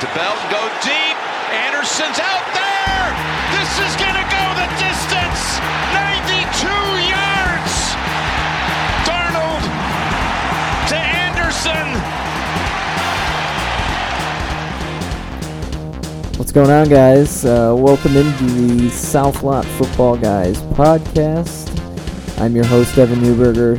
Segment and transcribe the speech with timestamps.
[0.00, 1.16] to Belt, go deep.
[1.54, 3.06] Anderson's out there.
[3.54, 5.60] This is going to go the distance.
[5.94, 6.66] 92
[7.14, 7.74] yards.
[9.06, 9.62] Darnold
[10.88, 11.86] to Anderson.
[16.38, 17.44] What's going on, guys?
[17.44, 21.70] Uh, welcome into the South Lot Football Guys podcast.
[22.40, 23.78] I'm your host, Evan Newberger,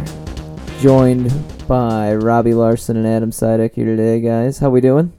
[0.79, 1.33] joined
[1.67, 4.59] by Robbie Larson and Adam Sidek here today, guys.
[4.59, 5.11] How we doing?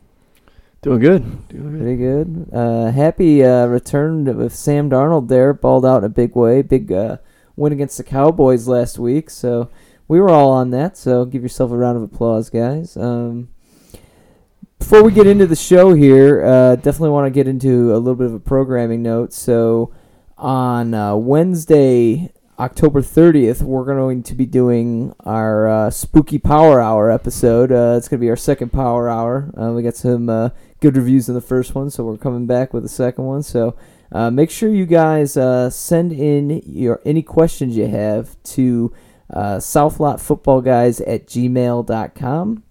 [0.82, 1.48] Doing good.
[1.48, 1.80] Doing good.
[1.80, 2.50] Pretty good.
[2.52, 6.62] Uh, happy uh, return with Sam Darnold there, balled out in a big way.
[6.62, 7.18] Big uh,
[7.56, 9.68] win against the Cowboys last week, so
[10.08, 10.96] we were all on that.
[10.96, 12.96] So give yourself a round of applause, guys.
[12.96, 13.48] Um,
[14.78, 18.14] before we get into the show here, uh, definitely want to get into a little
[18.14, 19.32] bit of a programming note.
[19.32, 19.92] So
[20.36, 27.10] on uh, Wednesday, October 30th, we're going to be doing our uh, Spooky Power Hour
[27.10, 27.72] episode.
[27.72, 29.50] Uh, it's going to be our second Power Hour.
[29.58, 32.72] Uh, we got some uh, good reviews in the first one, so we're coming back
[32.74, 33.42] with the second one.
[33.42, 33.76] So
[34.12, 38.92] uh, make sure you guys uh, send in your any questions you have to
[39.32, 42.62] uh, southlotfootballguys at gmail.com.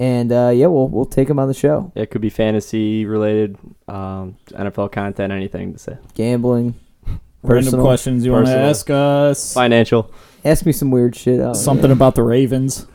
[0.00, 1.90] And uh, yeah, we'll we'll take them on the show.
[1.96, 5.98] It could be fantasy related, um, NFL content, anything to say.
[6.14, 6.74] Gambling,
[7.42, 7.84] Random Personal.
[7.84, 9.52] questions you want to ask us?
[9.54, 10.12] Financial.
[10.44, 11.40] ask me some weird shit.
[11.40, 12.86] I'll- Something about the Ravens.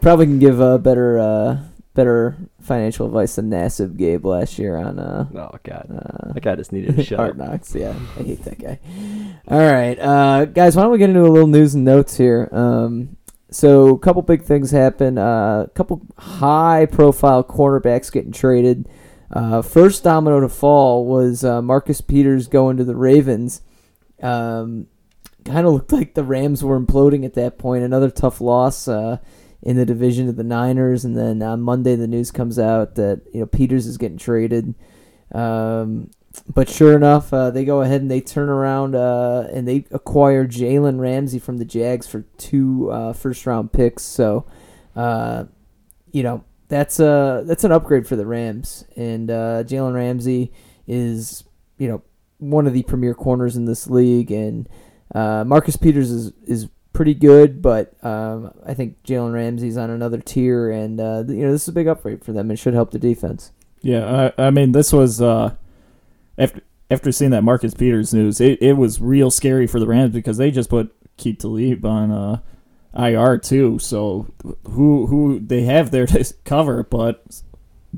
[0.00, 1.58] Probably can give a better uh,
[1.94, 6.54] better financial advice than Nassib gave last year on uh, Oh God, uh, that guy
[6.56, 7.18] just needed a shot.
[7.18, 7.74] Hard Knocks.
[7.74, 8.78] Yeah, I hate that guy.
[9.48, 12.48] All right, uh, guys, why don't we get into a little news and notes here?
[12.52, 13.16] Um,
[13.50, 15.18] so, a couple big things happen.
[15.18, 18.88] Uh, a couple high-profile cornerbacks getting traded.
[19.32, 23.62] Uh, first domino to fall was uh, Marcus Peters going to the Ravens.
[24.22, 24.86] Um,
[25.44, 27.82] kind of looked like the Rams were imploding at that point.
[27.82, 29.18] Another tough loss uh,
[29.62, 33.22] in the division to the Niners, and then on Monday the news comes out that
[33.32, 34.74] you know Peters is getting traded.
[35.32, 36.10] Um,
[36.52, 40.46] but sure enough, uh, they go ahead and they turn around uh, and they acquire
[40.46, 44.04] Jalen Ramsey from the Jags for two uh, first round picks.
[44.04, 44.46] So,
[44.94, 45.44] uh,
[46.12, 48.84] you know that's a that's an upgrade for the Rams.
[48.96, 50.52] And uh, Jalen Ramsey
[50.86, 51.44] is
[51.78, 52.02] you know
[52.38, 54.68] one of the premier corners in this league, and
[55.14, 60.18] uh, Marcus Peters is is pretty good, but um, I think Jalen Ramsey's on another
[60.18, 62.50] tier, and uh, you know this is a big upgrade for them.
[62.50, 63.52] It should help the defense.
[63.82, 65.54] Yeah, I, I mean, this was uh,
[66.36, 70.12] after after seeing that Marcus Peters news, it, it was real scary for the Rams
[70.12, 72.40] because they just put Aqib Talib on uh,
[72.94, 73.78] IR too.
[73.78, 74.32] So
[74.68, 77.42] who who they have there to cover, but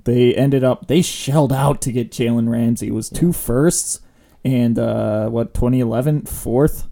[0.05, 2.89] they ended up they shelled out to get Jalen Ramsey.
[2.89, 4.01] It was two firsts
[4.45, 6.89] and uh, what 2011 fourth.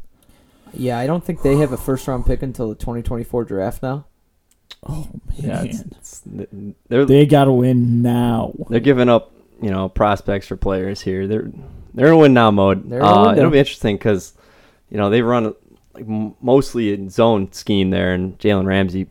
[0.73, 4.07] Yeah, I don't think they have a first round pick until the 2024 draft now.
[4.87, 6.23] Oh Yeah, man, it's, it's,
[6.89, 8.53] they're they got to win now.
[8.71, 11.27] they're giving up, you know, prospects for players here.
[11.27, 11.51] They're
[11.93, 12.89] they're in win now mode.
[12.89, 13.39] They're in a Uh, window.
[13.41, 14.33] it'll be interesting because,
[14.91, 15.55] you know, they run
[15.93, 19.09] like m- mostly a zone scheme there, and Jalen Ramsey,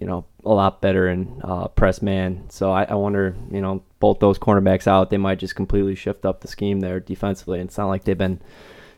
[0.00, 2.44] you know, a lot better in uh, press man.
[2.48, 6.24] So I, I wonder, you know, both those cornerbacks out, they might just completely shift
[6.24, 7.60] up the scheme there defensively.
[7.60, 8.40] It's not like they've been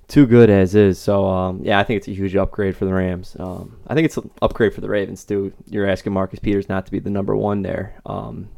[0.08, 0.98] too good as is.
[0.98, 3.36] So um, yeah, I think it's a huge upgrade for the Rams.
[3.38, 5.52] Um, I think it's an upgrade for the Ravens too.
[5.66, 8.00] You're asking Marcus Peters not to be the number one there.
[8.06, 8.48] Um,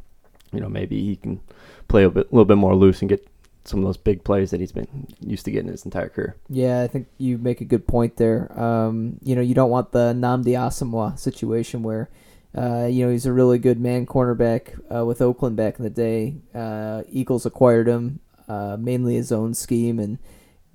[0.51, 1.41] you know, maybe he can
[1.87, 3.27] play a bit, little bit more loose and get
[3.65, 6.35] some of those big plays that he's been used to getting his entire career.
[6.49, 8.57] Yeah, I think you make a good point there.
[8.59, 12.09] Um, you know, you don't want the Nnamdi Asomugha situation where,
[12.57, 15.89] uh, you know, he's a really good man cornerback uh, with Oakland back in the
[15.89, 16.35] day.
[16.55, 20.17] Uh, Eagles acquired him uh, mainly his own scheme, and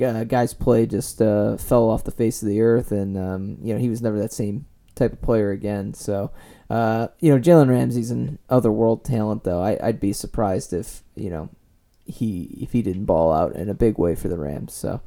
[0.03, 3.73] uh, guys' play just uh, fell off the face of the earth, and um, you
[3.73, 5.95] know he was never that same type of player again.
[5.95, 6.31] So,
[6.71, 9.63] uh, you know, Jalen Ramsey's an otherworld talent, though.
[9.63, 11.49] I, I'd be surprised if you know
[12.05, 14.73] he if he didn't ball out in a big way for the Rams.
[14.73, 15.01] So.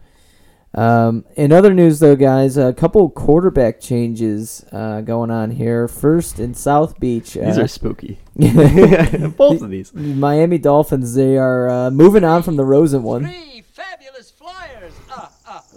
[0.73, 5.87] Um, in other news, though, guys, a couple quarterback changes uh, going on here.
[5.87, 8.19] First in South Beach, These uh, are spooky.
[8.35, 9.93] Both of these.
[9.93, 11.15] Miami Dolphins.
[11.15, 13.23] They are uh, moving on from the Rosen one.
[13.23, 14.34] Three fabulous flyers.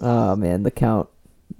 [0.01, 1.09] Oh man, the count.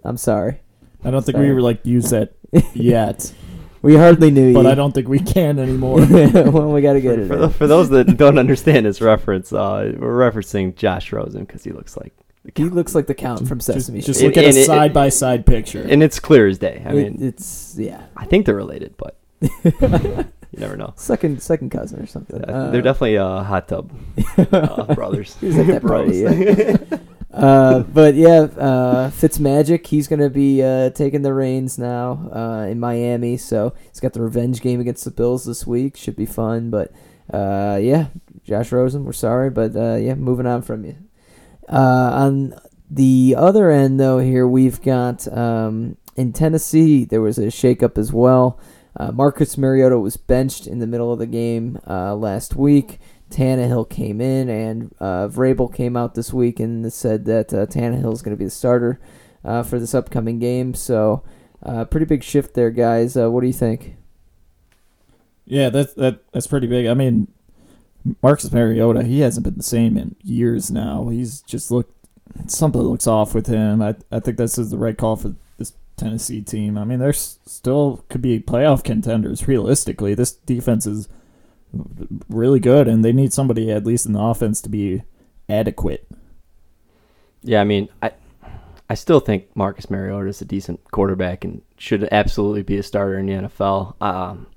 [0.04, 0.60] I'm sorry.
[1.04, 1.48] I don't think Sorry.
[1.48, 2.34] we were like use that
[2.74, 3.34] yet,
[3.82, 4.70] We hardly knew but you.
[4.70, 5.98] I don't think we can anymore.
[6.08, 7.28] well, we got to get it.
[7.28, 7.40] For, in.
[7.42, 11.72] tho- for those that don't understand this reference, uh, we're referencing Josh Rosen because he
[11.72, 12.14] looks like
[12.44, 12.74] the He count.
[12.76, 14.28] looks like the count from just Sesame just Street.
[14.30, 15.82] look at And a it- side by side picture.
[15.88, 16.82] and it's clear as day.
[16.86, 20.26] I It- mean, it's yeah, I think they're related, but you
[20.58, 20.94] never know.
[20.98, 22.44] second second cousin or something.
[22.44, 23.92] Uh, they're definitely uh, hot tub
[24.52, 25.36] uh, brothers.
[25.40, 26.98] He was at that party, yeah.
[27.32, 32.66] Uh, but yeah, uh, Fitzmagic, he's going to be uh, taking the reins now uh,
[32.68, 33.38] in Miami.
[33.38, 35.96] So he's got the revenge game against the Bills this week.
[35.96, 36.72] Should be fun.
[36.72, 36.92] But
[37.32, 38.08] uh, yeah,
[38.44, 40.98] Josh Rosen, we're sorry, but uh, yeah, moving on from you.
[41.68, 42.60] Uh, on
[42.90, 48.12] the other end, though, here we've got um, in Tennessee there was a shakeup as
[48.12, 48.60] well.
[49.14, 53.00] Marcus Mariota was benched in the middle of the game uh, last week.
[53.30, 58.14] Tannehill came in, and uh, Vrabel came out this week and said that uh, Tannehill
[58.14, 59.00] is going to be the starter
[59.44, 60.74] uh, for this upcoming game.
[60.74, 61.24] So,
[61.64, 63.16] uh, pretty big shift there, guys.
[63.16, 63.96] Uh, what do you think?
[65.46, 66.86] Yeah, that's that that's pretty big.
[66.86, 67.28] I mean,
[68.22, 71.10] Marcus Mariota, he hasn't been the same in years now.
[71.10, 71.94] He's just looked
[72.48, 73.82] something looks off with him.
[73.82, 76.78] I I think this is the right call for this Tennessee team.
[76.78, 80.14] I mean, they're still could be playoff contenders realistically.
[80.14, 81.10] This defense is
[82.30, 85.04] really good, and they need somebody at least in the offense to be
[85.48, 86.08] adequate.
[87.42, 88.12] Yeah, I mean, I
[88.90, 93.20] I still think Marcus Mariota is a decent quarterback and should absolutely be a starter
[93.20, 94.02] in the NFL.
[94.02, 94.48] Um,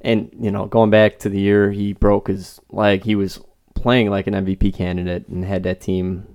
[0.00, 3.40] and you know, going back to the year he broke his leg, he was
[3.74, 6.26] playing like an MVP candidate and had that team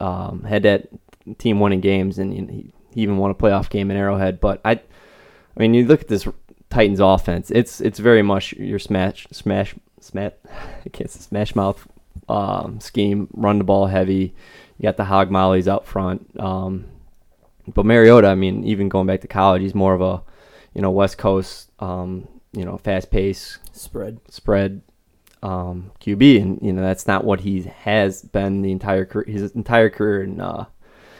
[0.00, 0.88] um, had that
[1.38, 4.40] team winning games, and you know, he, he even won a playoff game in Arrowhead.
[4.40, 4.80] But I, I
[5.56, 6.26] mean, you look at this
[6.70, 10.32] Titans offense; it's it's very much your smash smash smash
[10.84, 11.86] I can't say smash mouth
[12.28, 14.34] um, scheme, run the ball heavy.
[14.78, 16.40] You got the hog mollies out front.
[16.40, 16.86] Um,
[17.66, 20.22] but Mariota, I mean, even going back to college, he's more of a,
[20.74, 24.20] you know, West Coast, um, you know, fast pace Spread.
[24.28, 24.82] spread
[25.42, 29.50] um, QB, and you know that's not what he has been the entire career, his
[29.52, 30.66] entire career in uh,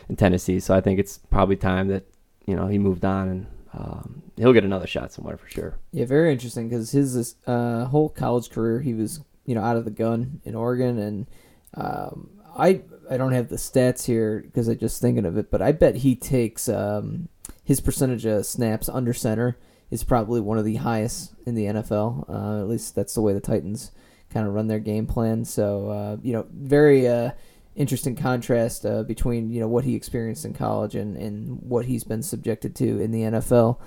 [0.09, 0.61] in Tennessee.
[0.61, 2.05] So I think it's probably time that
[2.47, 5.79] you know he moved on, and um, he'll get another shot somewhere for sure.
[5.93, 9.85] Yeah, very interesting because his uh, whole college career he was you know out of
[9.85, 11.27] the gun in Oregon, and
[11.75, 15.63] um, I I don't have the stats here because I'm just thinking of it, but
[15.63, 17.29] I bet he takes um,
[17.63, 19.59] his percentage of snaps under center
[19.91, 22.29] is probably one of the highest in the NFL.
[22.29, 23.91] Uh, at least that's the way the Titans
[24.31, 25.45] kind of run their game plan.
[25.45, 27.33] So uh, you know, very uh,
[27.81, 32.05] interesting contrast uh, between you know what he experienced in college and, and what he's
[32.05, 33.79] been subjected to in the NFL.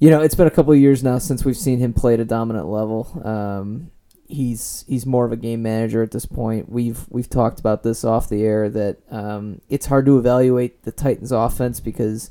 [0.00, 2.20] You know, it's been a couple of years now since we've seen him play at
[2.20, 3.20] a dominant level.
[3.24, 3.92] Um,
[4.26, 6.68] he's he's more of a game manager at this point.
[6.68, 10.92] We've we've talked about this off the air that um, it's hard to evaluate the
[10.92, 12.30] Titans' offense because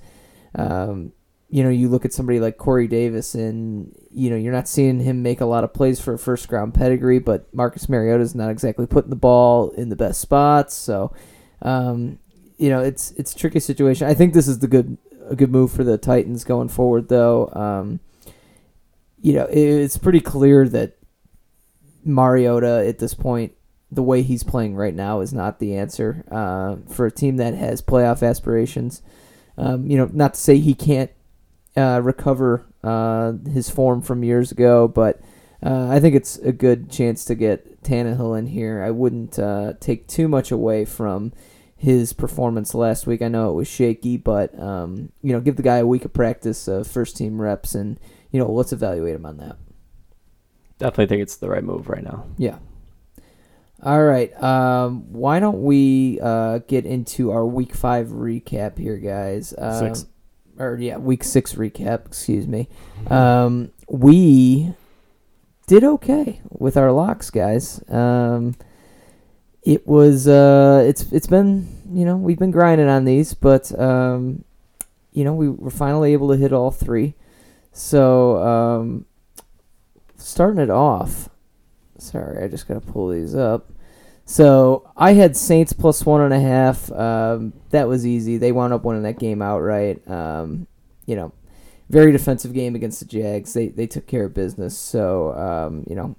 [0.54, 1.14] um,
[1.50, 5.00] you know you look at somebody like Corey Davis and you know you're not seeing
[5.00, 8.36] him make a lot of plays for a first round pedigree, but Marcus Mariota is
[8.36, 10.74] not exactly putting the ball in the best spots.
[10.76, 11.14] So
[11.62, 12.20] um,
[12.58, 14.08] you know it's it's a tricky situation.
[14.08, 14.98] I think this is the good
[15.30, 17.50] a good move for the Titans going forward, though.
[17.54, 18.00] Um,
[19.22, 20.98] you know it, it's pretty clear that
[22.04, 23.54] Mariota at this point,
[23.90, 27.54] the way he's playing right now, is not the answer uh, for a team that
[27.54, 29.02] has playoff aspirations.
[29.58, 31.10] Um, you know, not to say he can't
[31.78, 35.22] uh, recover uh, his form from years ago, but
[35.64, 38.84] uh, I think it's a good chance to get Tannehill in here.
[38.84, 41.34] I wouldn't uh, take too much away from
[41.76, 43.22] his performance last week.
[43.22, 46.14] I know it was shaky, but um, you know, give the guy a week of
[46.14, 48.00] practice, uh, first team reps, and
[48.32, 49.58] you know, let's evaluate him on that.
[50.80, 52.26] Definitely think it's the right move right now.
[52.38, 52.58] Yeah.
[53.84, 54.32] All right.
[54.42, 59.54] Um, why don't we uh, get into our week five recap here, guys?
[59.58, 60.06] Um, Six.
[60.60, 62.08] Or yeah, week six recap.
[62.08, 62.68] Excuse me.
[63.10, 64.74] Um, we
[65.68, 67.84] did okay with our locks, guys.
[67.90, 68.56] Um,
[69.64, 74.44] it was uh, it's it's been you know we've been grinding on these, but um,
[75.12, 77.16] you know we were finally able to hit all three.
[77.74, 79.06] So um,
[80.16, 81.30] starting it off.
[81.98, 83.72] Sorry, I just gotta pull these up.
[84.28, 86.92] So I had Saints plus one and a half.
[86.92, 88.38] Um, that was easy.
[88.38, 90.06] They wound up winning that game outright.
[90.08, 90.68] Um,
[91.06, 91.32] you know,
[91.90, 93.54] very defensive game against the Jags.
[93.54, 94.78] They they took care of business.
[94.78, 96.18] So um, you know,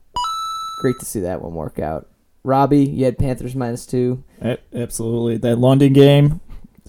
[0.81, 2.09] great to see that one work out.
[2.45, 4.25] Robbie, you had Panthers minus two.
[4.73, 5.37] Absolutely.
[5.37, 6.41] That London game,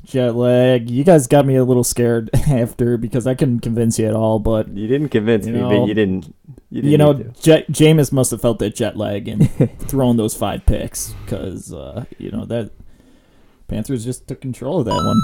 [0.10, 0.90] jet lag.
[0.90, 4.40] You guys got me a little scared after because I couldn't convince you at all.
[4.40, 6.34] But You didn't convince You me, know- but you didn't.
[6.72, 7.34] You, didn't you know, need.
[7.42, 9.50] J- Jameis must have felt that jet lag and
[9.80, 12.72] thrown those five picks because uh, you know that
[13.68, 15.20] Panthers just took control of that one.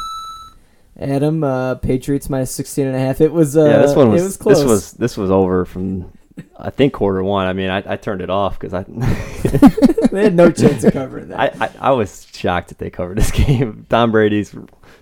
[0.97, 3.21] Adam, uh, Patriots minus sixteen and a half.
[3.21, 4.57] It was uh, yeah, this one was, it was close.
[4.59, 6.11] this was this was over from
[6.57, 7.47] I think quarter one.
[7.47, 8.83] I mean, I, I turned it off because I,
[10.11, 11.39] they had no chance of covering that.
[11.39, 13.85] I, I I was shocked that they covered this game.
[13.89, 14.53] Tom Brady's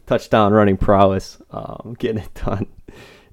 [0.05, 2.67] touchdown running prowess, um, getting it done.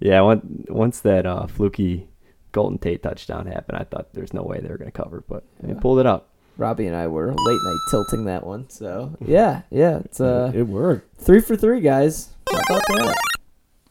[0.01, 2.09] Yeah, once once that uh, fluky
[2.53, 5.45] Golden Tate touchdown happened, I thought there's no way they were going to cover, but
[5.61, 6.29] they pulled it up.
[6.57, 8.69] Robbie and I were late night tilting that one.
[8.71, 11.17] So yeah, yeah, it's uh it worked.
[11.19, 12.31] three for three, guys.
[12.51, 13.17] How about that?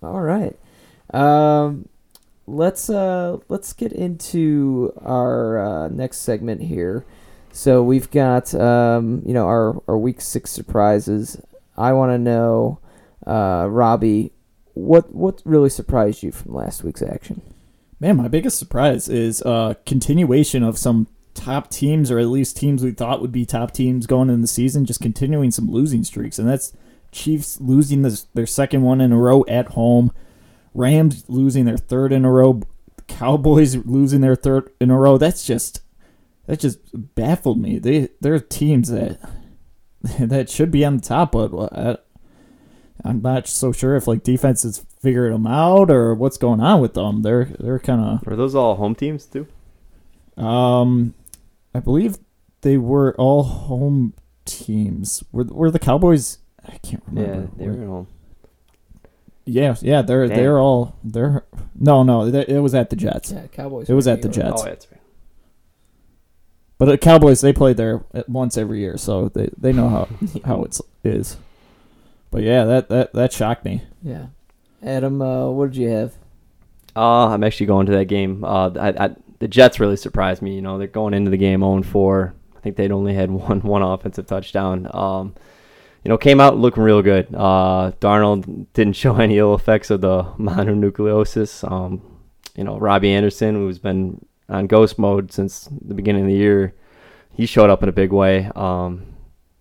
[0.04, 0.56] All right.
[1.14, 1.88] Um,
[2.50, 7.06] let's uh, let's get into our uh, next segment here.
[7.52, 11.42] So we've got um, you know our our week six surprises.
[11.78, 12.80] I want to know,
[13.26, 14.32] uh, Robbie,
[14.74, 17.42] what what really surprised you from last week's action?
[18.00, 22.84] Man, my biggest surprise is uh continuation of some top teams, or at least teams
[22.84, 26.40] we thought would be top teams going in the season, just continuing some losing streaks,
[26.40, 26.74] and that's
[27.12, 30.12] Chiefs losing this, their second one in a row at home,
[30.74, 32.62] Rams losing their third in a row,
[33.08, 35.18] Cowboys losing their third in a row.
[35.18, 35.82] That's just
[36.46, 36.80] that just
[37.16, 37.80] baffled me.
[37.80, 39.20] They they're teams that
[40.20, 41.98] that should be on the top, but I,
[43.04, 46.94] I'm not so sure if like defenses figured them out or what's going on with
[46.94, 47.22] them.
[47.22, 49.48] They're they're kind of are those all home teams too?
[50.38, 51.14] um,
[51.74, 52.18] I believe
[52.62, 54.14] they were all home
[54.46, 55.24] teams.
[55.32, 56.40] Were were the Cowboys?
[56.66, 57.42] I can't remember.
[57.42, 58.08] Yeah, they were at home.
[59.52, 60.38] Yeah, yeah, they're Damn.
[60.38, 63.32] they're all they're no no they- it was at the Jets.
[63.32, 63.90] Yeah, Cowboys.
[63.90, 64.62] It was at the Jets.
[64.62, 65.02] Oh, that's right.
[66.78, 70.08] But the Cowboys they play there once every year, so they, they know how
[70.46, 71.38] how it's is.
[72.32, 73.82] But yeah, that that that shocked me.
[74.04, 74.28] Yeah,
[74.84, 76.14] Adam, uh, what did you have?
[76.96, 78.44] Uh, I'm actually going to that game.
[78.44, 80.56] Uh, I, I, the Jets really surprised me.
[80.56, 82.34] You know, they're going into the game 0-4.
[82.58, 84.88] I think they'd only had one one offensive touchdown.
[84.94, 85.36] Um,
[86.04, 87.28] you know, came out looking real good.
[87.34, 91.70] Uh, Darnold didn't show any ill effects of the mononucleosis.
[91.70, 92.02] Um,
[92.56, 96.74] you know, Robbie Anderson, who's been on ghost mode since the beginning of the year,
[97.34, 98.50] he showed up in a big way.
[98.56, 99.06] Um,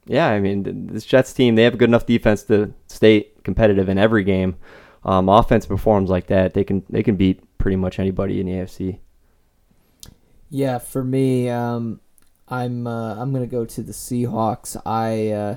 [0.07, 3.28] yeah, I mean, th- this Jets team, they have a good enough defense to stay
[3.45, 4.57] competitive in every game.
[5.04, 8.52] Um, offense performs like that, they can they can beat pretty much anybody in the
[8.52, 8.99] AFC.
[10.50, 12.00] Yeah, for me, um,
[12.49, 14.80] I'm uh, I'm gonna go to the Seahawks.
[14.85, 15.57] I uh,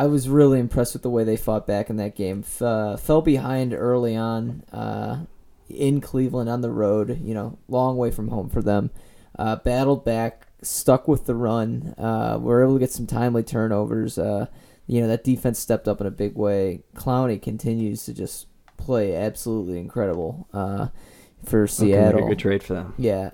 [0.00, 2.42] I was really impressed with the way they fought back in that game.
[2.46, 5.24] F- uh, fell behind early on uh,
[5.68, 7.20] in Cleveland on the road.
[7.22, 8.90] You know, long way from home for them.
[9.38, 11.94] Uh, battled back, stuck with the run.
[11.98, 14.16] Uh, were able to get some timely turnovers.
[14.18, 14.46] Uh,
[14.86, 16.80] you know that defense stepped up in a big way.
[16.94, 18.46] Clowney continues to just
[18.78, 20.88] play absolutely incredible uh,
[21.44, 22.24] for Looking like Seattle.
[22.24, 22.94] a good trade for them.
[22.96, 23.30] Yeah.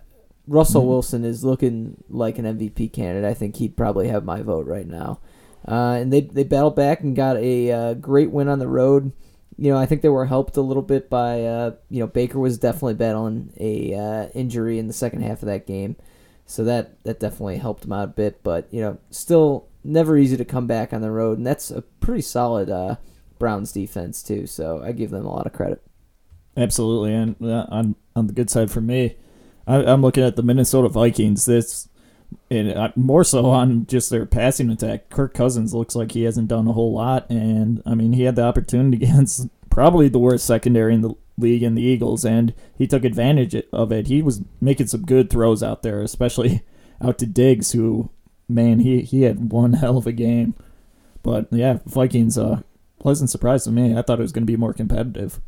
[0.48, 0.88] Russell Mhm.
[0.88, 3.24] Wilson is looking like an MVP candidate.
[3.28, 5.18] I think he'd probably have my vote right now.
[5.66, 9.12] Uh, and they they battled back and got a uh, great win on the road.
[9.58, 12.38] You know, I think they were helped a little bit by uh, you know Baker
[12.38, 15.96] was definitely battling a uh, injury in the second half of that game,
[16.44, 18.42] so that that definitely helped him out a bit.
[18.42, 21.82] But you know, still never easy to come back on the road, and that's a
[21.82, 22.96] pretty solid uh,
[23.38, 24.46] Browns defense too.
[24.46, 25.82] So I give them a lot of credit.
[26.56, 29.16] Absolutely, and uh, on on the good side for me,
[29.66, 31.44] I, I'm looking at the Minnesota Vikings.
[31.44, 31.88] This,
[32.50, 35.10] and uh, more so on just their passing attack.
[35.10, 38.36] Kirk Cousins looks like he hasn't done a whole lot, and I mean he had
[38.36, 42.86] the opportunity against probably the worst secondary in the league in the Eagles, and he
[42.86, 44.06] took advantage of it.
[44.06, 46.62] He was making some good throws out there, especially
[47.02, 48.10] out to Diggs, who
[48.48, 50.54] man he he had one hell of a game.
[51.22, 52.62] But yeah, Vikings, uh,
[53.00, 53.96] pleasant surprise to me.
[53.96, 55.40] I thought it was going to be more competitive.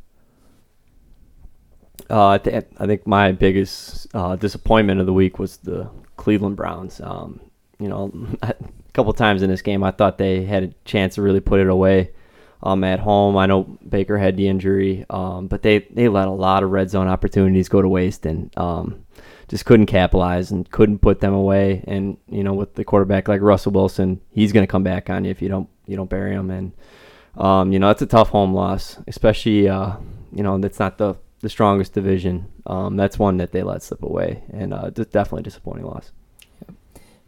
[2.11, 6.57] Uh, I, th- I think my biggest uh, disappointment of the week was the Cleveland
[6.57, 7.01] Browns.
[7.01, 7.41] Um,
[7.79, 8.55] you know, a
[8.93, 11.69] couple times in this game, I thought they had a chance to really put it
[11.69, 12.13] away.
[12.61, 16.33] Um, at home, I know Baker had the injury, um, but they, they let a
[16.33, 19.07] lot of red zone opportunities go to waste and um,
[19.49, 21.85] just couldn't capitalize and couldn't put them away.
[21.87, 25.25] And you know, with the quarterback like Russell Wilson, he's going to come back on
[25.25, 26.51] you if you don't you don't bury him.
[26.51, 26.73] And
[27.37, 29.97] um, you know, it's a tough home loss, especially uh,
[30.33, 32.47] you know that's not the the strongest division.
[32.69, 36.13] Um, that's one that they let slip away, and uh, definitely disappointing loss.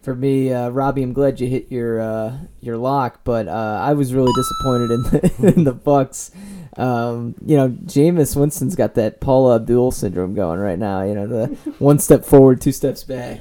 [0.03, 3.95] For me, uh, Robbie, I'm glad you hit your uh, your lock, but uh, I
[3.95, 6.31] was really disappointed in the, in the Bucs.
[6.79, 11.03] Um, you know, Jameis Winston's got that Paula Abdul syndrome going right now.
[11.03, 11.47] You know, the
[11.79, 13.41] one step forward, two steps back.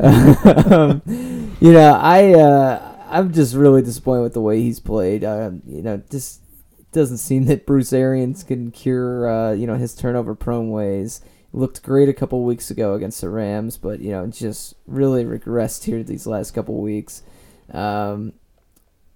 [0.00, 1.02] um,
[1.60, 5.24] you know, I uh, I'm just really disappointed with the way he's played.
[5.24, 6.41] Uh, you know, just
[6.92, 11.20] doesn't seem that Bruce Arians can cure uh, you know his turnover prone ways.
[11.54, 15.84] Looked great a couple weeks ago against the Rams, but you know just really regressed
[15.84, 17.22] here these last couple weeks.
[17.72, 18.34] Um,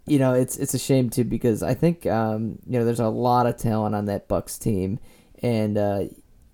[0.07, 3.09] you know it's it's a shame too because I think um, you know there's a
[3.09, 4.99] lot of talent on that Bucs team,
[5.43, 6.05] and uh,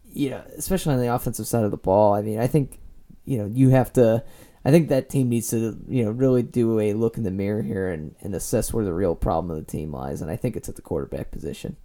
[0.05, 2.15] you know especially on the offensive side of the ball.
[2.15, 2.81] I mean I think
[3.25, 4.25] you know you have to.
[4.65, 7.63] I think that team needs to you know really do a look in the mirror
[7.63, 10.57] here and, and assess where the real problem of the team lies, and I think
[10.57, 11.77] it's at the quarterback position.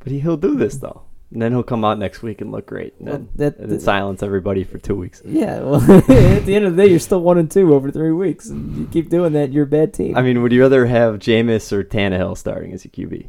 [0.00, 2.66] But he, he'll do this though, and then he'll come out next week and look
[2.66, 5.22] great, and Well, then, that- and then silence everybody for two weeks.
[5.24, 8.10] Yeah, well, at the end of the day, you're still one and two over three
[8.12, 10.16] weeks, and you keep doing that, you're a bad team.
[10.16, 13.28] I mean, would you rather have Jameis or Tannehill starting as a QB?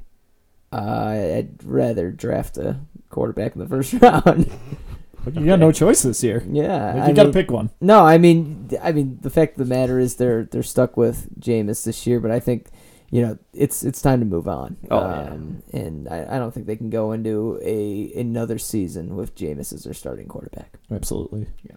[0.72, 2.80] uh, I'd rather draft a
[3.10, 4.50] quarterback in the first round.
[5.24, 6.44] But you got no choice this year.
[6.50, 7.70] yeah, you got to pick one.
[7.80, 11.28] No, I mean, I mean, the fact of the matter is they're they're stuck with
[11.40, 12.68] Jameis this year, but I think
[13.10, 14.78] you know it's it's time to move on.
[14.92, 15.80] Oh, yeah.
[15.80, 19.84] and I, I don't think they can go into a another season with Jameis as
[19.86, 20.78] their starting quarterback.
[20.92, 21.48] Absolutely.
[21.64, 21.76] Yeah.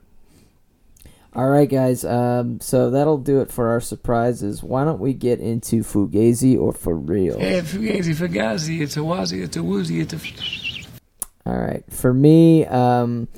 [1.36, 2.02] All right, guys.
[2.02, 4.62] Um, so that'll do it for our surprises.
[4.62, 7.38] Why don't we get into Fugazi or for real?
[7.38, 10.18] Hey, Fugazi, Fugazi, it's a wazi, it's a woozy, it's a.
[11.46, 11.84] All right.
[11.90, 13.28] For me, um,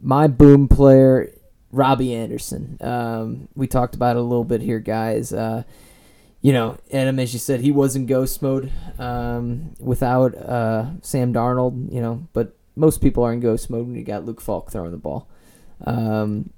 [0.00, 1.32] my boom player,
[1.72, 2.78] Robbie Anderson.
[2.80, 5.32] Um, we talked about it a little bit here, guys.
[5.32, 5.64] Uh,
[6.40, 11.34] you know, Adam, as you said, he was in ghost mode um, without uh, Sam
[11.34, 11.92] Darnold.
[11.92, 14.92] You know, but most people are in ghost mode when you got Luke Falk throwing
[14.92, 15.28] the ball.
[15.84, 16.50] Um,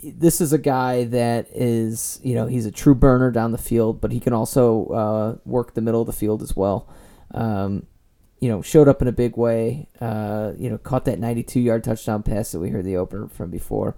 [0.00, 4.00] this is a guy that is, you know, he's a true burner down the field,
[4.00, 6.88] but he can also uh, work the middle of the field as well.
[7.34, 7.86] Um,
[8.40, 9.88] you know, showed up in a big way.
[10.00, 13.50] Uh, you know, caught that 92 yard touchdown pass that we heard the opener from
[13.50, 13.96] before.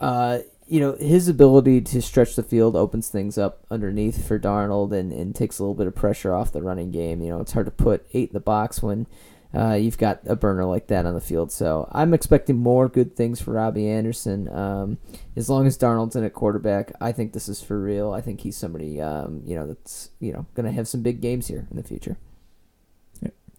[0.00, 4.92] Uh, you know, his ability to stretch the field opens things up underneath for Darnold
[4.92, 7.22] and, and takes a little bit of pressure off the running game.
[7.22, 9.06] You know, it's hard to put eight in the box when
[9.54, 11.52] uh, you've got a burner like that on the field.
[11.52, 14.48] So I'm expecting more good things for Robbie Anderson.
[14.48, 14.98] Um,
[15.36, 18.12] as long as Darnold's in at quarterback, I think this is for real.
[18.12, 21.20] I think he's somebody, um, you know, that's, you know, going to have some big
[21.20, 22.18] games here in the future.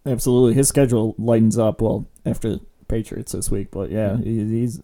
[0.08, 0.54] Absolutely.
[0.54, 3.70] His schedule lightens up, well, after Patriots this week.
[3.70, 4.82] But yeah, he, he's.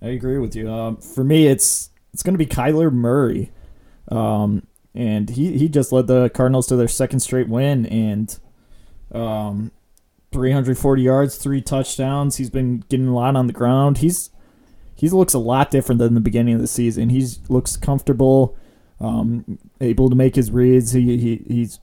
[0.00, 0.70] I agree with you.
[0.70, 3.50] Um, for me, it's it's going to be Kyler Murray.
[4.10, 8.38] Um, and he, he just led the Cardinals to their second straight win and
[9.12, 9.70] um,
[10.32, 12.36] 340 yards, three touchdowns.
[12.36, 13.98] He's been getting a lot on the ground.
[13.98, 14.30] He's
[14.94, 17.10] he looks a lot different than the beginning of the season.
[17.10, 18.56] He's looks comfortable,
[19.00, 20.92] um, able to make his reads.
[20.92, 21.78] He, he he's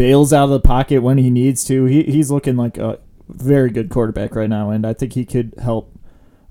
[0.00, 1.84] bails out of the pocket when he needs to.
[1.84, 5.54] He he's looking like a very good quarterback right now, and I think he could
[5.62, 5.94] help.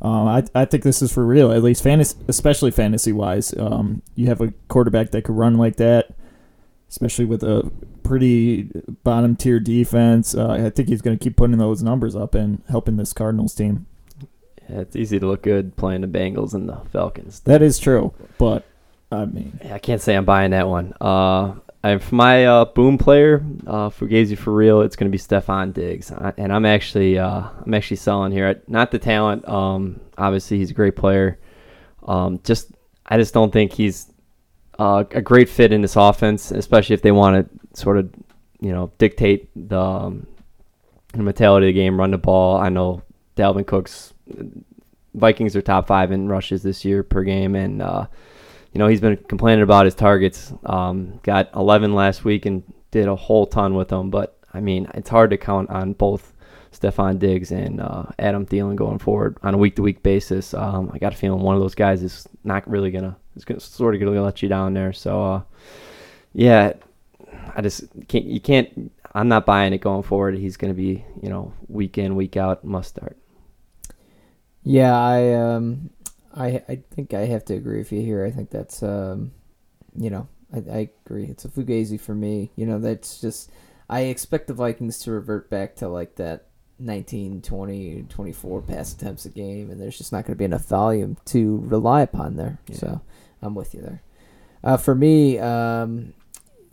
[0.04, 3.52] Um, I I think this is for real, at least fantasy, especially fantasy wise.
[3.58, 6.14] Um, you have a quarterback that could run like that,
[6.90, 7.72] especially with a
[8.04, 8.70] pretty
[9.04, 10.36] bottom tier defense.
[10.36, 13.56] Uh, I think he's going to keep putting those numbers up and helping this Cardinals
[13.56, 13.88] team.
[14.70, 17.40] Yeah, it's easy to look good playing the Bengals and the Falcons.
[17.42, 18.64] That is true, but
[19.12, 20.94] I mean, I can't say I'm buying that one.
[21.02, 25.22] Uh, and for my uh, boom player, uh, Fugazi for real, it's going to be
[25.22, 28.62] Stefon Diggs, I, and I'm actually uh, I'm actually selling here.
[28.68, 29.48] Not the talent.
[29.48, 31.40] Um, obviously, he's a great player.
[32.06, 32.72] Um, just
[33.06, 34.12] I just don't think he's
[34.78, 38.10] uh, a great fit in this offense, especially if they want to sort of
[38.60, 40.28] you know dictate the, um,
[41.14, 42.58] the mentality of the game, run the ball.
[42.58, 43.04] I know
[43.38, 44.14] Dalvin Cook's
[45.16, 48.08] Vikings are top five in rushes this year per game, and uh,
[48.74, 50.54] you know he's been complaining about his targets.
[50.66, 54.90] Um, got 11 last week and did a whole ton with them, but I mean
[54.94, 56.34] it's hard to count on both
[56.72, 60.54] Stefon Diggs and uh, Adam Thielen going forward on a week to week basis.
[60.54, 63.60] Um, I got a feeling one of those guys is not really gonna is gonna
[63.60, 64.94] sort of gonna let you down there.
[64.94, 65.42] So uh,
[66.34, 66.74] yeah,
[67.56, 68.92] I just can't you can't.
[69.16, 70.38] I'm not buying it going forward.
[70.38, 73.18] He's gonna be you know week in week out must start.
[74.64, 75.90] Yeah, I um,
[76.40, 78.26] I I think I have to agree with you here.
[78.26, 79.32] I think that's um,
[79.96, 81.26] you know, I, I agree.
[81.26, 82.52] It's a fugazi for me.
[82.56, 83.52] You know, that's just
[83.90, 86.46] I expect the Vikings to revert back to like that
[86.80, 90.66] 19, 20, 24 pass attempts a game, and there's just not going to be enough
[90.66, 92.60] volume to rely upon there.
[92.72, 93.02] So
[93.42, 94.02] I'm with you there.
[94.64, 96.14] Uh, for me, um,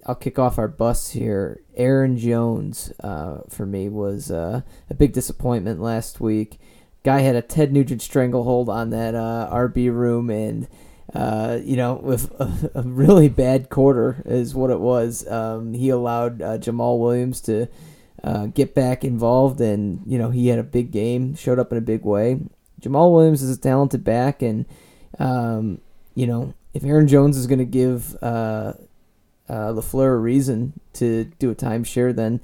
[0.07, 1.61] I'll kick off our bus here.
[1.77, 6.59] Aaron Jones, uh, for me, was uh, a big disappointment last week.
[7.07, 10.67] Guy had a Ted Nugent stranglehold on that uh, RB room, and
[11.15, 15.25] uh, you know, with a, a really bad quarter is what it was.
[15.29, 17.69] Um, he allowed uh, Jamaal Williams to
[18.25, 21.79] uh, get back involved, and you know, he had a big game, showed up in
[21.79, 22.41] a big way.
[22.83, 24.67] Jamaal Williams is a talented back, and
[25.21, 25.81] um,
[26.17, 28.73] you know, if Aaron Jones is going to give uh,
[29.49, 32.41] uh, LaFleur a reason to do a timeshare, then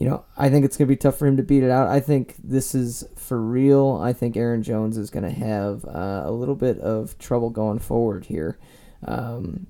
[0.00, 1.86] you know I think it's going to be tough for him to beat it out.
[1.86, 4.00] I think this is for real.
[4.02, 7.78] I think Aaron Jones is going to have uh, a little bit of trouble going
[7.78, 8.58] forward here,
[9.06, 9.66] um,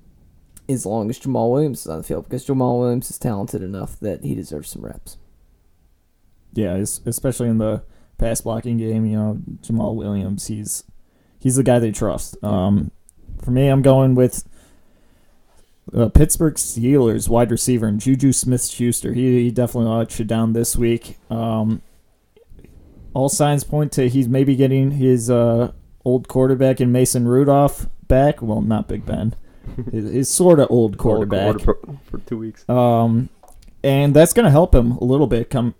[0.67, 3.99] as long as Jamaal Williams is on the field, because Jamaal Williams is talented enough
[3.99, 5.17] that he deserves some reps.
[6.53, 7.83] yeah, especially in the
[8.17, 10.83] pass blocking game, you know, Jamaal Williams, he's
[11.39, 12.41] he's the guy they trust.
[12.43, 12.91] Um,
[13.43, 14.43] for me, I'm going with
[15.95, 19.13] uh, Pittsburgh Steelers wide receiver and Juju Smith Schuster.
[19.13, 21.17] He, he definitely let you down this week.
[21.29, 21.81] Um,
[23.13, 25.71] all signs point to he's maybe getting his uh,
[26.05, 28.41] old quarterback in Mason Rudolph back.
[28.41, 29.35] Well, not Big Ben.
[29.91, 31.59] his, his sort of old quarterback.
[31.59, 32.67] for, for two weeks.
[32.69, 33.29] Um,
[33.83, 35.75] and that's going to help him a little bit come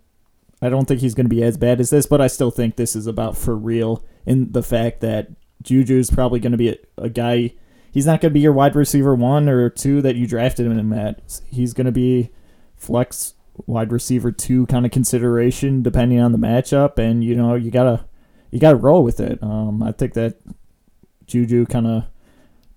[0.61, 2.75] I don't think he's going to be as bad as this, but I still think
[2.75, 5.29] this is about for real in the fact that
[5.63, 7.53] Juju's probably going to be a, a guy.
[7.91, 10.93] He's not going to be your wide receiver one or two that you drafted him
[10.93, 11.41] at.
[11.49, 12.31] He's going to be
[12.77, 13.33] flex
[13.67, 18.05] wide receiver two kind of consideration depending on the matchup, and you know you gotta
[18.49, 19.41] you gotta roll with it.
[19.43, 20.37] Um, I think that
[21.27, 22.05] Juju kind of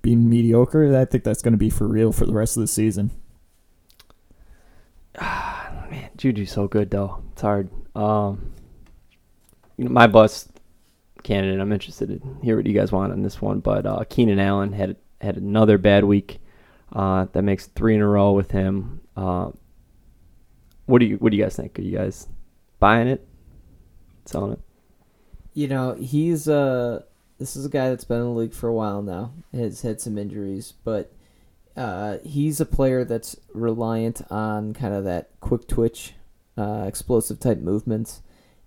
[0.02, 2.66] being mediocre, I think that's going to be for real for the rest of the
[2.66, 3.10] season.
[5.20, 7.22] Man, Juju's so good though.
[7.32, 7.70] It's hard.
[7.94, 8.52] Um,
[9.76, 10.50] you know, my bust
[11.22, 11.60] candidate.
[11.60, 14.72] I'm interested to hear what you guys want on this one, but uh, Keenan Allen
[14.72, 16.40] had had another bad week.
[16.92, 19.00] Uh, that makes three in a row with him.
[19.16, 19.50] Uh,
[20.86, 21.78] what do you What do you guys think?
[21.78, 22.28] Are you guys
[22.78, 23.26] buying it,
[24.26, 24.60] selling it?
[25.54, 27.02] You know, he's uh
[27.38, 29.32] this is a guy that's been in the league for a while now.
[29.52, 31.12] Has had some injuries, but
[31.76, 36.14] uh, he's a player that's reliant on kind of that quick twitch,
[36.56, 38.22] uh, explosive type movements,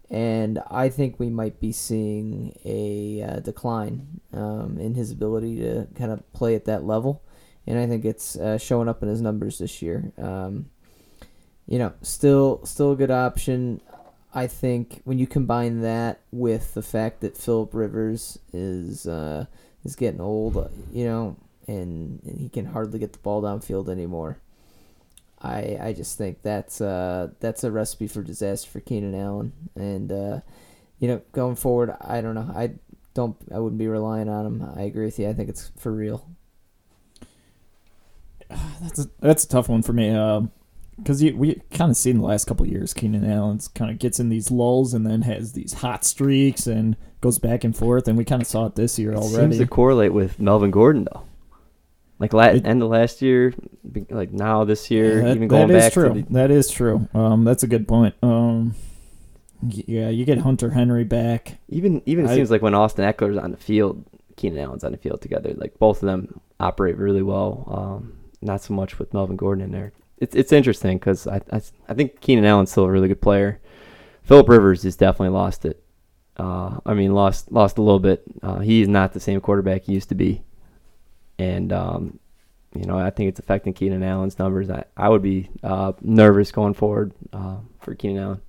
[0.09, 5.87] and I think we might be seeing a uh, decline um, in his ability to
[5.95, 7.23] kind of play at that level,
[7.65, 10.11] and I think it's uh, showing up in his numbers this year.
[10.17, 10.69] Um,
[11.67, 13.81] you know, still still a good option.
[14.33, 19.45] I think when you combine that with the fact that Philip Rivers is uh,
[19.83, 21.35] is getting old, you know,
[21.67, 24.39] and, and he can hardly get the ball downfield anymore.
[25.41, 30.11] I I just think that's uh that's a recipe for disaster for Keenan Allen, and
[30.11, 30.39] uh,
[30.99, 32.51] you know going forward, I don't know.
[32.55, 32.71] I
[33.13, 34.69] don't I wouldn't be relying on him.
[34.75, 35.29] I agree with you.
[35.29, 36.27] I think it's for real.
[38.81, 40.09] That's a, that's a tough one for me.
[40.11, 40.51] Um,
[40.97, 44.29] because we kind of seen the last couple years, Keenan Allen's kind of gets in
[44.29, 48.25] these lulls and then has these hot streaks and goes back and forth, and we
[48.25, 49.53] kind of saw it this year It already.
[49.53, 51.23] seems to correlate with Melvin Gordon though.
[52.19, 53.53] Like la- It- end of last year,
[54.09, 56.07] like now this year, Yeah, that- even going that is back true.
[56.09, 57.07] to the, That is true.
[57.13, 58.15] Um, that's a good point.
[58.23, 58.73] Um,
[59.67, 61.59] yeah, you get Hunter Henry back.
[61.69, 64.03] even even it I- seems like when Austin Ekeler's on the field,
[64.35, 65.53] Keenan Allen's on the field together.
[65.55, 67.65] Like both of them operate really well.
[67.67, 69.93] Um, not so much with Melvin Gordon in there.
[70.19, 73.59] It's it's interesting because I, I I think Keenan Allen's still a really good player.
[74.23, 75.83] Philip Rivers has definitely lost it.
[76.35, 78.23] Uh, I mean, lost lost a little bit.
[78.43, 80.43] Uh, he's not the same quarterback he used to be,
[81.39, 82.19] and um,
[82.75, 84.69] you know I think it's affecting Keenan Allen's numbers.
[84.69, 88.41] I, I would be uh, nervous going forward uh, for Keenan Allen.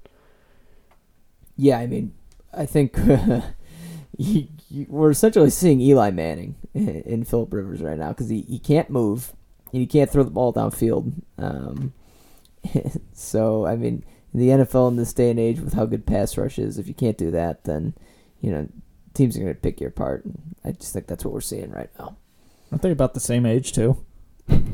[1.56, 2.14] Yeah, I mean,
[2.56, 2.96] I think
[4.88, 9.32] we're essentially seeing Eli Manning in, Philip Rivers right now because he, he can't move,
[9.72, 11.12] and he can't throw the ball downfield.
[11.36, 11.92] Um,
[13.12, 16.36] so I mean, in the NFL in this day and age, with how good pass
[16.36, 17.94] rush is, if you can't do that, then
[18.40, 18.68] you know
[19.14, 20.24] teams are going to pick you apart.
[20.24, 22.16] And I just think that's what we're seeing right now.
[22.70, 24.04] Aren't they about the same age too?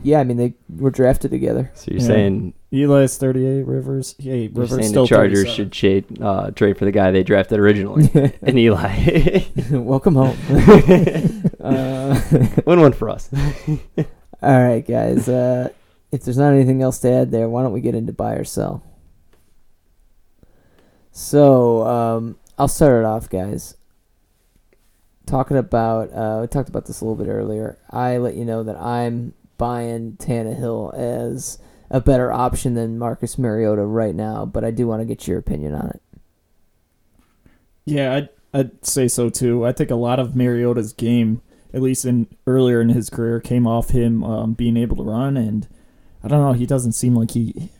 [0.04, 1.70] Yeah, I mean they were drafted together.
[1.74, 2.06] So you're Yeah.
[2.06, 3.66] saying Eli's thirty-eight.
[3.66, 5.54] Rivers, yeah, You're Rivers saying still the Chargers 37.
[5.56, 8.08] should trade uh, trade for the guy they drafted originally,
[8.42, 9.40] and Eli.
[9.72, 10.36] Welcome home.
[11.60, 12.20] uh,
[12.66, 13.30] Win one for us.
[14.42, 15.28] All right, guys.
[15.28, 15.70] Uh,
[16.12, 18.44] if there's not anything else to add there, why don't we get into buy or
[18.44, 18.84] sell?
[21.10, 23.76] So um, I'll start it off, guys.
[25.26, 27.78] Talking about, uh, we talked about this a little bit earlier.
[27.90, 31.58] I let you know that I'm buying Tannehill as
[31.90, 35.38] a better option than Marcus Mariota right now, but I do want to get your
[35.38, 36.02] opinion on it.
[37.86, 39.64] Yeah, I'd, I'd say so too.
[39.64, 41.40] I think a lot of Mariota's game,
[41.72, 45.36] at least in earlier in his career, came off him um, being able to run,
[45.36, 45.68] and
[46.22, 46.52] I don't know.
[46.52, 47.70] He doesn't seem like he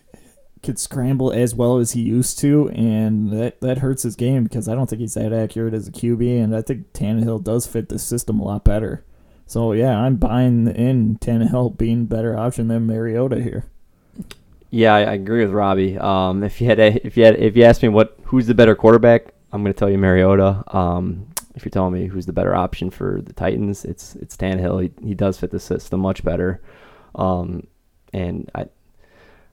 [0.65, 4.67] could scramble as well as he used to, and that that hurts his game because
[4.67, 7.89] I don't think he's that accurate as a QB, and I think Tannehill does fit
[7.89, 9.05] the system a lot better.
[9.47, 13.65] So yeah, I'm buying in Tannehill being better option than Mariota here.
[14.71, 15.97] Yeah, I, I agree with Robbie.
[15.97, 18.55] Um, if you had a, if you had if you asked me what who's the
[18.55, 20.63] better quarterback, I'm going to tell you Mariota.
[20.75, 24.81] Um, if you're telling me who's the better option for the Titans, it's it's Tannehill.
[24.81, 26.61] He he does fit the system much better,
[27.13, 27.67] um,
[28.11, 28.65] and I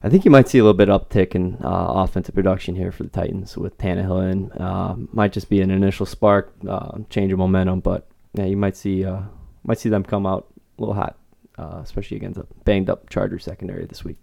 [0.03, 3.03] I think you might see a little bit uptick in uh, offensive production here for
[3.03, 4.51] the Titans with Tannehill in.
[4.51, 8.75] Uh, might just be an initial spark, uh, change of momentum, but yeah, you might
[8.75, 9.21] see uh,
[9.63, 11.17] might see them come out a little hot,
[11.57, 14.17] uh, especially against a banged up Chargers secondary this week.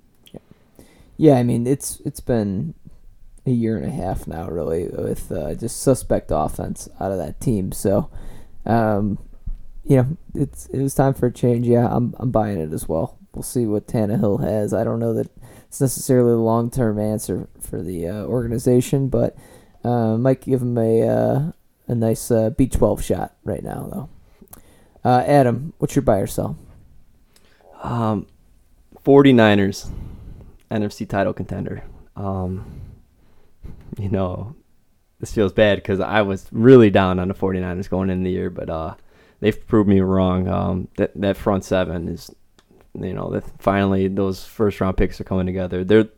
[1.17, 2.75] Yeah, I mean it's it's been
[3.47, 7.41] a year and a half now, really, with uh, just suspect offense out of that
[7.41, 7.73] team.
[7.73, 8.11] So,
[8.67, 9.19] um,
[9.85, 11.67] you know, it's it was time for a change.
[11.67, 13.19] Yeah, I'm I'm buying it as well.
[13.35, 14.75] We'll see what Tannehill has.
[14.75, 15.31] I don't know that
[15.71, 19.37] it's necessarily the long term answer for the uh, organization, but
[19.85, 21.53] uh, might give him a uh,
[21.87, 24.61] a nice uh, B12 shot right now, though.
[25.05, 26.59] Uh, Adam, what's your buy or sell?
[27.85, 28.27] Um,
[29.05, 29.89] 49ers,
[30.73, 31.85] NFC title contender.
[32.17, 32.81] Um,
[33.97, 34.57] you know,
[35.21, 38.51] this feels bad because I was really down on the 49ers going in the year,
[38.51, 38.95] but uh,
[39.39, 40.49] they've proved me wrong.
[40.49, 42.35] Um, that that front seven is,
[42.95, 45.85] you know, finally those first round picks are coming together.
[45.85, 46.09] They're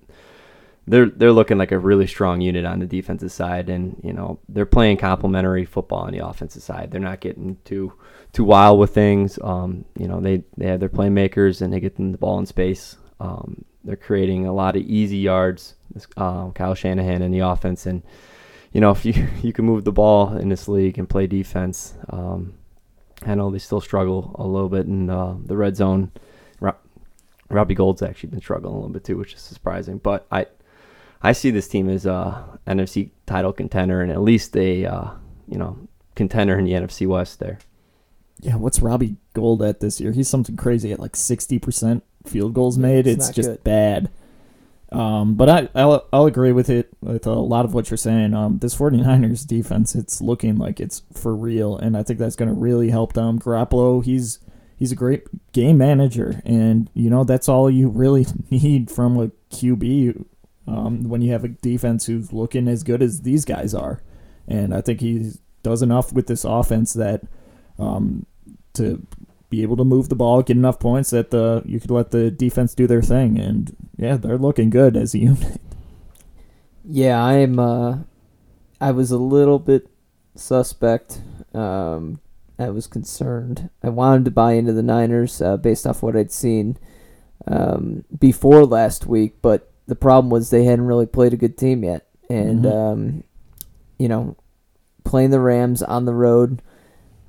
[0.87, 4.41] they're they're looking like a really strong unit on the defensive side, and you know
[4.49, 6.91] they're playing complementary football on the offensive side.
[6.91, 7.93] They're not getting too
[8.33, 9.39] too wild with things.
[9.43, 12.47] Um, you know they they have their playmakers and they get them the ball in
[12.47, 12.97] space.
[13.21, 15.77] Um, they're creating a lot of easy yards.
[16.17, 18.03] Uh, Kyle Shanahan in the offense, and
[18.73, 21.95] you know if you you can move the ball in this league and play defense.
[22.11, 22.55] Um,
[23.25, 26.11] I know they still struggle a little bit in uh, the red zone.
[27.53, 29.99] Robbie Gould's actually been struggling a little bit too, which is surprising.
[29.99, 30.47] But I
[31.23, 35.11] I see this team as a NFC title contender and at least a uh,
[35.49, 35.79] you know
[36.15, 37.59] contender in the NFC West there.
[38.41, 40.13] Yeah, what's Robbie Gould at this year?
[40.13, 43.07] He's something crazy at like sixty percent field goals made.
[43.07, 43.65] It's, it's just good.
[43.65, 44.11] bad.
[44.91, 48.35] Um, but I I'll, I'll agree with it with a lot of what you're saying.
[48.35, 52.51] Um, this 49ers defense, it's looking like it's for real, and I think that's going
[52.51, 53.39] to really help them.
[53.39, 54.39] Garoppolo, he's
[54.83, 59.29] he's a great game manager, and you know that's all you really need from a
[59.55, 60.25] QB
[60.67, 64.03] um, when you have a defense who's looking as good as these guys are.
[64.49, 67.23] And I think he does enough with this offense that
[67.79, 68.27] um,
[68.75, 69.07] to
[69.51, 72.33] be able to move the ball, get enough points that the you could let the
[72.33, 73.39] defense do their thing.
[73.39, 75.61] And yeah, they're looking good as a unit.
[76.85, 77.61] Yeah, I'm.
[77.61, 77.99] Uh,
[78.81, 79.89] I was a little bit
[80.35, 81.21] suspect.
[81.55, 82.19] Um,
[82.59, 83.71] I was concerned.
[83.83, 86.77] I wanted to buy into the Niners uh, based off what I'd seen
[87.47, 91.83] um, before last week, but the problem was they hadn't really played a good team
[91.83, 92.73] yet, and Mhm.
[92.93, 93.25] um,
[93.99, 94.37] you know,
[95.05, 96.63] playing the Rams on the road,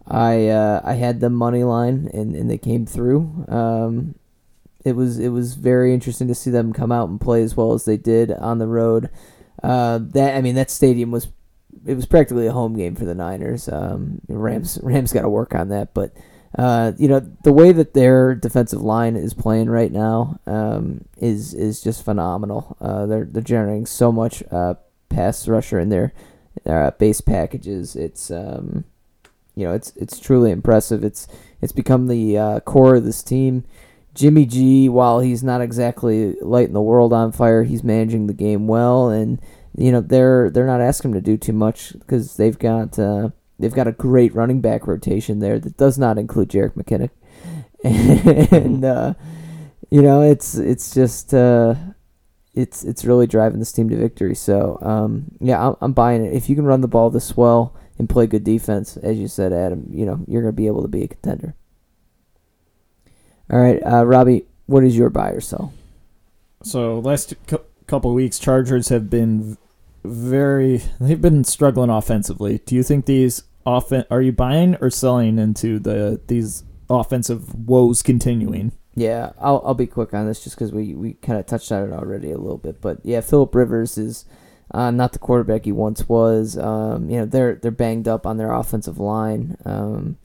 [0.07, 3.45] I uh, I had the money line, and, and they came through.
[3.47, 4.15] Um,
[4.85, 7.73] it was it was very interesting to see them come out and play as well
[7.73, 9.09] as they did on the road.
[9.63, 11.29] Uh, that I mean, that stadium was
[11.85, 13.67] it was practically a home game for the Niners.
[13.67, 16.13] Um, Rams Rams got to work on that, but
[16.57, 21.53] uh, you know the way that their defensive line is playing right now um, is
[21.53, 22.77] is just phenomenal.
[22.79, 24.75] Uh, they're they're generating so much uh,
[25.09, 26.13] pass rusher in their,
[26.63, 27.95] their uh, base packages.
[27.95, 28.85] It's um,
[29.55, 31.03] you know it's it's truly impressive.
[31.03, 31.27] It's
[31.61, 33.63] it's become the uh, core of this team.
[34.13, 38.67] Jimmy G, while he's not exactly lighting the world on fire, he's managing the game
[38.67, 39.41] well, and
[39.75, 43.29] you know they're they're not asking him to do too much because they've got uh,
[43.59, 47.09] they've got a great running back rotation there that does not include Jerick McKinnon,
[48.51, 49.13] and uh,
[49.89, 51.75] you know it's it's just uh,
[52.53, 54.35] it's it's really driving this team to victory.
[54.35, 56.33] So um, yeah, I'm, I'm buying it.
[56.33, 59.53] If you can run the ball this well and play good defense, as you said,
[59.53, 61.55] Adam, you know you're going to be able to be a contender.
[63.49, 65.73] All right, uh, Robbie, what is your buy or sell?
[66.63, 69.57] So last cou- couple of weeks, Chargers have been
[70.03, 70.81] very.
[70.99, 72.59] They've been struggling offensively.
[72.65, 78.01] Do you think these offen- Are you buying or selling into the these offensive woes
[78.01, 78.71] continuing?
[78.95, 81.89] Yeah, I'll I'll be quick on this just because we, we kind of touched on
[81.89, 82.81] it already a little bit.
[82.81, 84.25] But yeah, Philip Rivers is
[84.71, 86.57] uh, not the quarterback he once was.
[86.57, 89.57] Um, you know they're they're banged up on their offensive line.
[89.65, 90.17] Um,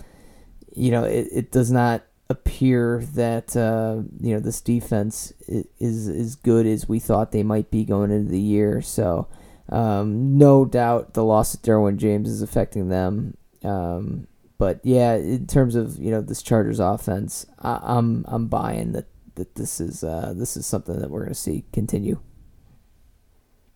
[0.75, 6.37] you know it, it does not appear that uh, you know this defense is as
[6.37, 8.83] good as we thought they might be going into the year.
[8.83, 9.29] So
[9.69, 13.37] um, no doubt the loss of Derwin James is affecting them.
[13.65, 14.27] Um,
[14.59, 19.07] but yeah, in terms of you know this Chargers offense, I, I'm I'm buying that,
[19.37, 22.19] that this is uh, this is something that we're going to see continue.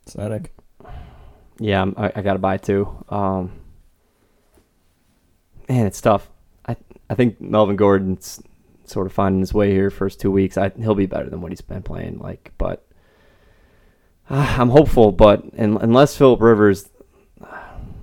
[0.06, 0.52] Static.
[1.58, 3.04] Yeah, I'm- I, I got to buy too.
[3.08, 3.52] Um,
[5.68, 6.28] man, it's tough.
[6.66, 6.76] I
[7.08, 8.42] I think Melvin Gordon's
[8.84, 10.56] sort of finding his way here first two weeks.
[10.58, 12.18] I, he'll be better than what he's been playing.
[12.18, 12.84] Like, but
[14.32, 15.12] uh, I'm hopeful.
[15.12, 16.88] But un unless Philip Rivers,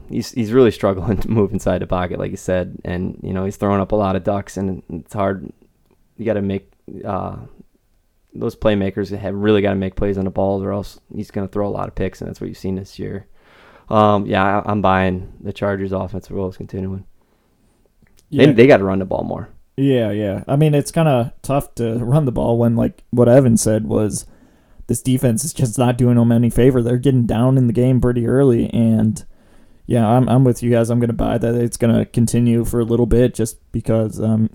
[0.10, 3.46] he's he's really struggling to move inside the pocket, like you said, and you know
[3.46, 5.52] he's throwing up a lot of ducks, and it's hard.
[6.18, 6.72] You got to make.
[7.06, 7.38] Uh,
[8.34, 11.48] those playmakers have really got to make plays on the balls, or else he's going
[11.48, 13.26] to throw a lot of picks, and that's what you've seen this year.
[13.90, 17.06] Um, yeah, I, I'm buying the Chargers' offensive role is continuing.
[18.30, 19.50] Yeah, They, they got to run the ball more.
[19.78, 20.44] yeah, yeah.
[20.48, 23.88] I mean, it's kind of tough to run the ball when, like, what Evan said
[23.88, 24.28] was
[24.90, 26.82] this defense is just not doing them any favor.
[26.82, 29.24] They're getting down in the game pretty early, and
[29.86, 30.90] yeah, I'm I'm with you guys.
[30.90, 34.20] I'm going to buy that it's going to continue for a little bit, just because.
[34.20, 34.50] Um,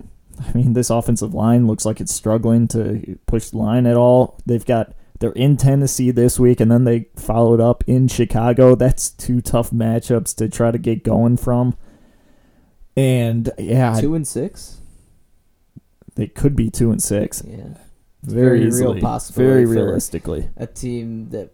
[0.49, 4.41] I mean, this offensive line looks like it's struggling to push the line at all.
[4.45, 8.75] They've got they're in Tennessee this week, and then they followed up in Chicago.
[8.75, 11.77] That's two tough matchups to try to get going from.
[12.97, 14.81] And yeah, Two and six.
[16.17, 17.43] they could be two and six.
[17.47, 17.75] Yeah,
[18.25, 20.49] Very, very real easily, possibility very realistically.
[20.57, 21.51] a team that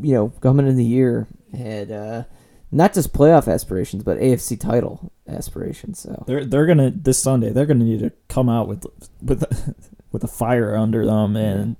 [0.00, 2.24] you know coming in the year had uh,
[2.70, 6.00] not just playoff aspirations, but AFC title aspirations.
[6.00, 7.50] So They're they're gonna this Sunday.
[7.50, 8.86] They're gonna need to come out with
[9.22, 9.44] with
[10.12, 11.76] with a fire under them, and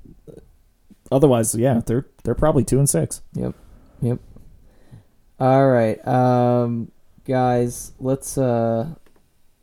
[1.11, 3.23] otherwise, yeah, they're they're probably two and six.
[3.35, 3.55] Yep.
[4.01, 4.19] Yep.
[5.41, 6.07] All right.
[6.07, 6.91] Um
[7.25, 8.95] guys, let's uh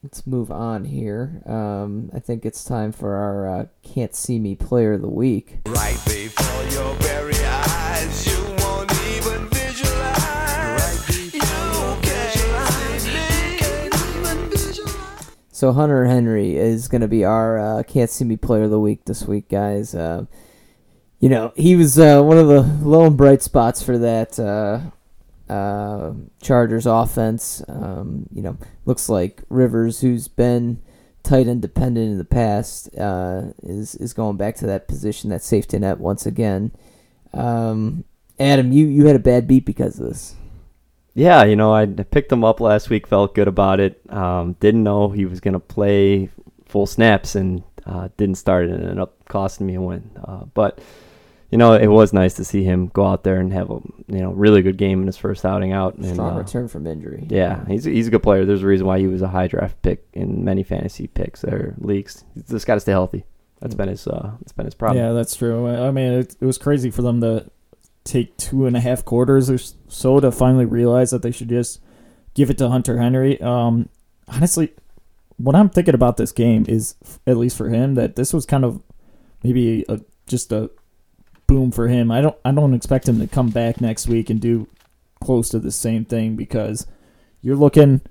[0.03, 1.41] let's move on here.
[1.45, 5.59] Um I think it's time for our uh, can't see me player of the week.
[5.67, 11.33] Right before your very eyes, you won't even visualize.
[11.33, 11.95] You can't
[14.17, 15.31] even visualize.
[15.51, 18.79] So Hunter Henry is going to be our uh, can't see me player of the
[18.79, 19.93] week this week, guys.
[19.93, 20.25] Uh,
[21.19, 24.39] you know he was uh, one of the lone bright spots for that
[25.49, 27.63] uh, Chargers offense.
[27.67, 30.81] Um, you know, looks like Rivers, who's been
[31.23, 35.43] tight end dependent in the past, uh, is is going back to that position, that
[35.43, 36.71] safety net once again.
[37.33, 38.03] Um,
[38.39, 40.35] Adam, you you had a bad beat because of this.
[41.15, 44.01] Yeah, you know, I picked him up last week, felt good about it.
[44.09, 46.29] Um, didn't know he was going to play
[46.65, 50.11] full snaps and uh, didn't start and it ended up costing me a win.
[50.23, 50.79] Uh, but,
[51.51, 54.19] you know, it was nice to see him go out there and have a, you
[54.19, 55.95] know, really good game in his first outing out.
[55.95, 57.25] And, Strong uh, return from injury.
[57.29, 58.45] Yeah, he's, he's a good player.
[58.45, 61.75] There's a reason why he was a high draft pick in many fantasy picks or
[61.79, 62.23] leagues.
[62.33, 63.25] He's just got to stay healthy.
[63.61, 65.03] That's been his uh, that's been his problem.
[65.03, 65.67] Yeah, that's true.
[65.67, 67.49] I I mean, it, it was crazy for them to
[68.05, 69.57] take two and a half quarters or
[69.89, 71.81] so to finally realize that they should just
[72.33, 73.39] give it to Hunter Henry.
[73.41, 73.89] Um,
[74.27, 74.71] honestly,
[75.37, 76.95] what I'm thinking about this game is,
[77.27, 78.81] at least for him, that this was kind of
[79.43, 80.69] maybe a, just a
[81.49, 82.11] boom for him.
[82.11, 84.67] I don't I don't expect him to come back next week and do
[85.19, 86.85] close to the same thing because
[87.41, 88.01] you're looking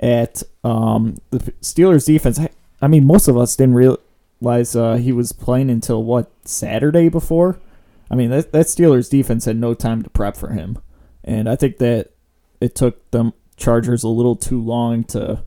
[0.00, 2.40] at um, the Steelers defense.
[2.40, 2.50] I,
[2.82, 7.60] I mean, most of us didn't realize uh, he was playing until what Saturday before.
[8.10, 10.78] I mean, that that Steelers defense had no time to prep for him,
[11.22, 12.10] and I think that
[12.60, 15.44] it took the Chargers a little too long to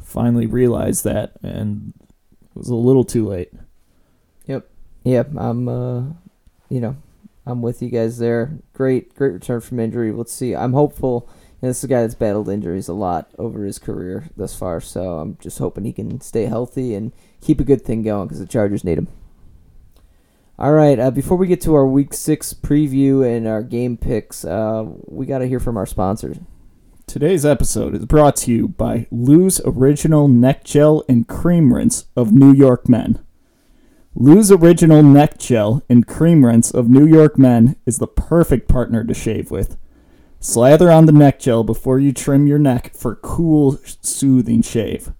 [0.00, 3.52] finally realize that, and it was a little too late.
[4.46, 4.66] Yep,
[5.04, 5.32] Yep.
[5.36, 6.02] I'm uh
[6.68, 6.96] you know,
[7.46, 8.58] I'm with you guys there.
[8.72, 10.12] Great great return from injury.
[10.12, 10.54] Let's see.
[10.54, 11.28] I'm hopeful
[11.60, 14.80] and this is a guy that's battled injuries a lot over his career thus far,
[14.80, 18.38] so I'm just hoping he can stay healthy and keep a good thing going because
[18.38, 19.08] the Chargers need him.
[20.56, 24.44] All right, uh, before we get to our Week Six preview and our game picks,
[24.44, 26.38] uh, we got to hear from our sponsors.
[27.08, 32.32] Today's episode is brought to you by Lou's Original Neck Gel and Cream Rinse of
[32.32, 33.18] New York Men.
[34.20, 39.04] Lou's Original Neck Gel and Cream Rinse of New York Men is the perfect partner
[39.04, 39.76] to shave with.
[40.40, 45.12] Slather on the neck gel before you trim your neck for a cool, soothing shave.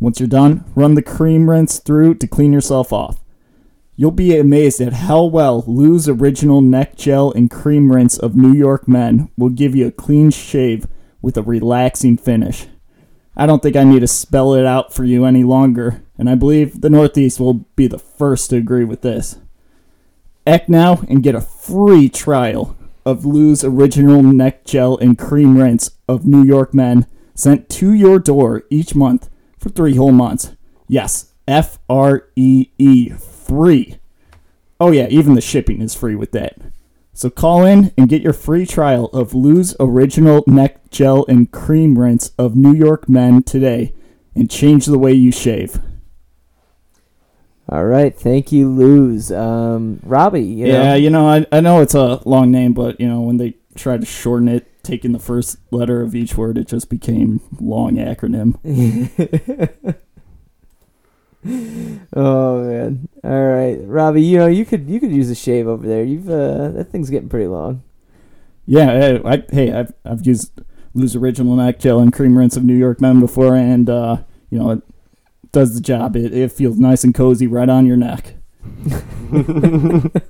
[0.00, 3.20] Once you're done, run the cream rinse through to clean yourself off.
[3.96, 8.54] You'll be amazed at how well Lou's original neck gel and cream rinse of New
[8.54, 10.86] York Men will give you a clean shave
[11.20, 12.66] with a relaxing finish.
[13.36, 16.36] I don't think I need to spell it out for you any longer, and I
[16.36, 19.40] believe the Northeast will be the first to agree with this.
[20.46, 25.90] Act now and get a free trial of Lou's original neck gel and cream rinse
[26.06, 30.52] of New York Men sent to your door each month for three whole months.
[30.86, 33.98] Yes, F R E E, free.
[34.78, 36.56] Oh, yeah, even the shipping is free with that.
[37.14, 41.98] So call in and get your free trial of Lou's original neck gel and cream
[41.98, 43.92] rinse of New York Men today
[44.36, 45.80] and change the way you shave.
[47.72, 49.32] All right, thank you, Luz.
[49.32, 53.00] Um, Robbie, you yeah, know, you know, I, I know it's a long name, but,
[53.00, 56.58] you know, when they tried to shorten it, taking the first letter of each word,
[56.58, 58.58] it just became long acronym.
[62.14, 63.08] oh man.
[63.24, 66.04] All right, Robbie, you know you could you could use a shave over there.
[66.04, 67.82] You've uh, that thing's getting pretty long.
[68.66, 70.60] Yeah, I, I, hey, I've, I've used
[70.92, 74.18] Lou's Original Neck Gel and Cream Rinse of New York Men before, and, uh,
[74.50, 74.82] you know, it
[75.52, 76.16] does the job.
[76.16, 78.34] It, it feels nice and cozy right on your neck.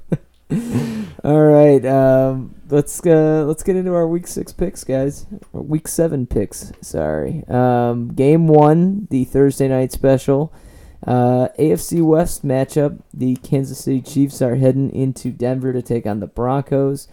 [1.24, 5.24] All right, um, let's uh, let's get into our week six picks, guys.
[5.52, 6.72] Or week seven picks.
[6.80, 7.44] Sorry.
[7.48, 10.52] Um, game one, the Thursday night special.
[11.06, 13.00] Uh, AFC West matchup.
[13.14, 17.08] The Kansas City Chiefs are heading into Denver to take on the Broncos.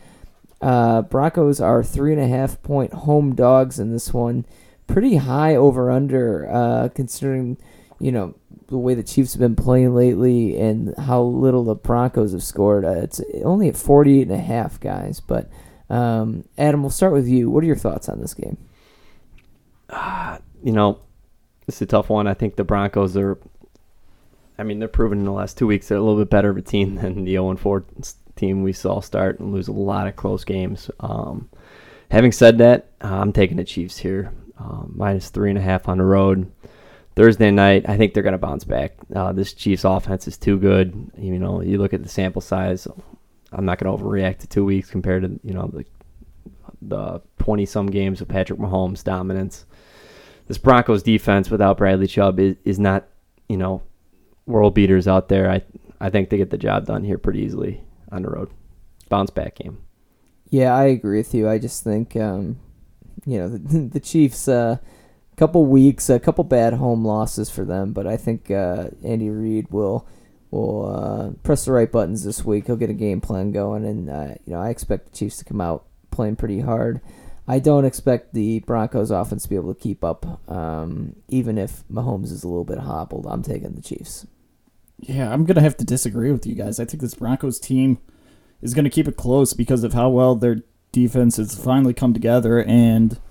[0.62, 4.46] Uh, Broncos are three and a half point home dogs in this one.
[4.88, 7.58] Pretty high over under, uh, considering
[8.00, 8.36] you know
[8.68, 12.86] the way the Chiefs have been playing lately and how little the Broncos have scored.
[12.86, 15.20] Uh, it's only at 48 and a half, guys.
[15.20, 15.50] But
[15.90, 17.50] um, Adam, we'll start with you.
[17.50, 18.58] What are your thoughts on this game?
[20.64, 21.00] you know,
[21.68, 22.28] it's a tough one.
[22.28, 23.38] I think the Broncos are.
[24.58, 26.58] I mean, they're proven in the last two weeks they're a little bit better of
[26.58, 27.86] a team than the 0 4
[28.36, 30.92] team we saw start and lose a lot of close games.
[31.00, 31.50] Um,
[32.12, 35.88] having said that, uh, I'm taking the Chiefs here, um, minus three and a half
[35.88, 36.52] on the road.
[37.20, 38.94] Thursday night, I think they're going to bounce back.
[39.14, 41.12] Uh, this Chiefs offense is too good.
[41.18, 42.88] You know, you look at the sample size.
[43.52, 45.84] I'm not going to overreact to two weeks compared to you know the
[46.82, 49.66] the 20 some games of Patrick Mahomes' dominance.
[50.48, 53.06] This Broncos defense without Bradley Chubb is, is not,
[53.50, 53.84] you know,
[54.46, 55.52] world beaters out there.
[55.52, 55.62] I
[56.00, 58.50] I think they get the job done here pretty easily on the road.
[59.10, 59.82] Bounce back game.
[60.52, 61.50] Yeah, I agree with you.
[61.50, 62.62] I just think, um,
[63.26, 64.48] you know, the, the Chiefs.
[64.48, 64.78] Uh,
[65.40, 69.72] couple weeks, a couple bad home losses for them, but I think uh, Andy Reid
[69.72, 70.06] will
[70.52, 72.66] will uh, press the right buttons this week.
[72.68, 75.46] He'll get a game plan going, and uh, you know I expect the Chiefs to
[75.46, 77.00] come out playing pretty hard.
[77.48, 81.84] I don't expect the Broncos offense to be able to keep up, um, even if
[81.88, 83.26] Mahomes is a little bit hobbled.
[83.28, 84.28] I'm taking the Chiefs.
[85.00, 86.82] Yeah, I'm gonna have to disagree with you guys.
[86.82, 88.00] I think this Broncos team
[88.62, 92.62] is gonna keep it close because of how well their defense has finally come together,
[92.62, 93.22] and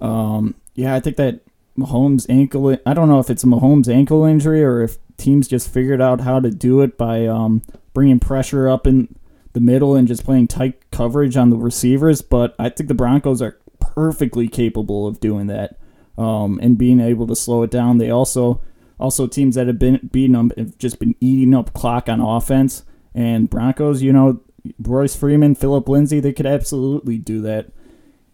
[0.00, 1.43] um, yeah, I think that
[1.78, 2.76] Mahomes ankle.
[2.86, 6.20] I don't know if it's a Mahomes ankle injury or if teams just figured out
[6.20, 7.62] how to do it by um,
[7.92, 9.14] bringing pressure up in
[9.52, 12.22] the middle and just playing tight coverage on the receivers.
[12.22, 15.78] But I think the Broncos are perfectly capable of doing that
[16.18, 17.98] um, and being able to slow it down.
[17.98, 18.60] They also
[18.98, 22.84] also teams that have been beating them have just been eating up clock on offense.
[23.14, 24.40] And Broncos, you know,
[24.80, 27.70] Royce Freeman, Phillip Lindsay, they could absolutely do that.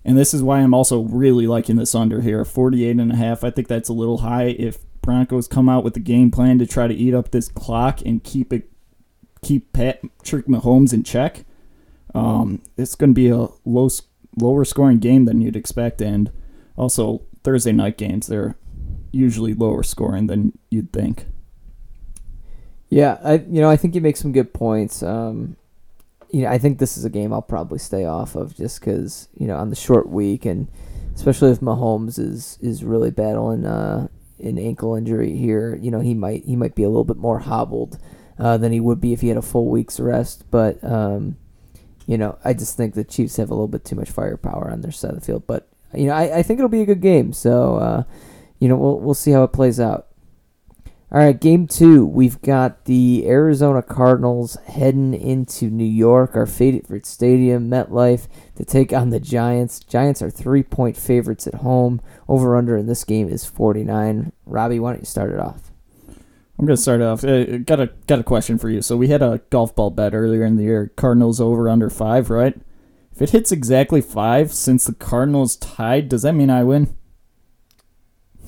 [0.05, 3.45] And this is why I'm also really liking this under here, 48 and a half.
[3.45, 6.67] I think that's a little high if Broncos come out with a game plan to
[6.67, 8.71] try to eat up this clock and keep it
[9.43, 11.45] keep Patrick Mahomes in check.
[12.15, 13.89] Um, it's going to be a low
[14.39, 16.31] lower scoring game than you'd expect and
[16.77, 18.57] also Thursday night games they're
[19.13, 21.27] usually lower scoring than you'd think.
[22.89, 25.03] Yeah, I you know I think you make some good points.
[25.03, 25.57] Um,
[26.33, 29.29] you know, I think this is a game I'll probably stay off of just because
[29.37, 30.69] you know on the short week and
[31.15, 34.09] especially if Mahomes is is really battling uh,
[34.39, 35.79] an ankle injury here.
[35.81, 37.99] You know, he might he might be a little bit more hobbled
[38.39, 40.45] uh, than he would be if he had a full week's rest.
[40.51, 41.37] But um,
[42.07, 44.81] you know, I just think the Chiefs have a little bit too much firepower on
[44.81, 45.47] their side of the field.
[45.47, 47.33] But you know, I, I think it'll be a good game.
[47.33, 48.03] So uh,
[48.59, 50.07] you know, we'll we'll see how it plays out.
[51.13, 52.07] All right, game two.
[52.07, 58.93] We've got the Arizona Cardinals heading into New York, our favorite stadium, MetLife, to take
[58.93, 59.81] on the Giants.
[59.81, 62.01] Giants are three point favorites at home.
[62.29, 64.31] Over under in this game is 49.
[64.47, 65.73] Robbie, why don't you start it off?
[66.61, 67.25] I'm gonna start off.
[67.25, 68.81] Uh, got a got a question for you.
[68.81, 70.93] So we had a golf ball bet earlier in the year.
[70.95, 72.55] Cardinals over under five, right?
[73.13, 76.97] If it hits exactly five, since the Cardinals tied, does that mean I win?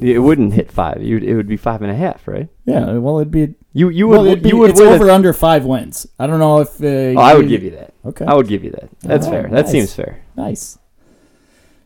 [0.00, 1.02] It wouldn't hit five.
[1.02, 2.48] You it would be five and a half, right?
[2.64, 2.94] Yeah.
[2.98, 3.54] Well, it'd be.
[3.72, 6.06] You you well, would it'd be, you would it's win a- over under five wins.
[6.18, 6.80] I don't know if.
[6.82, 7.94] Uh, Oh, I would give you that.
[8.04, 8.24] Okay.
[8.24, 8.88] I would give you that.
[9.00, 9.50] That's All right, fair.
[9.50, 9.70] That nice.
[9.70, 10.22] seems fair.
[10.36, 10.78] Nice.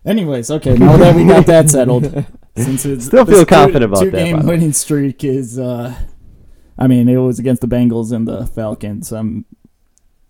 [0.04, 0.76] Anyways, okay.
[0.76, 2.04] Now that we got that settled,
[2.56, 5.58] since it's Still feel confident about two that, by game winning streak is.
[5.58, 5.94] uh
[6.78, 9.10] I mean, it was against the Bengals and the Falcons.
[9.12, 9.46] I'm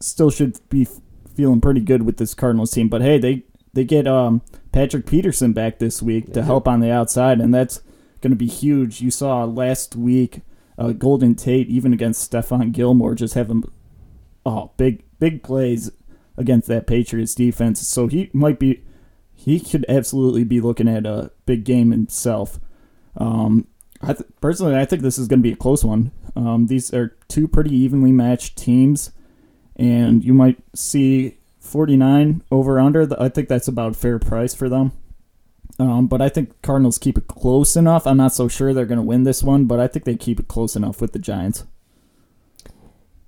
[0.00, 0.86] still should be
[1.34, 2.88] feeling pretty good with this Cardinals team.
[2.88, 3.42] But hey, they
[3.74, 4.42] they get um
[4.76, 7.80] Patrick Peterson back this week to help on the outside, and that's
[8.20, 9.00] going to be huge.
[9.00, 10.42] You saw last week
[10.76, 13.64] uh, Golden Tate even against Stephon Gilmore just having
[14.44, 15.90] oh big big plays
[16.36, 17.88] against that Patriots defense.
[17.88, 18.84] So he might be
[19.32, 22.60] he could absolutely be looking at a big game himself.
[23.16, 23.68] Um,
[24.02, 26.12] I th- personally, I think this is going to be a close one.
[26.36, 29.10] Um, these are two pretty evenly matched teams,
[29.74, 31.35] and you might see
[31.66, 33.08] 49 over under.
[33.20, 34.92] I think that's about fair price for them.
[35.78, 38.06] Um, but I think Cardinals keep it close enough.
[38.06, 40.40] I'm not so sure they're going to win this one, but I think they keep
[40.40, 41.64] it close enough with the Giants.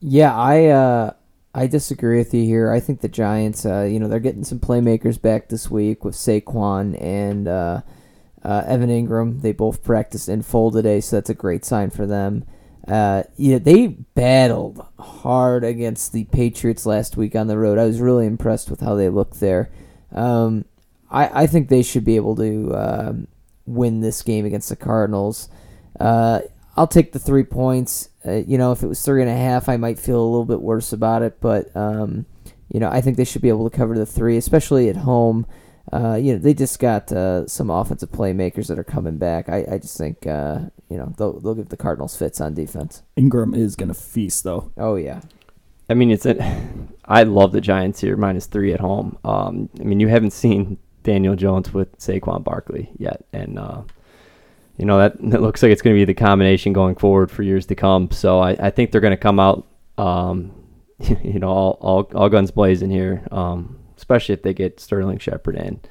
[0.01, 1.13] Yeah, I uh,
[1.55, 2.71] I disagree with you here.
[2.71, 6.15] I think the Giants, uh, you know, they're getting some playmakers back this week with
[6.15, 7.81] Saquon and uh,
[8.45, 9.43] uh, Evan Engram.
[9.43, 12.45] They both practiced in full today, so that's a great sign for them.
[12.89, 17.79] Uh, they battled hard against the Patriots last week on the road.
[17.79, 19.71] I was really impressed with how they looked there.
[20.13, 20.65] Um,
[21.11, 23.29] I, I think they should be able to um,
[23.67, 25.49] win this game against the Cardinals.
[26.01, 26.41] Uh,
[26.77, 28.09] I'll take the three points.
[28.25, 30.45] Uh, you know, if it was three and a half, I might feel a little
[30.45, 31.41] bit worse about it.
[31.41, 32.25] But um,
[32.73, 35.47] you know, I think they should be able to cover the three, especially at home.
[35.93, 39.49] Uh, you know, they just got uh, some offensive playmakers that are coming back.
[39.49, 43.03] I, I just think uh, you know they'll they'll give the Cardinals fits on defense.
[43.17, 44.73] Engram is going to feast, though.
[44.77, 45.21] Oh yeah,
[45.89, 46.37] I mean, it's a,
[47.05, 49.19] I love the Giants here minus three at home.
[49.25, 53.83] Um, I mean, you haven't seen Daniel Jones with Saquon Barkley yet, and uh,
[54.77, 57.43] you know that, that looks like it's going to be the combination going forward for
[57.43, 58.11] years to come.
[58.11, 59.67] So I, I think they're going to come out,
[59.97, 60.53] um,
[60.99, 63.27] you know, all, all all guns blazing here.
[63.31, 63.78] Um,
[64.09, 65.87] especially if they get Sterling Shepard and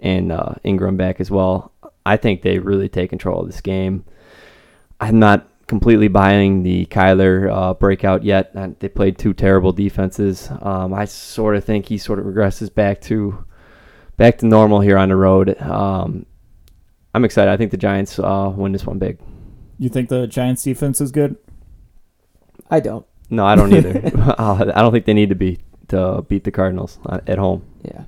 [0.00, 1.70] and uh, Engram back as well.
[2.04, 4.04] I think they really take control of this game.
[5.00, 8.50] I'm not completely buying the Kyler uh, breakout yet.
[8.56, 10.50] Uh, They played two terrible defenses.
[10.60, 13.44] Um, I sort of think he sort of regresses back to
[14.16, 15.56] back to normal here on the road.
[15.62, 16.26] Um,
[17.14, 17.52] I'm excited.
[17.52, 19.20] I think the Giants uh, win this one big.
[19.78, 21.36] You think the Giants defense is good?
[22.70, 23.06] I don't.
[23.30, 24.00] No, I don't either.
[24.16, 25.60] Uh, I don't think they need to be
[25.92, 27.62] to beat the Cardinals at home.
[27.84, 28.04] Yeah.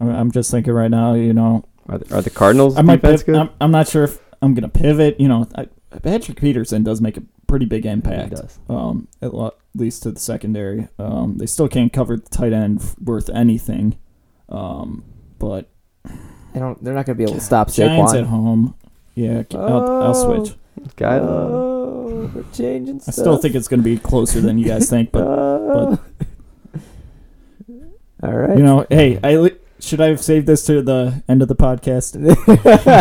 [0.00, 1.14] I'm- I'm just thinking right now.
[1.14, 3.00] You know, Are the, are the Cardinals I might.
[3.02, 5.18] defense Piv- I'm, I'm not sure if I'm gonna pivot.
[5.20, 5.66] You know, I,
[6.02, 7.90] Patrick Peterson does make a pretty big good?
[7.92, 8.28] impact.
[8.30, 8.58] He does.
[8.68, 10.88] um, at lo- least to the secondary.
[10.98, 13.96] Um, they still can't cover the tight end f- worth anything.
[14.48, 15.04] Um,
[15.38, 15.68] but
[16.54, 16.82] They don't.
[16.82, 18.74] They're not going to be able to stop Giants at home,
[19.14, 20.56] yeah, I'll, I'll switch.
[20.96, 24.88] Guy, Oh, we're changing I still think it's going to be closer than you guys
[24.88, 25.96] think, but Uh,
[28.22, 28.56] all right.
[28.56, 29.50] you know, hey, I
[29.80, 32.16] should I have saved this to the end of the podcast?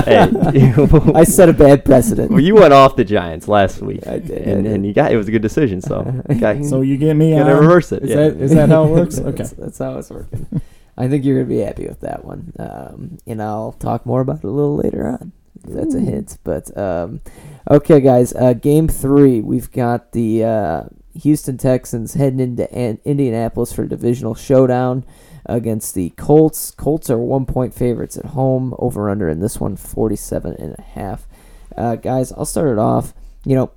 [0.05, 2.30] hey, I set a bad precedent.
[2.30, 5.18] well, you went off the Giants last week, I did, and, and you got it
[5.18, 5.82] was a good decision.
[5.82, 7.61] So you got, So you get me you gotta on.
[7.61, 8.03] reverse it.
[8.03, 8.15] Is yeah.
[8.15, 9.18] that is that how it works?
[9.28, 9.38] Okay.
[9.38, 10.61] that's, that's how it's working.
[10.97, 14.38] I think you're gonna be happy with that one, um, and I'll talk more about
[14.38, 15.32] it a little later on.
[15.63, 17.22] if That's a hint, but um,
[17.70, 18.34] okay, guys.
[18.34, 20.84] Uh, game three, we've got the uh,
[21.24, 25.05] Houston Texans heading into An- Indianapolis for a divisional showdown
[25.45, 26.72] against the Colts.
[26.72, 28.74] Colts are one point favorites at home.
[28.80, 31.28] Over under in this one, 47 and a half.
[31.76, 33.13] Uh, guys, I'll start it off.
[33.45, 33.72] You know,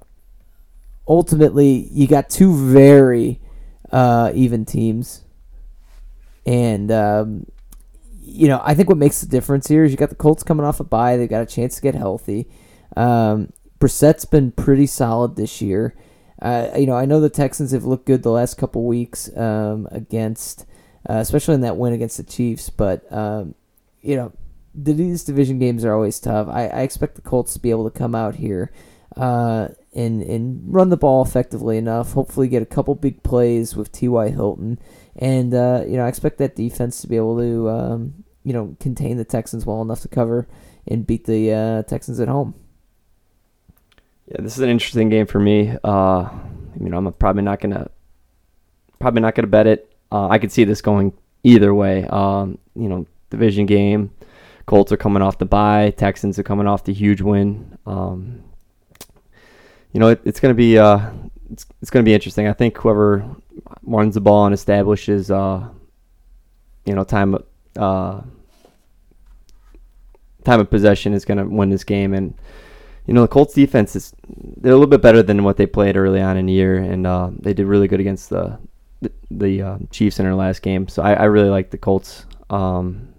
[1.07, 3.41] ultimately, you got two very
[3.93, 5.23] uh, even teams.
[6.47, 7.47] And, um,
[8.21, 10.65] you know, I think what makes the difference here is you got the Colts coming
[10.65, 11.17] off a bye.
[11.17, 12.49] They've got a chance to get healthy.
[12.97, 15.95] Um, Brissett's been pretty solid this year.
[16.43, 20.67] You know, I know the Texans have looked good the last couple weeks um, against,
[21.09, 22.71] uh, especially in that win against the Chiefs.
[22.71, 23.55] But um,
[24.01, 24.33] you know,
[24.75, 26.49] the- these division games are always tough.
[26.49, 28.73] I, I expect the Colts to be able to come out here
[29.17, 32.13] uh, and and run the ball effectively enough.
[32.13, 34.31] Hopefully, get a couple big plays with T.Y.
[34.31, 34.79] Hilton,
[35.17, 38.77] and uh, you know, I expect that defense to be able to um, you know
[38.81, 40.47] contain the Texans well enough to cover
[40.87, 42.55] and beat the uh, Texans at home.
[44.31, 45.77] Yeah, this is an interesting game for me.
[45.83, 46.29] Uh,
[46.81, 47.91] you know, I'm probably not gonna
[49.01, 49.93] probably not gonna bet it.
[50.13, 51.13] Uh, I could see this going
[51.43, 52.05] either way.
[52.07, 54.11] Um, you know, division game.
[54.67, 55.91] Colts are coming off the bye.
[55.97, 57.77] Texans are coming off the huge win.
[57.87, 58.45] Um,
[59.93, 61.11] you know, it, it's gonna be uh,
[61.51, 62.47] it's, it's gonna be interesting.
[62.47, 63.29] I think whoever
[63.83, 65.69] runs the ball and establishes uh,
[66.85, 67.37] you know, time
[67.77, 68.21] uh,
[70.45, 72.33] time of possession is gonna win this game and
[73.11, 75.97] you know the Colts defense is they're a little bit better than what they played
[75.97, 78.57] early on in the year, and uh, they did really good against the
[79.01, 80.87] the, the uh, Chiefs in their last game.
[80.87, 82.25] So I, I really like the Colts.
[82.51, 83.13] Um,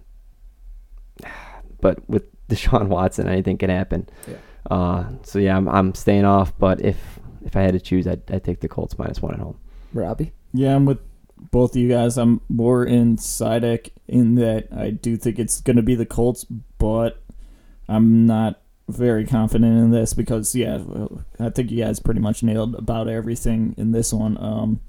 [1.81, 4.07] but with Deshaun Watson, anything can happen.
[4.29, 4.37] Yeah.
[4.73, 6.57] Uh, so yeah, I'm I'm staying off.
[6.57, 9.41] But if if I had to choose, I'd, I'd take the Colts minus one at
[9.41, 9.59] home.
[9.93, 10.99] Robbie, Yeah, I'm with
[11.37, 12.17] both of you guys.
[12.17, 16.45] I'm more in Sidek in that I do think it's going to be the Colts,
[16.77, 17.21] but
[17.89, 18.61] I'm not
[18.91, 20.79] very confident in this because, yeah,
[21.39, 24.37] I think you guys pretty much nailed about everything in this one.
[24.37, 24.81] Um,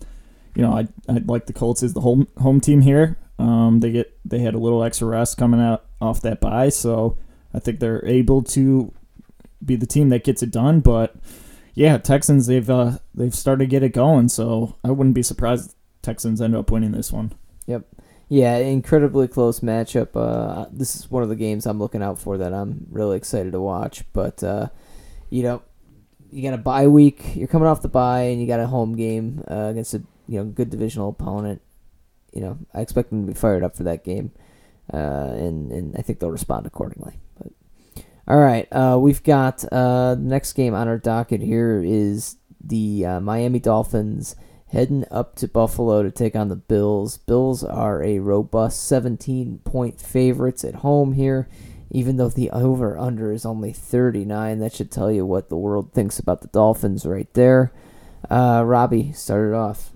[0.54, 3.16] you know, I I'd like the Colts as the home home team here.
[3.38, 7.16] Um, they get they had a little extra rest coming out off that bye, so
[7.54, 8.92] I think they're able to
[9.64, 10.80] be the team that gets it done.
[10.80, 11.16] But
[11.74, 15.74] yeah, Texans they've uh, they've started to get it going, so I wouldn't be surprised
[16.02, 17.32] Texans end up winning this one.
[18.32, 20.16] Yeah, incredibly close matchup.
[20.16, 23.52] Uh, this is one of the games I'm looking out for that I'm really excited
[23.52, 24.04] to watch.
[24.14, 24.68] But uh,
[25.28, 25.60] you know,
[26.30, 27.36] you got a bye week.
[27.36, 30.38] You're coming off the bye, and you got a home game uh, against a you
[30.38, 31.60] know good divisional opponent.
[32.32, 34.32] You know, I expect them to be fired up for that game,
[34.90, 37.20] uh, and and I think they'll respond accordingly.
[37.36, 37.52] But
[38.26, 43.04] all right, uh, we've got uh, the next game on our docket here is the
[43.20, 44.36] Miami Dolphins
[44.72, 47.18] heading up to Buffalo to take on the Bills.
[47.18, 51.48] Bills are a robust 17 point favorites at home here.
[51.90, 55.92] Even though the over under is only 39, that should tell you what the world
[55.92, 57.70] thinks about the Dolphins right there.
[58.30, 59.90] Uh, Robbie started off.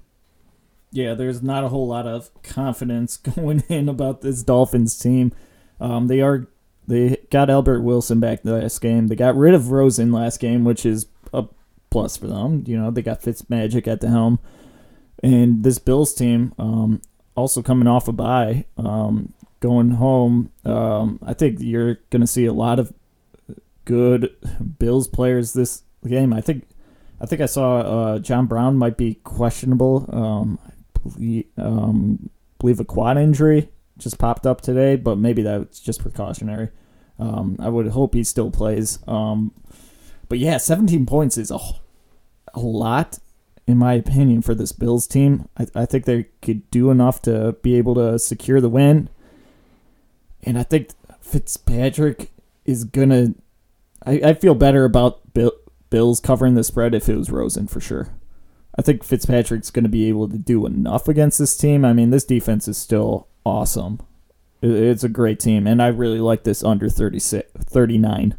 [0.90, 5.32] Yeah, there's not a whole lot of confidence going in about this Dolphins team.
[5.80, 6.48] Um, they are
[6.86, 9.08] they got Albert Wilson back the last game.
[9.08, 11.44] They got rid of Rosen last game, which is a
[11.90, 12.62] plus for them.
[12.66, 14.38] You know, they got Fitzmagic at the helm,
[15.22, 17.00] and this Bills team um,
[17.34, 20.50] also coming off a bye, um, going home.
[20.64, 22.92] Um, I think you're going to see a lot of
[23.84, 24.34] good
[24.78, 26.32] Bills players this game.
[26.32, 26.66] I think
[27.20, 30.08] I think I saw uh, John Brown might be questionable.
[30.12, 35.80] Um, I believe, um, believe a quad injury just popped up today, but maybe that's
[35.80, 36.68] just precautionary.
[37.18, 38.98] Um, I would hope he still plays.
[39.06, 39.52] Um,
[40.28, 41.58] but yeah, 17 points is a,
[42.52, 43.18] a lot,
[43.66, 45.48] in my opinion, for this Bills team.
[45.58, 49.08] I, I think they could do enough to be able to secure the win.
[50.42, 50.90] And I think
[51.20, 52.30] Fitzpatrick
[52.64, 53.34] is going to.
[54.08, 55.50] I feel better about Bill,
[55.90, 58.10] Bills covering the spread if it was Rosen for sure.
[58.78, 61.84] I think Fitzpatrick's going to be able to do enough against this team.
[61.84, 64.00] I mean, this defense is still awesome.
[64.62, 68.36] It's a great team, and I really like this under 36, 39.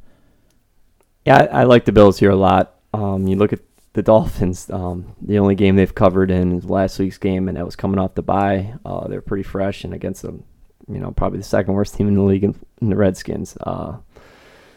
[1.26, 2.76] Yeah, I, I like the Bills here a lot.
[2.94, 3.60] Um, you look at
[3.98, 4.70] the Dolphins.
[4.70, 7.98] Um, the only game they've covered in is last week's game, and that was coming
[7.98, 8.76] off the bye.
[8.86, 10.44] Uh, they're pretty fresh and against them,
[10.88, 13.58] you know, probably the second worst team in the league in, in the Redskins.
[13.60, 13.98] Uh,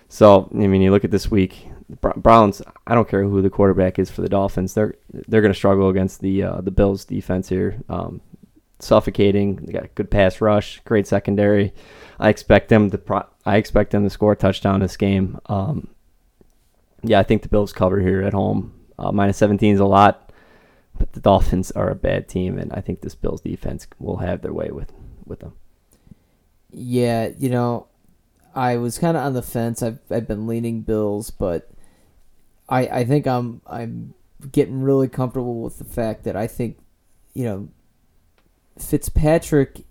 [0.08, 1.68] so I mean, you look at this week,
[2.00, 2.62] Browns.
[2.86, 4.72] I don't care who the quarterback is for the Dolphins.
[4.72, 4.94] They're
[5.28, 7.78] they're going to struggle against the uh, the Bills defense here.
[7.90, 8.22] Um,
[8.78, 9.56] suffocating.
[9.56, 11.74] They got a good pass rush, great secondary.
[12.18, 15.38] I expect them to pro- I expect them to score a touchdown this game.
[15.44, 15.88] Um,
[17.02, 18.79] yeah, I think the Bills cover here at home.
[19.00, 20.30] Uh, minus 17 is a lot,
[20.98, 24.42] but the Dolphins are a bad team, and I think this Bills defense will have
[24.42, 24.92] their way with
[25.24, 25.54] with them.
[26.70, 27.86] Yeah, you know,
[28.54, 29.82] I was kind of on the fence.
[29.82, 31.70] I've I've been leaning Bills, but
[32.68, 34.14] I I think I'm I'm
[34.52, 36.78] getting really comfortable with the fact that I think,
[37.32, 37.68] you know,
[38.78, 39.84] Fitzpatrick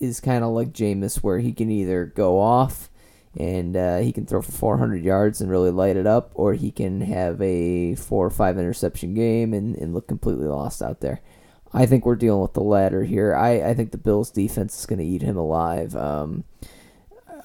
[0.00, 2.90] is kind of like Jameis, where he can either go off
[3.36, 6.70] and uh, he can throw for 400 yards and really light it up, or he
[6.70, 11.20] can have a four or five interception game and, and look completely lost out there.
[11.72, 13.34] I think we're dealing with the latter here.
[13.34, 15.96] I, I think the Bills' defense is going to eat him alive.
[15.96, 16.44] Um,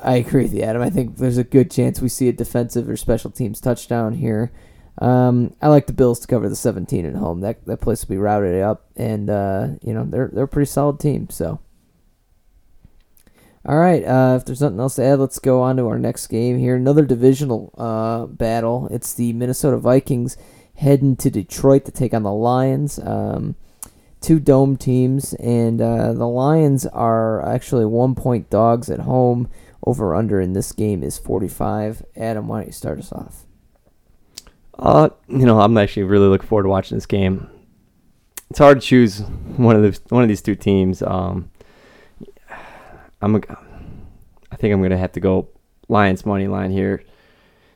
[0.02, 0.82] I agree with you, Adam.
[0.82, 4.52] I think there's a good chance we see a defensive or special teams touchdown here.
[5.00, 7.42] Um, I like the Bills to cover the 17 at home.
[7.42, 10.70] That that place will be routed up, and uh, you know they're they're a pretty
[10.70, 11.30] solid team.
[11.30, 11.60] So,
[13.70, 14.04] all right.
[14.04, 16.76] Uh, if there's nothing else to add, let's go on to our next game here.
[16.76, 18.88] Another divisional uh, battle.
[18.90, 20.38] It's the Minnesota Vikings
[20.78, 22.98] heading to Detroit to take on the Lions.
[22.98, 23.56] Um,
[24.22, 29.48] two dome teams, and uh, the Lions are actually one point dogs at home.
[29.86, 32.04] Over under in this game is 45.
[32.18, 33.46] Adam, why don't you start us off?
[34.80, 37.48] Uh, you know, I'm actually really looking forward to watching this game.
[38.50, 39.20] It's hard to choose
[39.58, 41.04] one of the one of these two teams.
[41.04, 41.49] Um,
[43.22, 43.42] I'm, a,
[44.52, 45.50] I think I'm gonna have to go
[45.88, 47.04] Lions money line here.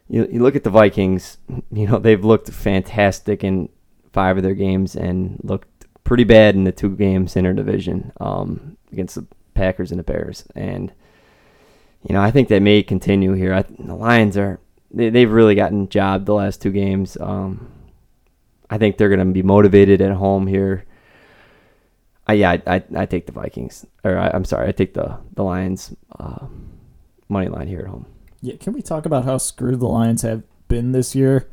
[0.08, 1.38] You you look at the Vikings.
[1.72, 3.70] You know they've looked fantastic in
[4.12, 8.12] five of their games and looked pretty bad in the two games in their division
[8.20, 10.46] um, against the Packers and the Bears.
[10.56, 10.92] And
[12.08, 13.54] you know I think that may continue here.
[13.54, 14.60] I, the Lions are
[14.92, 17.18] they, they've really gotten jobbed the last two games.
[17.20, 17.72] Um,
[18.70, 20.86] I think they're going to be motivated at home here.
[22.28, 25.18] I, yeah, I, I, I take the Vikings, or I, I'm sorry, I take the
[25.34, 26.48] the Lions uh,
[27.28, 28.06] money line here at home.
[28.42, 31.50] Yeah, can we talk about how screwed the Lions have been this year?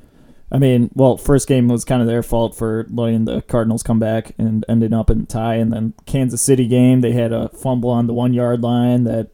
[0.52, 4.00] I mean, well, first game was kind of their fault for letting the Cardinals come
[4.00, 7.90] back and ending up in tie, and then Kansas City game they had a fumble
[7.90, 9.30] on the one yard line that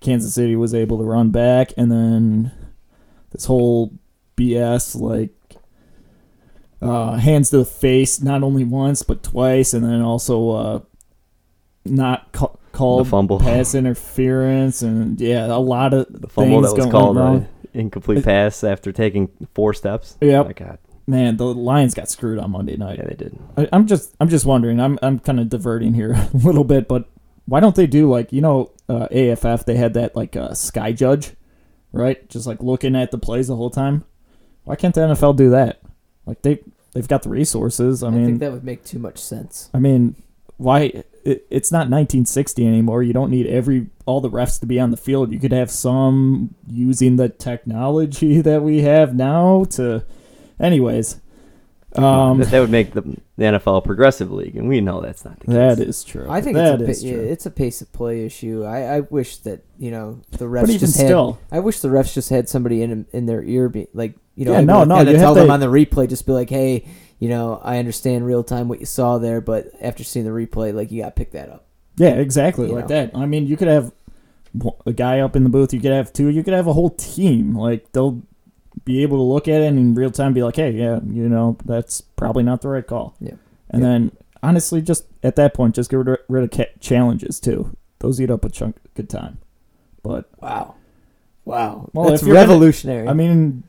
[0.00, 2.52] Kansas City was able to run back, and then
[3.30, 3.92] this whole
[4.36, 5.30] BS like
[6.82, 10.80] uh, hands to the face not only once but twice, and then also uh,
[11.84, 13.38] not ca- called fumble.
[13.40, 18.24] pass interference, and yeah, a lot of The fumble things that was called an incomplete
[18.24, 20.16] pass after taking four steps.
[20.20, 20.46] Yep.
[20.46, 22.98] My God, Man, the Lions got screwed on Monday night.
[22.98, 23.38] yeah, they did.
[23.56, 24.80] I, I'm just I'm just wondering.
[24.80, 27.08] I'm I'm kind of diverting here a little bit, but
[27.46, 29.64] why don't they do like you know uh, AFF?
[29.64, 31.32] They had that like uh, sky judge,
[31.92, 32.28] right?
[32.28, 34.04] Just like looking at the plays the whole time.
[34.64, 35.80] Why can't the NFL do that?
[36.26, 36.60] Like they
[36.92, 38.02] they've got the resources.
[38.02, 39.70] I I, mean, think that would make too much sense.
[39.72, 40.16] I mean,
[40.56, 41.04] why?
[41.24, 43.02] It, it's not 1960 anymore.
[43.02, 45.32] You don't need every all the refs to be on the field.
[45.32, 50.04] You could have some using the technology that we have now to.
[50.58, 51.20] Anyways,
[52.02, 55.24] um, that, that would make the, the NFL a progressive league, and we know that's
[55.24, 55.54] not the case.
[55.54, 56.26] that is true.
[56.28, 57.24] I think that it's is a, pa- true.
[57.26, 58.64] yeah, it's a pace of play issue.
[58.64, 61.06] I, I wish that you know the refs But even just had.
[61.06, 64.44] still, I wish the refs just had somebody in in their ear, be, like you
[64.44, 66.08] know, Yeah, able no, to no, kinda you have tell them to- on the replay,
[66.08, 66.86] just be like, hey,
[67.18, 70.74] you know, I understand real time what you saw there, but after seeing the replay,
[70.74, 71.64] like you got to pick that up.
[71.96, 73.06] Yeah, exactly You like know.
[73.06, 73.10] that.
[73.16, 73.90] I mean, you could have
[74.86, 75.72] a guy up in the booth.
[75.72, 76.28] You could have two.
[76.28, 77.56] You could have a whole team.
[77.56, 78.22] Like they'll
[78.84, 81.28] be able to look at it and in real time be like, "Hey, yeah, you
[81.28, 83.32] know, that's probably not the right call." Yeah.
[83.70, 83.88] And Yeah.
[83.88, 84.12] then
[84.42, 87.76] honestly, just at that point, just get rid, rid of ca- challenges too.
[88.00, 89.38] Those eat up a chunk of good time.
[90.02, 90.74] But Wow,
[91.44, 93.08] wow, Well, that's if you're gonna- revolutionary.
[93.08, 93.64] I mean,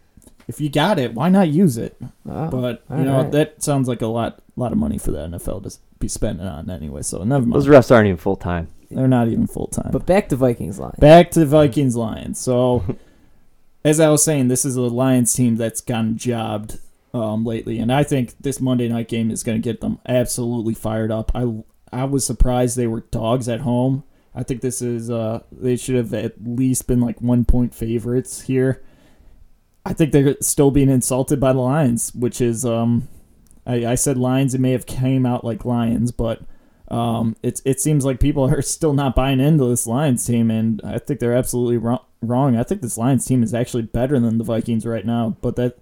[0.47, 1.95] if you got it, why not use it?
[2.25, 2.49] Wow.
[2.49, 3.31] But you all know right.
[3.31, 6.69] that sounds like a lot lot of money for the NFL to be spending on
[6.69, 7.01] anyway.
[7.01, 7.53] So never mind.
[7.53, 8.67] Those refs aren't even full time.
[8.91, 9.89] They're not even full time.
[9.91, 10.93] But back to Vikings line.
[10.99, 12.39] Back to Vikings Lions.
[12.39, 12.83] So,
[13.83, 16.79] as I was saying, this is a Lions team that's gotten jobbed
[17.13, 20.73] um, lately, and I think this Monday night game is going to get them absolutely
[20.73, 21.31] fired up.
[21.33, 24.03] I I was surprised they were dogs at home.
[24.35, 28.41] I think this is uh they should have at least been like one point favorites
[28.41, 28.83] here.
[29.85, 33.07] I think they're still being insulted by the Lions, which is um
[33.65, 36.41] I, I said Lions it may have came out like Lions, but
[36.89, 40.81] um, it's it seems like people are still not buying into this Lions team, and
[40.83, 41.99] I think they're absolutely wrong.
[42.21, 42.57] Wrong.
[42.57, 45.37] I think this Lions team is actually better than the Vikings right now.
[45.41, 45.77] But that,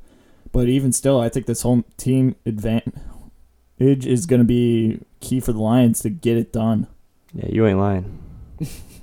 [0.51, 2.91] but even still, I think this whole team advantage
[3.79, 6.87] is going to be key for the Lions to get it done.
[7.33, 8.19] Yeah, you ain't lying.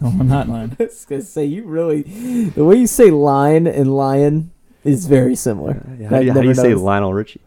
[0.01, 0.77] No, I'm not lying.
[0.81, 4.51] I was gonna say you really the way you say line and lion
[4.83, 5.81] is very similar.
[5.99, 6.83] Yeah, how I do you, how do you say noticed.
[6.83, 7.41] Lionel Richie?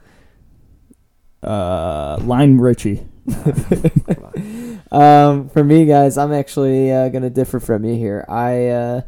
[1.43, 3.05] Uh, Line Richie.
[4.91, 8.23] Um, for me, guys, I'm actually uh, gonna differ from you here.
[8.29, 9.01] I uh,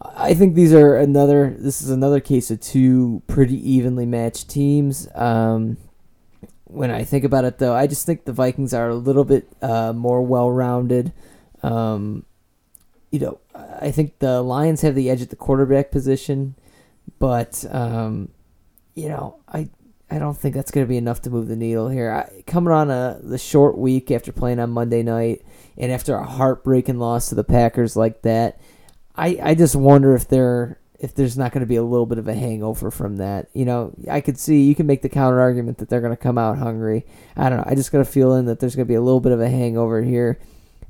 [0.00, 1.54] I think these are another.
[1.58, 5.08] This is another case of two pretty evenly matched teams.
[5.14, 5.76] Um,
[6.64, 9.48] when I think about it, though, I just think the Vikings are a little bit
[9.60, 11.12] uh, more well-rounded.
[11.62, 12.24] Um,
[13.10, 16.54] you know, I think the Lions have the edge at the quarterback position,
[17.18, 18.30] but um,
[18.94, 19.68] you know, I
[20.10, 22.10] I don't think that's going to be enough to move the needle here.
[22.10, 25.42] I, coming on a the short week after playing on Monday night
[25.76, 28.60] and after a heartbreaking loss to the Packers like that,
[29.20, 32.18] I I just wonder if there if there's not going to be a little bit
[32.18, 33.48] of a hangover from that.
[33.54, 36.22] You know, I could see you can make the counter argument that they're going to
[36.22, 37.06] come out hungry.
[37.36, 37.64] I don't know.
[37.66, 39.48] I just got a feeling that there's going to be a little bit of a
[39.48, 40.38] hangover here.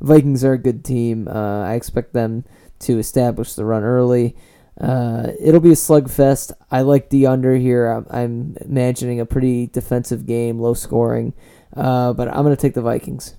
[0.00, 1.28] Vikings are a good team.
[1.28, 2.44] Uh, I expect them
[2.80, 4.34] to establish the run early.
[4.80, 6.52] Uh, it'll be a slugfest.
[6.70, 7.86] I like the under here.
[7.86, 11.34] I'm, I'm imagining a pretty defensive game, low scoring.
[11.76, 13.34] Uh, but I'm going to take the Vikings.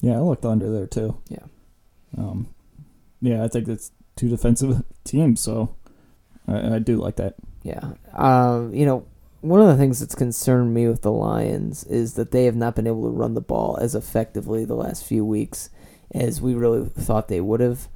[0.00, 1.16] Yeah, I looked under there too.
[1.28, 1.44] Yeah.
[2.18, 2.48] Um,
[3.20, 5.74] yeah, I think it's two defensive teams, so
[6.46, 7.34] I, I do like that.
[7.62, 7.92] Yeah.
[8.14, 9.06] Um, you know,
[9.40, 12.76] one of the things that's concerned me with the Lions is that they have not
[12.76, 15.70] been able to run the ball as effectively the last few weeks
[16.12, 17.88] as we really thought they would have.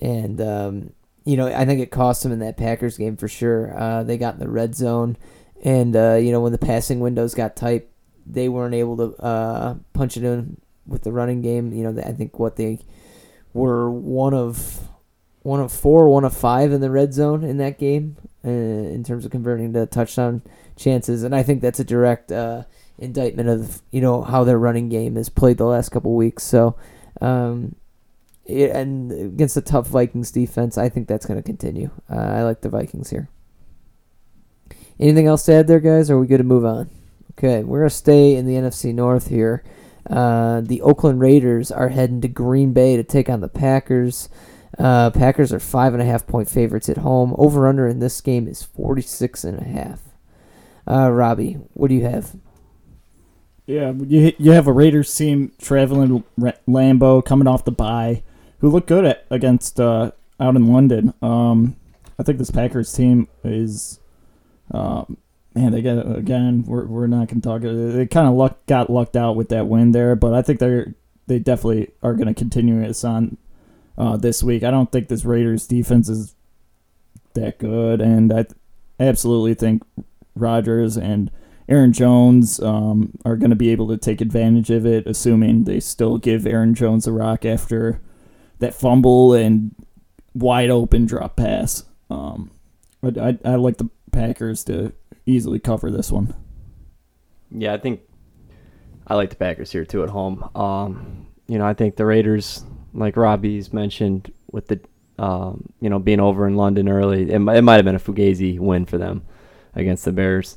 [0.00, 0.92] And, um,
[1.24, 3.78] you know, I think it cost them in that Packers game for sure.
[3.78, 5.16] Uh, they got in the red zone.
[5.64, 7.88] And, uh, you know, when the passing windows got tight,
[8.26, 11.72] they weren't able to uh, punch it in with the running game.
[11.72, 12.80] You know, I think what they
[13.52, 14.88] were one of
[15.42, 19.02] one of four, one of five in the red zone in that game uh, in
[19.04, 20.42] terms of converting to touchdown
[20.76, 22.64] chances, and I think that's a direct uh,
[22.98, 26.44] indictment of you know how their running game has played the last couple weeks.
[26.44, 26.76] So,
[27.20, 27.74] um,
[28.44, 31.90] it, and against a tough Vikings defense, I think that's going to continue.
[32.10, 33.28] Uh, I like the Vikings here.
[35.00, 36.10] Anything else to add there, guys?
[36.10, 36.90] Are we good to move on?
[37.32, 39.62] Okay, we're gonna stay in the NFC North here.
[40.08, 44.28] Uh, the Oakland Raiders are heading to Green Bay to take on the Packers.
[44.78, 47.34] Uh, Packers are five and a half point favorites at home.
[47.36, 50.00] Over under in this game is forty six and a half.
[50.86, 52.36] Uh, Robbie, what do you have?
[53.66, 58.22] Yeah, you you have a Raiders team traveling Lambeau coming off the bye,
[58.60, 61.12] who look good at against uh, out in London.
[61.20, 61.76] Um,
[62.18, 64.00] I think this Packers team is,
[64.72, 65.18] um,
[65.58, 66.64] man, they got again.
[66.66, 67.62] We're we're not gonna talk.
[67.62, 67.92] It.
[67.92, 70.94] They kind of luck got lucked out with that win there, but I think they're
[71.26, 73.36] they definitely are gonna continue this on
[73.96, 74.62] uh, this week.
[74.62, 76.34] I don't think this Raiders defense is
[77.34, 78.54] that good, and I th-
[79.00, 79.82] absolutely think
[80.34, 81.30] Rodgers and
[81.68, 85.80] Aaron Jones um, are going to be able to take advantage of it, assuming they
[85.80, 88.00] still give Aaron Jones a rock after
[88.58, 89.74] that fumble and
[90.34, 91.84] wide open drop pass.
[92.08, 92.50] Um,
[93.02, 94.92] I, I like the Packers to
[95.28, 96.34] easily cover this one.
[97.50, 98.00] Yeah, I think
[99.06, 100.48] I like the Packers here too at home.
[100.54, 102.64] Um, you know, I think the Raiders,
[102.94, 104.80] like Robbie's mentioned, with the
[105.18, 108.58] um, you know being over in London early, it, it might have been a fugazi
[108.58, 109.22] win for them
[109.74, 110.56] against the Bears.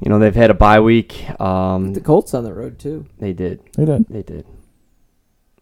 [0.00, 1.28] You know, they've had a bye week.
[1.40, 3.06] Um, The Colts on the road too.
[3.18, 3.60] they did.
[3.76, 4.06] They did.
[4.08, 4.46] They did.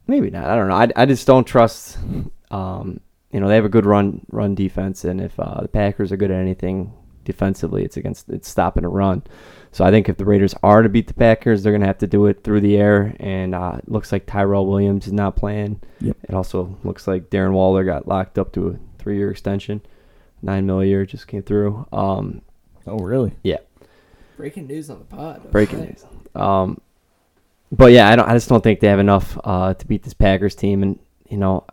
[0.06, 0.44] Maybe not.
[0.44, 0.74] I don't know.
[0.74, 1.98] I, I just don't trust.
[2.50, 3.00] Um,
[3.32, 6.16] you know, they have a good run run defense, and if uh, the Packers are
[6.16, 6.92] good at anything
[7.30, 9.22] defensively, it's against it's stopping a run.
[9.72, 11.98] So I think if the Raiders are to beat the Packers, they're going to have
[11.98, 13.14] to do it through the air.
[13.20, 15.80] And uh, it looks like Tyrell Williams is not playing.
[16.00, 16.16] Yep.
[16.24, 19.80] It also looks like Darren Waller got locked up to a three year extension,
[20.42, 21.86] nine mil a year just came through.
[21.92, 22.42] Um,
[22.86, 23.32] Oh, really?
[23.42, 23.58] Yeah.
[24.36, 25.50] Breaking news on the pod.
[25.52, 26.04] breaking news.
[26.34, 26.80] Um,
[27.70, 28.28] but yeah, I don't.
[28.28, 31.36] I just don't think they have enough uh, to beat this Packers team, and you
[31.36, 31.64] know,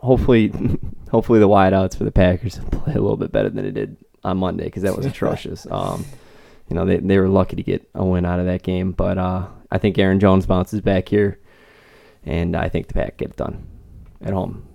[0.00, 0.52] hopefully,
[1.10, 4.38] hopefully the wideouts for the Packers play a little bit better than it did on
[4.38, 5.66] Monday because that was atrocious.
[5.70, 6.04] Um,
[6.68, 9.18] you know, they they were lucky to get a win out of that game, but
[9.18, 11.38] uh, I think Aaron Jones bounces back here,
[12.24, 13.66] and I think the Pack get it done
[14.22, 14.66] at home.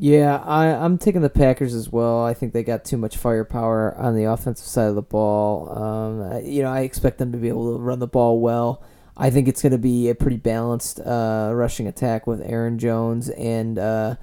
[0.00, 2.22] Yeah, I, I'm taking the Packers as well.
[2.24, 5.76] I think they got too much firepower on the offensive side of the ball.
[5.76, 8.80] Um, I- you know, I expect them to be able to run the ball well.
[9.16, 13.28] I think it's going to be a pretty balanced uh, rushing attack with Aaron Jones
[13.30, 14.14] and uh,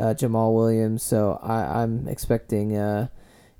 [0.00, 1.04] uh, Jamaal Williams.
[1.04, 3.06] So I, I'm expecting, uh,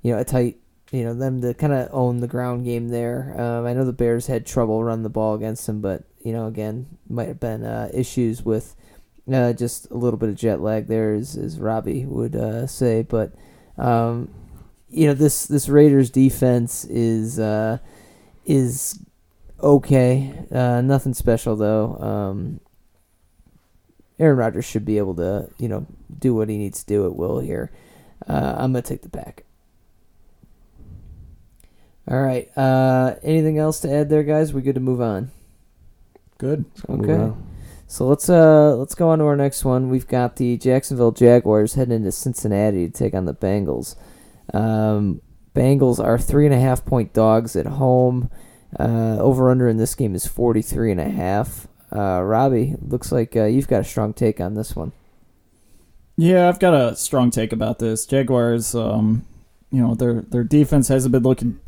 [0.01, 0.59] you know, a tight,
[0.91, 3.35] you know, them to kind of own the ground game there.
[3.37, 6.47] Um, I know the Bears had trouble running the ball against them, but you know,
[6.47, 8.75] again, might have been uh, issues with
[9.31, 13.03] uh, just a little bit of jet lag there, as, as Robbie would uh, say.
[13.03, 13.33] But
[13.77, 14.33] um,
[14.89, 17.77] you know, this this Raiders defense is uh,
[18.45, 18.99] is
[19.61, 20.33] okay.
[20.51, 21.95] Uh, nothing special though.
[21.97, 22.59] Um,
[24.19, 25.87] Aaron Rodgers should be able to you know
[26.19, 27.71] do what he needs to do at will here.
[28.27, 29.45] Uh, I'm gonna take the back.
[32.07, 32.49] All right.
[32.57, 34.53] Uh, anything else to add there, guys?
[34.53, 35.31] We good to move on.
[36.37, 36.65] Good.
[36.87, 37.13] Move Okay.
[37.13, 37.47] on.
[37.87, 39.89] So let's uh let's go on to our next one.
[39.89, 43.95] We've got the Jacksonville Jaguars heading into Cincinnati to take on the Bengals.
[44.53, 45.21] Um,
[45.53, 48.31] Bengals are three and a half point dogs at home.
[48.79, 51.67] Uh, over under in this game is forty three and a half.
[51.93, 54.93] Uh, Robbie, looks like uh, you've got a strong take on this one.
[56.15, 58.05] Yeah, I've got a strong take about this.
[58.05, 59.25] Jaguars, um,
[59.69, 61.59] you know, their their defense hasn't been looking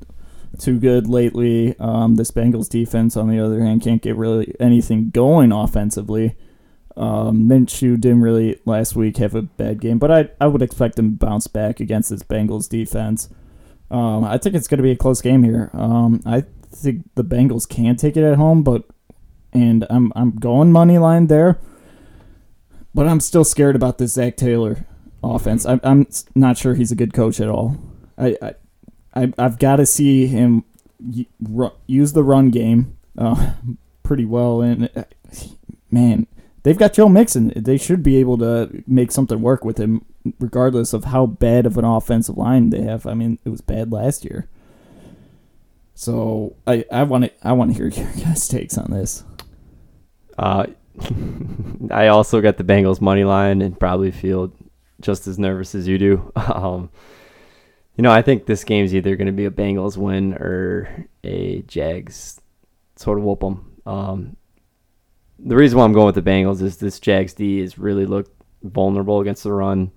[0.59, 1.75] too good lately.
[1.79, 6.35] Um, this Bengals defense, on the other hand, can't get really anything going offensively.
[6.95, 10.99] Um, Minshew didn't really last week have a bad game, but I I would expect
[10.99, 13.29] him to bounce back against this Bengals defense.
[13.89, 15.69] Um, I think it's going to be a close game here.
[15.73, 18.83] Um, I think the Bengals can take it at home, but
[19.51, 21.59] and I'm I'm going money line there
[22.93, 24.85] but I'm still scared about this Zac Taylor
[25.23, 25.65] offense.
[25.65, 27.77] I'm I'm not sure he's a good coach at all.
[28.17, 28.53] I I,
[29.13, 30.63] I I've got to see him
[31.87, 33.53] use the run game uh,
[34.03, 35.03] pretty well, and uh,
[35.91, 36.27] man,
[36.63, 37.53] they've got Joe Mixon.
[37.55, 40.05] They should be able to make something work with him,
[40.39, 43.05] regardless of how bad of an offensive line they have.
[43.05, 44.49] I mean, it was bad last year.
[45.95, 49.23] So I I want to I want to hear your guys' takes on this.
[50.37, 50.67] Uh,
[51.91, 54.51] I also got the Bengals money line and probably feel
[55.01, 56.31] just as nervous as you do.
[56.35, 56.89] Um,
[57.95, 61.61] you know, I think this game's either going to be a Bengals win or a
[61.63, 62.41] Jags
[62.95, 63.71] sort of whoop them.
[63.85, 64.37] Um,
[65.39, 68.31] the reason why I'm going with the Bengals is this Jags D has really looked
[68.63, 69.91] vulnerable against the run.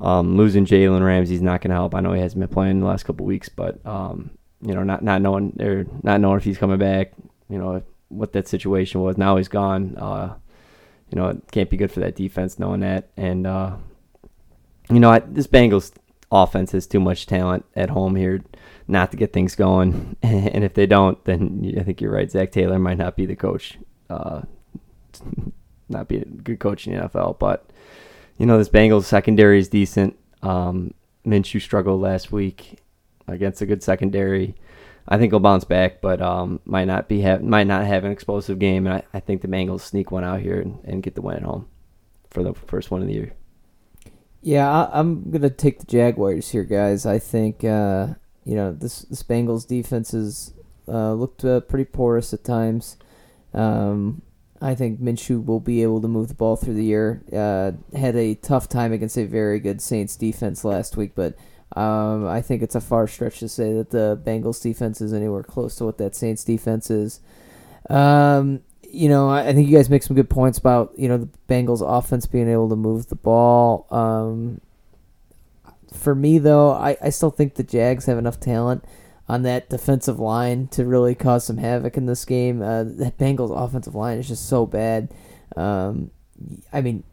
[0.00, 1.94] Um, losing Jalen Ramsey's not going to help.
[1.94, 5.02] I know he hasn't been playing the last couple weeks, but um, you know, not
[5.02, 7.12] not knowing or not knowing if he's coming back,
[7.48, 9.16] you know, what that situation was.
[9.16, 9.96] Now he's gone.
[9.96, 10.34] Uh,
[11.10, 13.08] you know, it can't be good for that defense knowing that.
[13.16, 13.76] And uh,
[14.90, 15.92] you know, I, this Bengals
[16.30, 18.42] offense has too much talent at home here
[18.88, 20.16] not to get things going.
[20.22, 22.30] and if they don't, then I think you're right.
[22.30, 23.78] Zac Taylor might not be the coach.
[24.08, 24.42] Uh,
[25.88, 27.70] not be a good coach in the NFL, but
[28.38, 30.16] you know this Bengals secondary is decent.
[30.42, 30.94] Um,
[31.26, 32.80] Minshew struggled last week
[33.26, 34.54] against a good secondary.
[35.08, 38.10] I think he'll bounce back, but um, might not be have might not have an
[38.10, 41.14] explosive game, and I, I think the Bengals sneak one out here and, and get
[41.14, 41.68] the win at home
[42.30, 43.32] for the first one of the year.
[44.46, 47.04] Yeah, I, I'm gonna take the Jaguars here, guys.
[47.04, 50.52] I think uh, you know this this Bengals defense has
[50.86, 52.96] uh, looked uh, pretty porous at times.
[53.52, 54.22] Um,
[54.62, 57.24] I think Minshew will be able to move the ball through the year.
[57.32, 61.36] Uh, had a tough time against a very good Saints defense last week, but
[61.74, 65.42] um, I think it's a far stretch to say that the Bengals defense is anywhere
[65.42, 67.18] close to what that Saints defense is.
[67.90, 68.60] Um,
[68.96, 71.82] you know, I, think you guys make some good points about you know the Bengals
[71.86, 73.86] offense being able to move the ball.
[73.90, 74.60] Um,
[75.92, 78.84] for me though, I, I still think the Jags have enough talent
[79.28, 82.62] on that defensive line to really cause some havoc in this game.
[82.62, 85.12] Uh, that Bengals offensive line is just so bad.
[85.56, 86.10] Um,
[86.72, 87.04] I mean,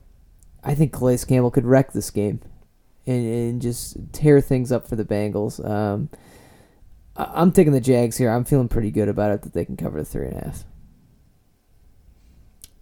[0.63, 2.39] I think Calais Campbell could wreck this game
[3.05, 5.63] and, and just tear things up for the Bengals.
[5.67, 6.09] Um,
[7.17, 8.29] I- I'm taking the Jags here.
[8.29, 10.65] I'm feeling pretty good about it that they can cover the three and a half.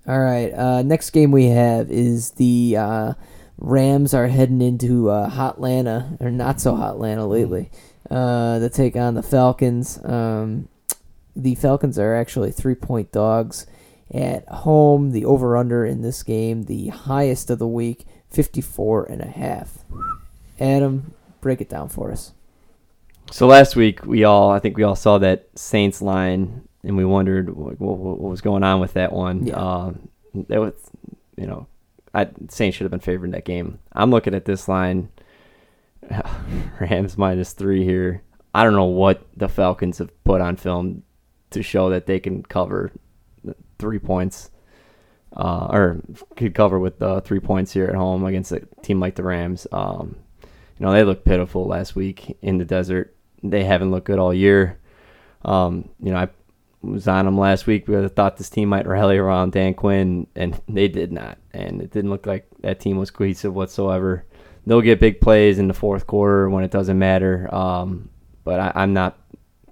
[0.08, 0.52] All right.
[0.52, 3.14] Uh, next game we have is the uh,
[3.58, 7.70] Rams are heading into uh, Hotlanta or not so Hot Hotlanta lately
[8.10, 10.04] uh, to take on the Falcons.
[10.04, 10.68] Um,
[11.36, 13.68] the Falcons are actually three point dogs
[14.12, 15.12] at home.
[15.12, 19.80] The over under in this game, the highest of the week, 54 and a half.
[20.60, 22.34] Adam, break it down for us.
[23.32, 27.06] So last week we all, I think we all saw that Saints line, and we
[27.06, 29.48] wondered what, what, what was going on with that one.
[29.48, 29.56] Yeah.
[29.56, 30.74] Um, that was,
[31.38, 31.68] you know,
[32.14, 33.80] I Saints should have been favored in that game.
[33.94, 35.10] I'm looking at this line.
[36.80, 38.24] Rams minus three here.
[38.54, 41.04] I don't know what the Falcons have put on film
[41.52, 42.92] to show that they can cover
[43.80, 44.50] three points,
[45.36, 46.02] uh, or
[46.36, 49.68] could cover with uh, three points here at home against a team like the Rams.
[49.72, 50.18] Um,
[50.80, 53.16] you know they looked pitiful last week in the desert.
[53.44, 54.80] They haven't looked good all year.
[55.44, 56.30] Um, you know I
[56.82, 57.88] was on them last week.
[57.88, 61.38] We thought this team might rally around Dan Quinn, and they did not.
[61.54, 64.26] And it didn't look like that team was cohesive whatsoever.
[64.66, 67.54] They'll get big plays in the fourth quarter when it doesn't matter.
[67.54, 68.10] Um,
[68.44, 69.18] but I, I'm not,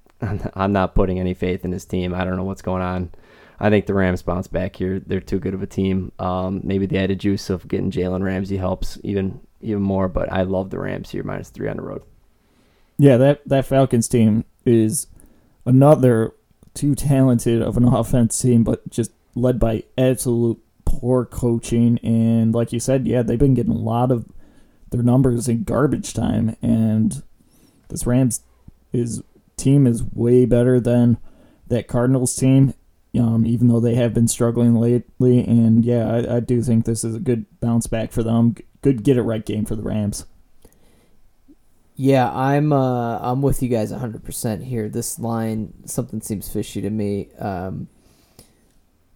[0.21, 2.13] I'm not putting any faith in this team.
[2.13, 3.11] I don't know what's going on.
[3.59, 4.99] I think the Rams bounce back here.
[4.99, 6.11] They're too good of a team.
[6.17, 10.07] Um, maybe the added juice of getting Jalen Ramsey helps even even more.
[10.07, 12.03] But I love the Rams here minus three on the road.
[12.97, 15.07] Yeah, that that Falcons team is
[15.65, 16.33] another
[16.73, 21.99] too talented of an offense team, but just led by absolute poor coaching.
[22.03, 24.25] And like you said, yeah, they've been getting a lot of
[24.89, 26.55] their numbers in garbage time.
[26.61, 27.21] And
[27.89, 28.41] this Rams
[28.91, 29.21] is
[29.57, 31.17] team is way better than
[31.67, 32.73] that Cardinals team.
[33.19, 37.03] Um, even though they have been struggling lately, and yeah, I, I do think this
[37.03, 38.55] is a good bounce back for them.
[38.83, 40.27] Good get it right game for the Rams.
[42.01, 44.87] Yeah, I'm uh, I'm with you guys 100% here.
[44.87, 47.27] This line, something seems fishy to me.
[47.37, 47.89] Um,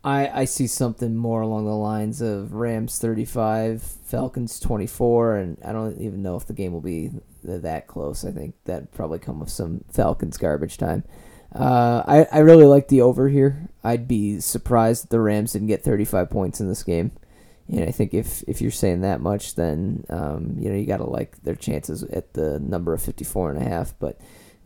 [0.04, 5.72] I I see something more along the lines of Rams 35, Falcons 24, and I
[5.72, 7.12] don't even know if the game will be
[7.46, 8.26] that close.
[8.26, 11.06] I think that probably come with some Falcons garbage time.
[11.56, 13.70] Uh, I I really like the over here.
[13.82, 17.14] I'd be surprised the Rams didn't get 35 points in this game.
[17.70, 20.98] And I think if, if you're saying that much, then um, you know you got
[20.98, 23.94] to like their chances at the number of 54 and a half.
[24.00, 24.20] But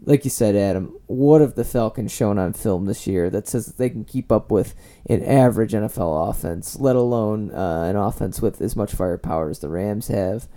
[0.03, 3.65] like you said, Adam, what have the Falcons shown on film this year that says
[3.65, 4.75] that they can keep up with
[5.07, 9.69] an average NFL offense, let alone uh, an offense with as much firepower as the
[9.69, 10.47] Rams have?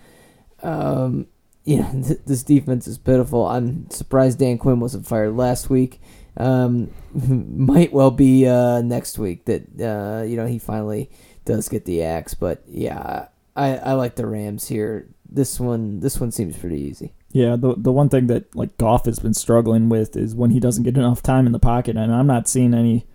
[0.63, 1.27] Um,
[1.65, 3.47] you know, th- this defense is pitiful.
[3.47, 6.01] I'm surprised Dan Quinn wasn't fired last week.
[6.37, 11.11] Um, might well be uh, next week that uh, you know he finally
[11.45, 12.35] does get the axe.
[12.35, 13.27] But yeah,
[13.57, 15.09] I, I like the Rams here.
[15.29, 17.13] This one this one seems pretty easy.
[17.33, 20.59] Yeah, the the one thing that like Goff has been struggling with is when he
[20.61, 23.07] doesn't get enough time in the pocket, and I'm not seeing any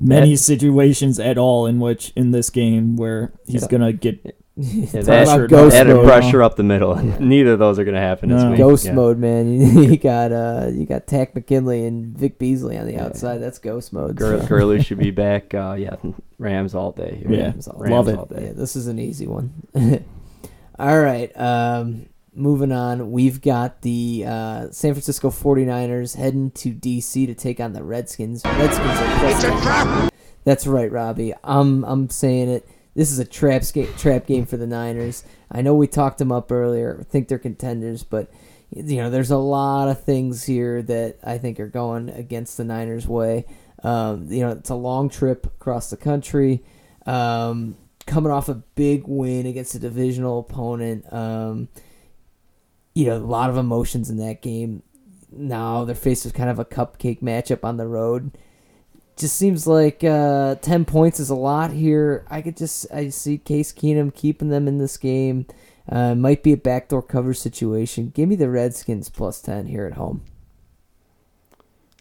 [0.00, 3.68] many That- situations at all in which in this game where he's Yeah.
[3.68, 6.04] gonna get Yeah, that- about ghost Added mode.
[6.06, 6.94] pressure up the middle.
[7.20, 8.50] Neither of those are going to happen this No.
[8.50, 8.58] week.
[8.58, 8.92] Ghost Yeah.
[8.92, 9.60] mode, man.
[9.82, 13.06] You got uh, you got Takk McKinley and Vic Beasley on the Yeah.
[13.06, 13.38] outside.
[13.38, 14.16] That's ghost mode.
[14.16, 15.54] Gur- so- Gurley should be back.
[15.54, 15.96] Uh, yeah,
[16.38, 17.24] Rams all day.
[17.26, 18.18] Yeah, Rams all- love it.
[18.18, 18.46] all day.
[18.48, 19.52] Yeah, this is an easy one.
[20.78, 21.30] All right.
[21.38, 23.10] Um, moving on.
[23.10, 27.26] We've got the uh, San Francisco 49ers heading to D.C.
[27.26, 28.42] to take on the Redskins.
[28.44, 30.10] Redskins are plus 10.
[30.44, 31.32] That's right, Robbie.
[31.44, 32.68] I'm I'm saying it.
[32.94, 35.24] This is a trap sca- trap game for the Niners.
[35.50, 36.98] I know we talked them up earlier.
[37.00, 38.30] I think they're contenders, but
[38.70, 42.64] you know there's a lot of things here that I think are going against the
[42.64, 43.46] Niners' way.
[43.82, 46.62] Um, you know, it's a long trip across the country.
[47.06, 47.76] Um,
[48.06, 51.10] coming off a big win against a divisional opponent.
[51.12, 51.68] Um,
[52.94, 54.82] you know, a lot of emotions in that game.
[55.30, 58.36] Now they're faced with kind of a cupcake matchup on the road.
[59.16, 62.24] Just seems like uh, ten points is a lot here.
[62.30, 65.46] I could just I see Case Keenum keeping them in this game.
[65.88, 68.10] Uh, might be a backdoor cover situation.
[68.14, 70.22] Give me the Redskins plus ten here at home.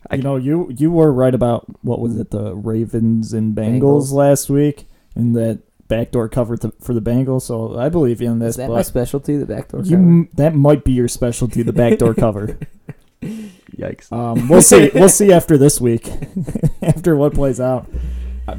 [0.09, 3.81] I- you know you you were right about what was it the Ravens and Bengals,
[3.81, 4.11] Bengals.
[4.13, 7.43] last week and that backdoor cover th- for the Bengals.
[7.43, 8.51] So I believe you in this.
[8.51, 9.35] Is that my specialty?
[9.37, 10.01] The backdoor you cover.
[10.01, 12.57] m- that might be your specialty, the backdoor cover.
[13.21, 14.11] Yikes.
[14.11, 14.89] Um, we'll see.
[14.93, 16.09] We'll see after this week,
[16.81, 17.89] after what plays out.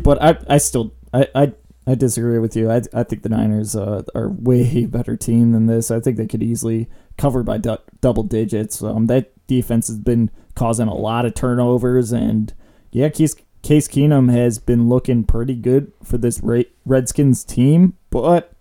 [0.02, 1.52] But I, I still, I, I,
[1.86, 2.70] I disagree with you.
[2.70, 5.90] I, I think the Niners uh, are way better team than this.
[5.90, 6.88] I think they could easily
[7.18, 8.82] cover by du- double digits.
[8.82, 12.54] Um, that defense has been causing a lot of turnovers, and
[12.92, 16.40] yeah, Case Case Keenum has been looking pretty good for this
[16.84, 18.52] Redskins team, but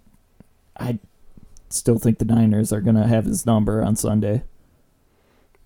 [0.78, 1.00] I
[1.70, 4.44] still think the Niners are gonna have his number on Sunday.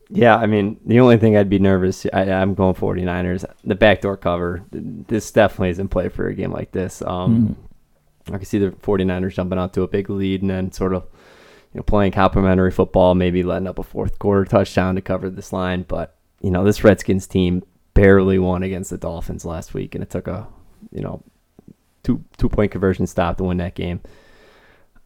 [0.09, 3.45] Yeah, I mean, the only thing I'd be nervous, I, I'm going 49ers.
[3.63, 7.01] The backdoor cover, this definitely isn't play for a game like this.
[7.01, 7.57] Um,
[8.27, 11.03] I can see the 49ers jumping out to a big lead and then sort of
[11.73, 15.51] you know, playing complementary football, maybe letting up a fourth quarter touchdown to cover this
[15.51, 15.83] line.
[15.83, 20.09] But, you know, this Redskins team barely won against the Dolphins last week, and it
[20.09, 20.47] took a,
[20.91, 21.21] you know,
[22.03, 23.99] two two point conversion stop to win that game.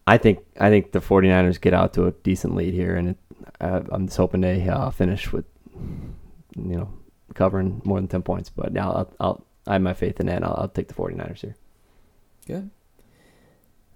[0.05, 3.17] I think I think the 49ers get out to a decent lead here, and it,
[3.59, 5.45] uh, I'm just hoping they uh, finish with,
[6.55, 6.93] you know,
[7.33, 8.49] covering more than 10 points.
[8.49, 10.43] But now I'll, I'll I have my faith in that.
[10.43, 11.55] I'll, I'll take the 49ers here.
[12.47, 12.69] Good.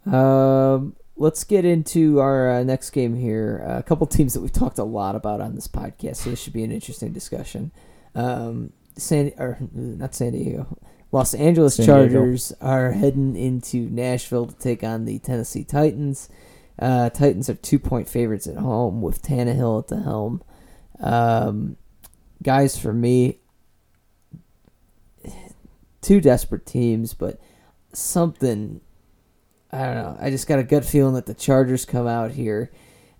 [0.05, 3.65] Um, let's get into our uh, next game here.
[3.67, 6.39] Uh, a couple teams that we've talked a lot about on this podcast, so this
[6.39, 7.71] should be an interesting discussion.
[8.15, 10.77] Um, San or not San Diego,
[11.11, 12.13] Los Angeles San Diego.
[12.13, 16.29] Chargers are heading into Nashville to take on the Tennessee Titans.
[16.83, 20.43] Uh, Titans are two point favorites at home with Tannehill at the helm.
[20.99, 21.77] Um,
[22.41, 23.39] guys, for me,
[26.01, 27.39] two desperate teams, but
[27.93, 28.81] something
[29.71, 30.17] I don't know.
[30.19, 32.69] I just got a gut feeling that the Chargers come out here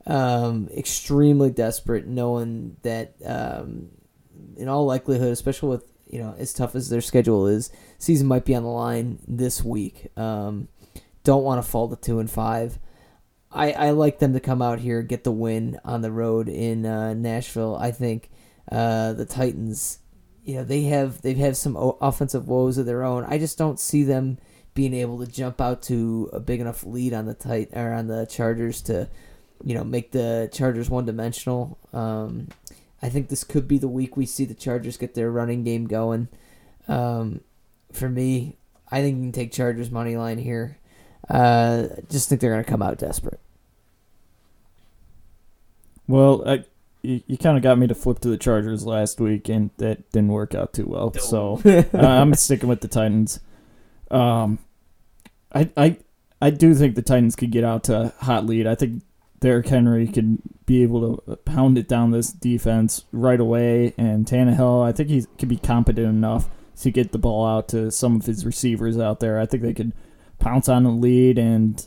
[0.05, 3.89] um, extremely desperate, knowing that um,
[4.57, 8.45] in all likelihood, especially with you know as tough as their schedule is, season might
[8.45, 10.07] be on the line this week.
[10.17, 10.67] Um,
[11.23, 12.77] don't want to fall to two and five.
[13.53, 16.85] I, I like them to come out here get the win on the road in
[16.85, 17.75] uh, Nashville.
[17.75, 18.29] I think
[18.71, 19.99] uh, the Titans,
[20.43, 23.25] you know, they have they have some o- offensive woes of their own.
[23.27, 24.39] I just don't see them
[24.73, 28.07] being able to jump out to a big enough lead on the tight or on
[28.07, 29.07] the Chargers to,
[29.63, 31.77] you know, make the Chargers one dimensional.
[31.93, 32.47] Um,
[33.01, 35.85] I think this could be the week we see the Chargers get their running game
[35.85, 36.27] going.
[36.87, 37.41] Um,
[37.91, 38.57] for me,
[38.89, 40.77] I think you can take Chargers money line here.
[41.29, 43.39] Uh, just think they're going to come out desperate.
[46.07, 46.63] Well, I,
[47.01, 50.11] you, you kind of got me to flip to the Chargers last week, and that
[50.11, 51.13] didn't work out too well.
[51.13, 53.39] So uh, I'm sticking with the Titans.
[54.11, 54.59] Um,
[55.53, 55.97] I I
[56.41, 58.67] I do think the Titans could get out to a hot lead.
[58.67, 59.03] I think
[59.39, 64.85] Derrick Henry could be able to pound it down this defense right away, and Tannehill,
[64.85, 66.49] I think he could be competent enough
[66.81, 69.39] to get the ball out to some of his receivers out there.
[69.39, 69.93] I think they could
[70.39, 71.85] pounce on the lead and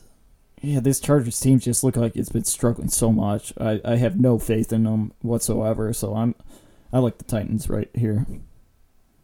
[0.62, 3.52] yeah, this Chargers team just look like it's been struggling so much.
[3.58, 5.92] I, I have no faith in them whatsoever.
[5.92, 6.34] So I'm
[6.92, 8.26] I like the Titans right here.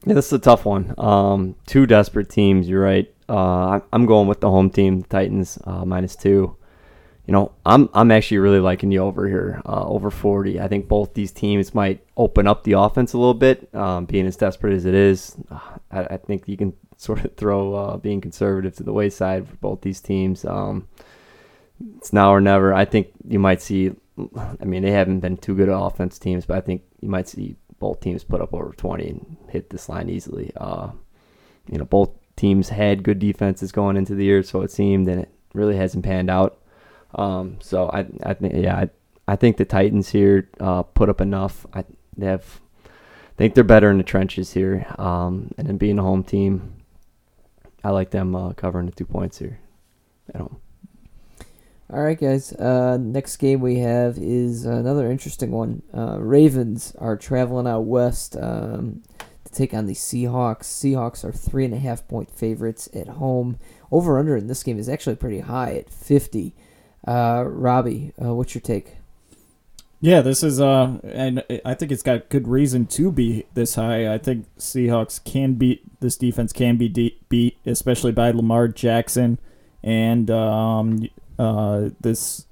[0.04, 0.94] Yeah, this is a tough one.
[0.98, 2.68] Um, two desperate teams.
[2.68, 3.12] You're right.
[3.28, 6.56] Uh, I'm going with the home team, the Titans, uh, minus two.
[7.26, 10.60] You know, I'm I'm actually really liking the over here, uh, over 40.
[10.60, 14.26] I think both these teams might open up the offense a little bit, um, being
[14.26, 15.36] as desperate as it is.
[15.90, 19.56] I, I think you can sort of throw uh, being conservative to the wayside for
[19.56, 20.44] both these teams.
[20.44, 20.88] Um,
[21.96, 22.74] it's now or never.
[22.74, 23.92] I think you might see.
[24.60, 27.28] I mean, they haven't been too good at offense teams, but I think you might
[27.28, 30.52] see both teams put up over 20 and hit this line easily.
[30.56, 30.90] Uh,
[31.70, 35.22] you know, both teams had good defenses going into the year, so it seemed, and
[35.22, 36.58] it really hasn't panned out.
[37.14, 38.90] Um, so I, I think, yeah, I,
[39.26, 41.66] I think the Titans here uh, put up enough.
[41.74, 41.84] I
[42.16, 46.02] they have, I think they're better in the trenches here, um, and then being a
[46.02, 46.74] home team,
[47.82, 49.58] I like them uh, covering the two points here
[50.34, 50.61] at home.
[51.92, 52.54] All right, guys.
[52.54, 55.82] Uh, next game we have is another interesting one.
[55.92, 59.02] Uh, Ravens are traveling out west um,
[59.44, 60.62] to take on the Seahawks.
[60.62, 63.58] Seahawks are three and a half point favorites at home.
[63.90, 66.54] Over under in this game is actually pretty high at fifty.
[67.06, 68.96] Uh, Robbie, uh, what's your take?
[70.00, 74.10] Yeah, this is uh, and I think it's got good reason to be this high.
[74.10, 79.38] I think Seahawks can beat this defense can be de- beat, especially by Lamar Jackson
[79.82, 81.08] and um,
[81.42, 82.46] uh, this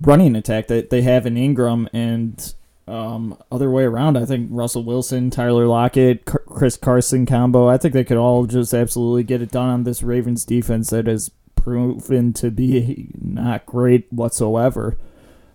[0.00, 2.54] running attack that they have in Ingram and
[2.86, 4.18] um, other way around.
[4.18, 7.68] I think Russell Wilson, Tyler Lockett, Chris Carson combo.
[7.68, 11.06] I think they could all just absolutely get it done on this Ravens defense that
[11.06, 14.98] has proven to be not great whatsoever.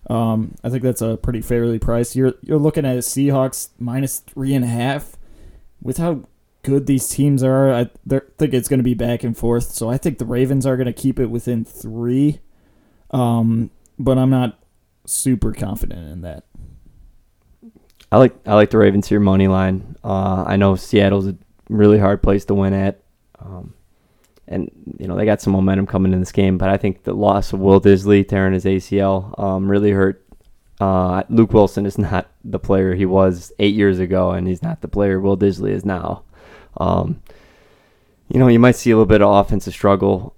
[0.10, 2.16] Um, I think that's a pretty fairly priced.
[2.16, 5.18] You're you're looking at Seahawks minus three and a half.
[5.80, 6.24] With how
[6.64, 9.72] good these teams are, I think it's going to be back and forth.
[9.74, 12.40] So I think the Ravens are going to keep it within three.
[13.12, 14.60] Um, but I'm not
[15.06, 16.44] super confident in that.
[18.12, 19.98] I like I like the Ravens here money line.
[20.04, 21.36] Uh, I know Seattle's a
[21.70, 23.02] really hard place to win at,
[23.40, 23.74] um,
[24.48, 26.58] and you know they got some momentum coming in this game.
[26.58, 30.24] But I think the loss of Will Dissly tearing his ACL um, really hurt.
[30.80, 34.82] Uh, Luke Wilson is not the player he was eight years ago, and he's not
[34.82, 36.24] the player Will Dissly is now.
[36.78, 37.22] Um,
[38.30, 40.34] you know, you might see a little bit of offensive struggle.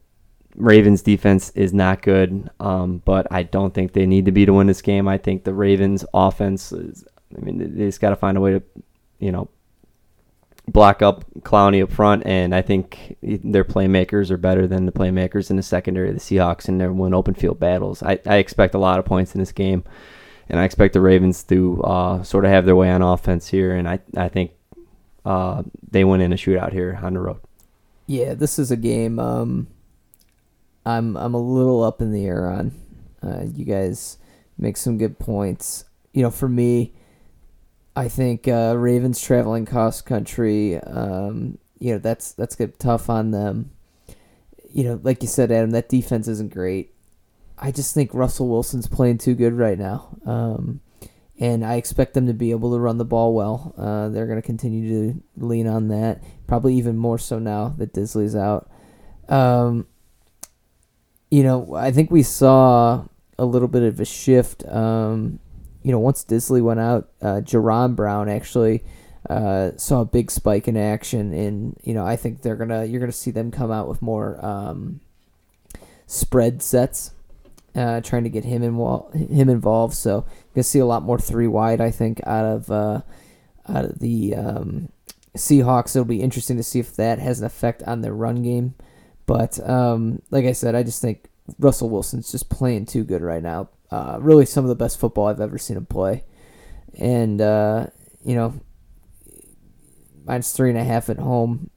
[0.60, 4.54] Ravens defense is not good, um, but I don't think they need to be to
[4.54, 5.08] win this game.
[5.08, 7.06] I think the Ravens offense is.
[7.36, 8.64] I mean, they just got to find a way to,
[9.20, 9.50] you know,
[10.68, 15.50] block up Clowney up front, and I think their playmakers are better than the playmakers
[15.50, 18.04] in the secondary of the Seahawks, and they're win open field battles.
[18.04, 19.84] I, I expect a lot of points in this game,
[20.50, 23.76] and I expect the Ravens to uh, sort of have their way on offense here,
[23.76, 24.52] and I I think
[25.24, 27.40] uh, they win in a shootout here on the road.
[28.08, 29.20] Yeah, this is a game.
[29.20, 29.68] Um,
[30.86, 32.72] I'm I'm a little up in the air on.
[33.22, 34.18] Uh, you guys
[34.58, 35.86] make some good points.
[36.14, 36.94] You know, for me,
[37.96, 40.78] I think uh, Ravens traveling cross country.
[40.80, 43.72] Um, you know, that's that's good tough on them.
[44.72, 46.94] You know, like you said, Adam, that defense isn't great.
[47.58, 50.18] I just think Russell Wilson's playing too good right now.
[50.26, 50.82] Um,
[51.40, 53.74] and I expect them to be able to run the ball well.
[53.78, 57.94] Uh, they're going to continue to lean on that, probably even more so now that
[57.94, 58.70] Dissly's out.
[59.30, 59.88] Um,
[61.32, 63.06] you know, I think we saw
[63.38, 64.68] a little bit of a shift.
[64.68, 65.40] Um,
[65.84, 68.84] you know, once Dissly went out, uh, Jaron Brown actually
[69.30, 73.00] uh, saw a big spike in action, and you know, I think they're gonna you're
[73.00, 75.02] gonna see them come out with more um,
[76.08, 77.12] spread sets,
[77.76, 79.16] uh, trying to get him involved.
[79.16, 81.80] Him involved, so you're gonna see a lot more three wide.
[81.80, 83.02] I think out of uh,
[83.68, 84.90] out of the um,
[85.38, 85.96] Seahawks.
[85.96, 88.74] It'll be interesting to see if that has an effect on their run game.
[89.30, 91.30] But um, like I said, I just think
[91.60, 93.70] Russell Wilson's just playing too good right now.
[93.92, 96.24] Uh, really, some of the best football I've ever seen him play.
[96.98, 97.88] And uh,
[98.26, 98.60] you know,
[100.26, 101.70] minus three and a half at home.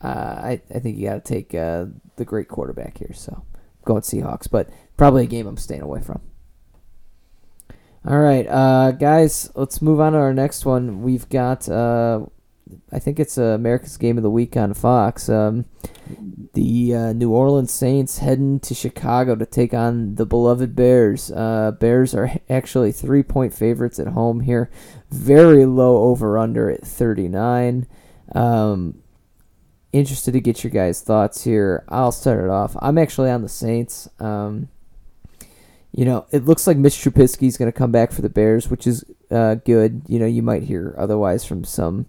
[0.00, 1.84] Uh, I I think you got to take uh,
[2.16, 3.12] the great quarterback here.
[3.14, 3.44] So
[3.84, 6.20] going Seahawks, but probably a game I'm staying away from.
[8.08, 11.02] All right, uh, guys, let's move on to our next one.
[11.02, 12.26] We've got, uh,
[12.92, 15.28] I think it's uh, America's Game of the Week on Fox.
[15.28, 15.66] Um,
[16.54, 21.30] the uh, New Orleans Saints heading to Chicago to take on the beloved Bears.
[21.30, 24.70] Uh, Bears are actually three point favorites at home here.
[25.10, 27.86] Very low over under at 39.
[28.34, 29.02] Um,
[29.92, 31.84] interested to get your guys' thoughts here.
[31.88, 32.76] I'll start it off.
[32.80, 34.08] I'm actually on the Saints.
[34.18, 34.68] Um,
[35.92, 38.86] you know, it looks like Mitch Trubisky's going to come back for the Bears, which
[38.86, 40.02] is uh, good.
[40.06, 42.06] You know, you might hear otherwise from some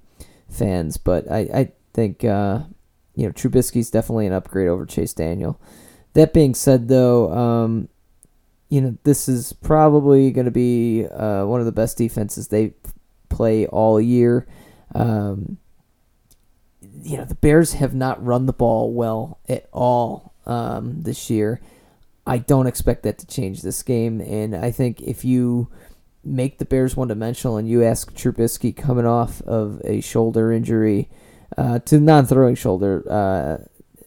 [0.50, 2.62] fans, but I, I think, uh,
[3.16, 5.60] you know, Trubisky's definitely an upgrade over Chase Daniel.
[6.14, 7.90] That being said, though, um,
[8.70, 12.74] you know, this is probably going to be uh, one of the best defenses they
[13.30, 14.48] play all year.
[14.94, 15.58] Um,
[17.02, 21.62] you know, the Bears have not run the ball well at all um, this year.
[22.26, 25.70] I don't expect that to change this game, and I think if you
[26.24, 31.10] make the Bears one dimensional and you ask Trubisky coming off of a shoulder injury
[31.58, 33.64] uh, to non throwing shoulder, uh,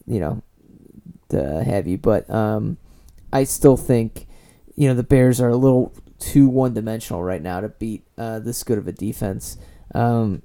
[0.06, 0.43] you know,
[1.30, 2.76] to have you, but um,
[3.32, 4.26] I still think
[4.74, 8.39] you know the Bears are a little too one dimensional right now to beat uh,
[8.39, 9.59] this good of a defense.
[9.94, 10.43] Um,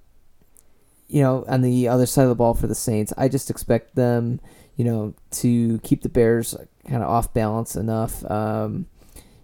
[1.07, 3.95] you know, on the other side of the ball for the Saints, I just expect
[3.95, 4.41] them,
[4.75, 8.87] you know, to keep the Bears kind of off balance enough, um,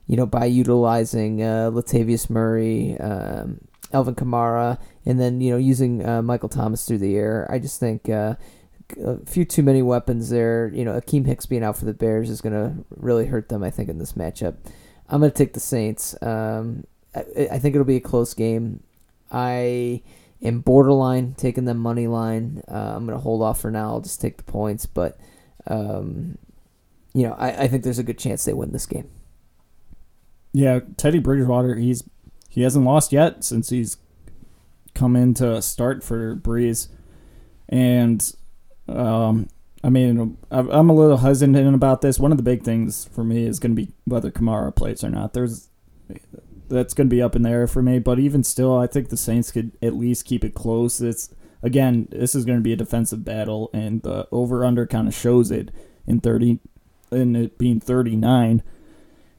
[0.07, 3.59] you know, by utilizing uh, Latavius Murray, um,
[3.93, 7.47] Alvin Kamara, and then, you know, using uh, Michael Thomas through the air.
[7.49, 8.35] I just think uh,
[9.01, 10.71] a few too many weapons there.
[10.73, 13.63] You know, Akeem Hicks being out for the Bears is going to really hurt them,
[13.63, 14.55] I think, in this matchup.
[15.09, 16.15] I'm going to take the Saints.
[16.21, 16.85] Um,
[17.15, 18.83] I, I think it'll be a close game.
[19.31, 20.01] I
[20.41, 22.61] am borderline taking them money line.
[22.67, 23.89] Uh, I'm going to hold off for now.
[23.89, 25.17] I'll just take the points, but
[25.67, 26.37] um,
[27.13, 29.09] you know, I, I think there's a good chance they win this game.
[30.53, 32.03] Yeah, Teddy Bridgewater, he's
[32.47, 33.97] he hasn't lost yet since he's
[34.93, 36.89] come in to start for Brees,
[37.67, 38.35] and
[38.87, 39.49] um,
[39.83, 42.19] I mean, I'm a little hesitant about this.
[42.19, 45.09] One of the big things for me is going to be whether Kamara plays or
[45.09, 45.33] not.
[45.33, 45.69] There's
[46.69, 49.09] that's going to be up in the air for me, but even still, I think
[49.09, 51.01] the Saints could at least keep it close.
[51.01, 55.07] It's again, this is going to be a defensive battle, and the over under kind
[55.07, 55.71] of shows it
[56.05, 56.59] in thirty,
[57.11, 58.61] in it being thirty nine,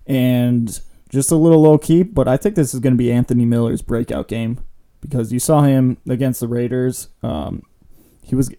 [0.06, 0.80] and
[1.14, 2.02] just a little low key.
[2.02, 4.62] But I think this is going to be Anthony Miller's breakout game
[5.00, 7.08] because you saw him against the Raiders.
[7.22, 7.62] Um,
[8.22, 8.54] he was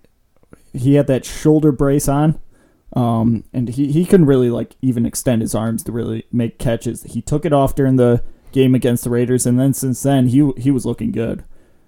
[0.73, 2.39] he had that shoulder brace on.
[2.93, 7.03] Um, and he, he couldn't really like even extend his arms to really make catches.
[7.03, 10.49] He took it off during the game against the Raiders, and then since then he
[10.57, 11.43] he was looking good.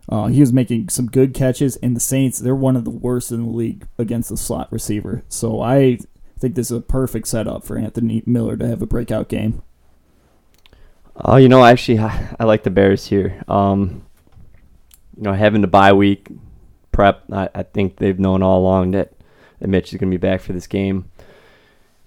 [0.10, 3.32] Uh, he was making some good catches, and the Saints they're one of the worst
[3.32, 5.24] in the league against the slot receiver.
[5.30, 6.00] So I
[6.40, 9.64] think this is a perfect setup for Anthony Miller to have a breakout game.
[11.20, 13.44] Oh, you know, actually, I, I like the Bears here.
[13.48, 14.06] Um,
[15.16, 16.30] you know, having the bye week
[16.92, 19.14] prep, I, I think they've known all along that,
[19.60, 21.10] that Mitch is going to be back for this game.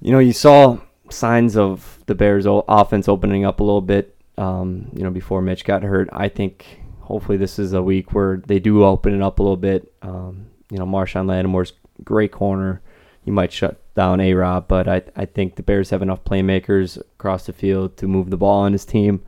[0.01, 0.79] You know, you saw
[1.11, 4.17] signs of the Bears' offense opening up a little bit.
[4.39, 8.41] Um, you know, before Mitch got hurt, I think hopefully this is a week where
[8.47, 9.93] they do open it up a little bit.
[10.03, 11.73] Um, you know, Marshon Lattimore's
[12.05, 12.81] great corner.
[13.25, 16.97] You might shut down A Rob, but I I think the Bears have enough playmakers
[16.97, 19.23] across the field to move the ball on his team.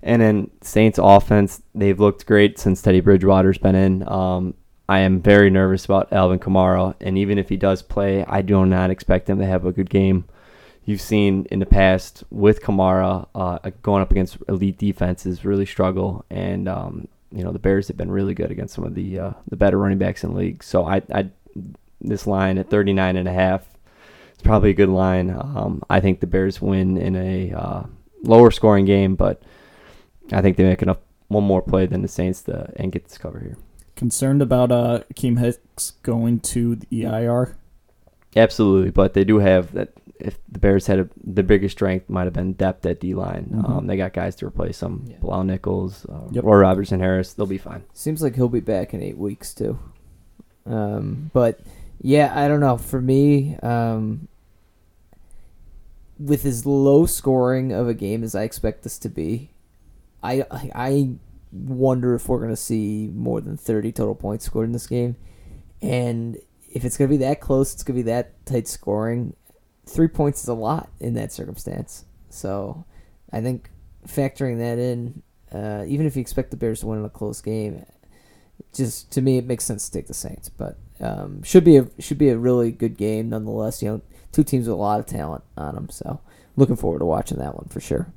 [0.00, 4.08] And then Saints offense, they've looked great since Teddy Bridgewater's been in.
[4.08, 4.54] Um,
[4.88, 8.64] I am very nervous about Alvin Kamara, and even if he does play, I do
[8.64, 10.26] not expect him to have a good game.
[10.84, 16.24] You've seen in the past with Kamara uh, going up against elite defenses really struggle,
[16.30, 19.32] and um, you know the Bears have been really good against some of the uh,
[19.48, 20.62] the better running backs in the league.
[20.62, 21.28] So I, I
[22.00, 23.75] this line at 39 and a half
[24.46, 25.30] probably a good line.
[25.30, 27.82] Um, I think the Bears win in a uh,
[28.22, 29.42] lower scoring game, but
[30.32, 30.98] I think they make enough
[31.28, 33.56] one more play than the Saints to and get this cover here.
[33.96, 37.56] Concerned about uh, Keem Hicks going to the EIR?
[38.36, 39.92] Absolutely, but they do have that.
[40.18, 43.50] If the Bears had a, the biggest strength, might have been depth at D line.
[43.52, 43.68] Mhm.
[43.68, 45.04] Um, they got guys to replace them.
[45.06, 45.16] Yeah.
[45.20, 46.44] Bilal Nichols, uh, Yep.
[46.44, 47.34] Roy Robertson Harris.
[47.34, 47.84] They'll be fine.
[47.92, 49.78] Seems like he'll be back in eight weeks too.
[50.64, 51.60] Um, but
[52.00, 52.78] yeah, I don't know.
[52.78, 54.28] For me, um,
[56.18, 59.50] with as low scoring of a game as I expect this to be,
[60.22, 61.10] I I,
[61.52, 65.16] wonder if we're gonna see more than thirty total points scored in this game,
[65.80, 66.38] and
[66.72, 69.34] if it's gonna be that close, it's gonna be that tight scoring.
[69.86, 72.04] Three points is a lot in that circumstance.
[72.28, 72.84] So,
[73.32, 73.70] I think
[74.06, 75.22] factoring that in,
[75.52, 77.84] uh, even if you expect the Bears to win in a close game,
[78.74, 80.48] just to me it makes sense to take the Saints.
[80.48, 83.82] But um, should be a should be a really good game nonetheless.
[83.82, 84.02] You know,
[84.36, 85.88] two teams with a lot of talent on them.
[85.88, 86.20] So
[86.56, 88.12] looking forward to watching that one for sure.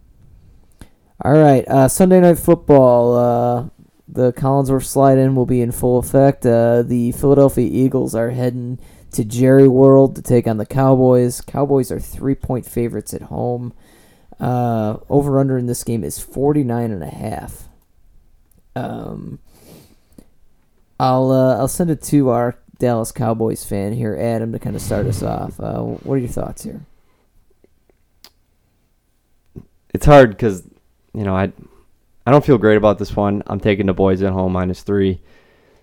[1.23, 3.15] All right, uh, Sunday night football.
[3.15, 3.69] Uh,
[4.07, 6.45] the Collinsworth slide in will be in full effect.
[6.45, 8.79] Uh, the Philadelphia Eagles are heading
[9.11, 11.41] to Jerry World to take on the Cowboys.
[11.41, 13.73] Cowboys are three point favorites at home.
[14.39, 17.67] Uh, over under in this game is 49 and a half.
[18.75, 19.39] Um,
[20.99, 24.81] I'll uh, I'll send it to our Dallas Cowboys fan here, Adam, to kind of
[24.81, 25.59] start us off.
[25.59, 26.81] Uh, what are your thoughts here?
[29.93, 30.63] It's hard because
[31.13, 31.51] you know I
[32.25, 33.43] I don't feel great about this one.
[33.47, 35.21] I'm taking the boys at home minus three.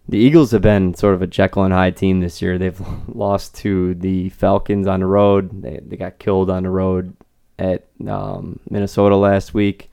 [0.09, 2.57] The Eagles have been sort of a Jekyll and Hyde team this year.
[2.57, 5.63] They've lost to the Falcons on the road.
[5.63, 7.15] They they got killed on the road
[7.59, 9.91] at um, Minnesota last week,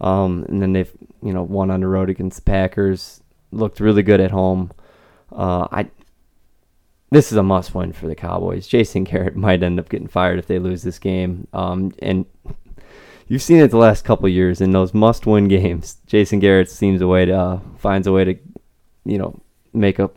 [0.00, 0.92] um, and then they've
[1.22, 3.20] you know won on the road against the Packers.
[3.52, 4.70] Looked really good at home.
[5.32, 5.90] Uh, I
[7.10, 8.66] this is a must win for the Cowboys.
[8.66, 11.46] Jason Garrett might end up getting fired if they lose this game.
[11.52, 12.24] Um, and
[13.26, 15.98] you've seen it the last couple years in those must win games.
[16.06, 18.34] Jason Garrett seems a way to uh, finds a way to,
[19.04, 19.40] you know,
[19.72, 20.10] make a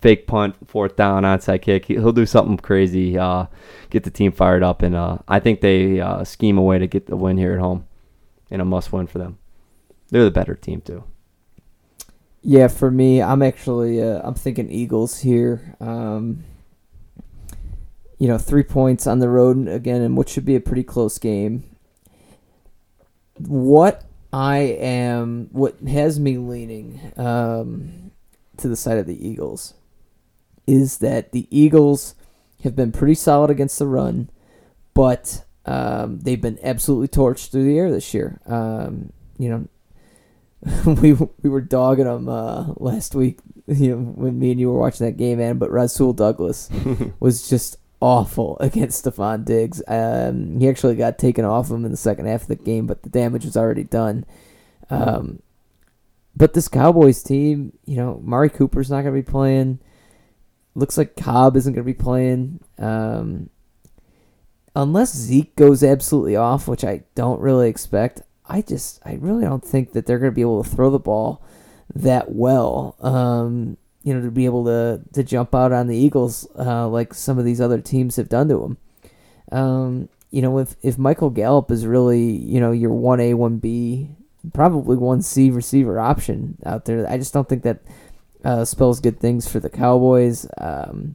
[0.00, 1.86] fake punt, fourth down, onside kick.
[1.86, 3.46] He'll do something crazy, uh,
[3.88, 6.86] get the team fired up, and uh, I think they uh, scheme a way to
[6.86, 7.86] get the win here at home,
[8.50, 9.38] and a must win for them.
[10.10, 11.04] They're the better team too.
[12.46, 15.74] Yeah, for me, I'm actually uh, I'm thinking Eagles here.
[15.80, 16.44] Um,
[18.18, 21.18] you know, three points on the road again, in what should be a pretty close
[21.18, 21.64] game.
[23.38, 28.10] What I am, what has me leaning um,
[28.58, 29.72] to the side of the Eagles,
[30.66, 32.14] is that the Eagles
[32.62, 34.28] have been pretty solid against the run,
[34.92, 38.38] but um, they've been absolutely torched through the air this year.
[38.46, 39.66] Um, you know,
[40.86, 43.38] we we were dogging them uh, last week.
[43.66, 45.56] You know, when me and you were watching that game, man.
[45.56, 46.68] But Rasul Douglas
[47.18, 49.82] was just awful against Stefon Diggs.
[49.88, 53.02] Um, he actually got taken off him in the second half of the game, but
[53.02, 54.26] the damage was already done.
[54.90, 55.40] Um,
[56.36, 59.78] but this Cowboys team, you know, Mari Cooper's not going to be playing.
[60.74, 62.60] Looks like Cobb isn't going to be playing.
[62.78, 63.48] Um,
[64.76, 68.20] unless Zeke goes absolutely off, which I don't really expect.
[68.46, 70.98] I just, I really don't think that they're going to be able to throw the
[70.98, 71.42] ball
[71.94, 72.96] that well.
[73.00, 77.14] Um, you know, to be able to to jump out on the Eagles uh, like
[77.14, 78.78] some of these other teams have done to them.
[79.50, 83.56] Um, you know, if if Michael Gallup is really, you know, your one A, one
[83.58, 84.10] B,
[84.52, 87.80] probably one C receiver option out there, I just don't think that
[88.44, 90.46] uh, spells good things for the Cowboys.
[90.58, 91.14] Um,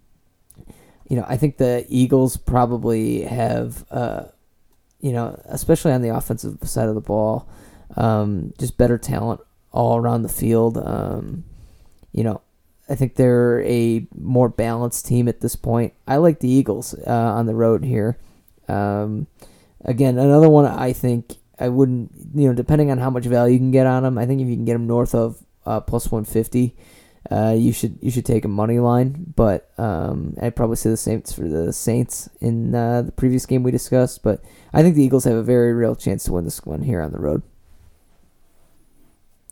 [1.08, 4.26] you know, I think the Eagles probably have, uh,
[5.00, 7.48] you know, especially on the offensive side of the ball,
[7.96, 10.78] um, just better talent all around the field.
[10.78, 11.44] Um,
[12.12, 12.42] you know,
[12.90, 15.94] I think they're a more balanced team at this point.
[16.08, 18.18] I like the Eagles uh, on the road here.
[18.68, 19.28] Um,
[19.86, 23.60] again, another one I think I wouldn't, you know, depending on how much value you
[23.60, 26.12] can get on them, I think if you can get them north of uh, plus
[26.12, 26.76] 150,
[27.30, 29.34] uh, you should you should take a money line.
[29.36, 33.64] But um, I'd probably say the same for the Saints in uh, the previous game
[33.64, 34.24] we discussed.
[34.24, 34.42] But
[34.74, 37.12] I think the Eagles have a very real chance to win this one here on
[37.12, 37.44] the road.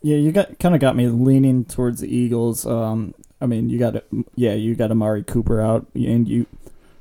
[0.02, 2.66] Yeah, you got kind of got me leaning towards the Eagles.
[2.66, 4.02] Um, I mean, you got
[4.34, 6.46] yeah, you got Amari Cooper out, and you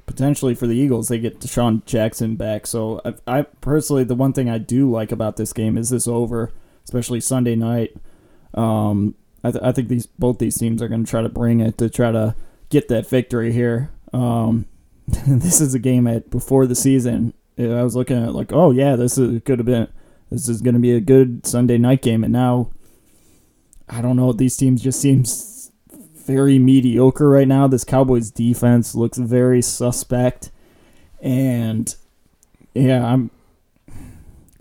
[0.05, 2.65] potentially for the Eagles they get DeSean Jackson back.
[2.65, 6.07] So I, I personally, the one thing I do like about this game is this
[6.07, 6.51] over,
[6.83, 7.95] especially Sunday night.
[8.53, 11.59] Um, I, th- I think these both these teams are going to try to bring
[11.59, 12.35] it to try to
[12.69, 13.91] get that victory here.
[14.13, 14.65] Um,
[15.07, 17.33] this is a game at before the season.
[17.57, 19.87] I was looking at like, oh yeah, this is could have been
[20.29, 22.69] this is going to be a good Sunday night game, and now
[23.89, 24.33] I don't know.
[24.33, 25.71] These teams just seems
[26.25, 27.67] very mediocre right now.
[27.67, 30.51] This Cowboys defense looks very suspect,
[31.21, 31.95] and
[32.73, 33.31] yeah, I'm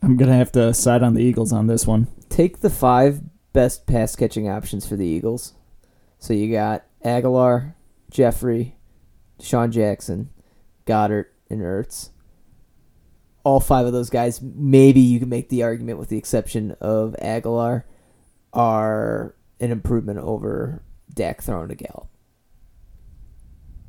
[0.03, 2.07] I'm gonna have to side on the Eagles on this one.
[2.29, 3.21] Take the five
[3.57, 5.55] best pass catching options for the Eagles.
[6.19, 7.73] So you got Agholor,
[8.11, 8.77] Jeffery,
[9.41, 10.29] Sean Jackson,
[10.85, 12.11] Goedert, and Ertz.
[13.45, 17.17] All five of those guys, maybe you can make the argument, with the exception of
[17.23, 17.85] Agholor,
[18.53, 20.83] are an improvement over
[21.15, 22.11] Dak throwing to Gallup.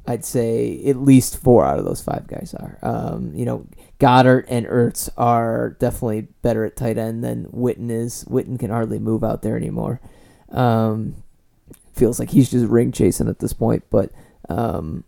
[0.07, 2.79] I'd say at least four out of those five guys are.
[2.81, 3.67] Um, you know,
[3.99, 8.23] Goedert and Ertz are definitely better at tight end than Witten is.
[8.23, 9.99] Witten can hardly move out there anymore.
[10.49, 11.23] Um,
[11.93, 13.83] feels like he's just ring chasing at this point.
[13.89, 14.11] But
[14.47, 15.03] um,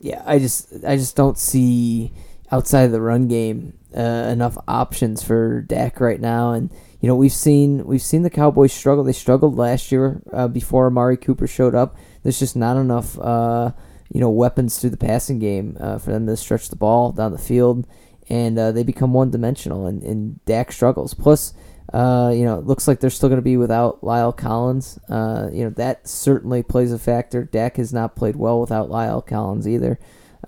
[0.00, 2.12] yeah, I just I just don't see
[2.50, 6.52] outside of the run game uh, enough options for Dak right now.
[6.52, 6.70] And
[7.00, 9.04] you know we've seen we've seen the Cowboys struggle.
[9.04, 11.96] They struggled last year uh, before Amari Cooper showed up.
[12.22, 13.18] There's just not enough.
[13.18, 13.72] Uh,
[14.12, 17.32] you know weapons through the passing game uh, for them to stretch the ball down
[17.32, 17.86] the field,
[18.28, 19.86] and uh, they become one dimensional.
[19.86, 21.14] And, and Dak struggles.
[21.14, 21.54] Plus,
[21.92, 24.98] uh, you know, it looks like they're still going to be without La'el Collins.
[25.08, 27.44] Uh, you know that certainly plays a factor.
[27.44, 29.98] Dak has not played well without La'el Collins either.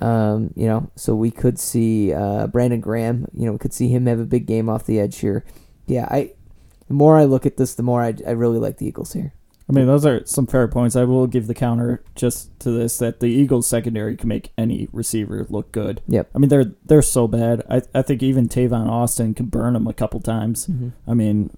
[0.00, 3.26] Um, you know, so we could see uh, Brandon Graham.
[3.34, 5.44] You know, we could see him have a big game off the edge here.
[5.86, 6.32] Yeah, I.
[6.88, 9.32] The more I look at this, the more I, I really like the Eagles here.
[9.70, 10.96] I mean, those are some fair points.
[10.96, 14.88] I will give the counter just to this that the Eagles secondary can make any
[14.92, 16.02] receiver look good.
[16.08, 16.28] Yep.
[16.34, 17.62] I mean, they're they're so bad.
[17.70, 20.68] I I think even Tavon Austin can burn them a couple times.
[21.06, 21.56] I mean,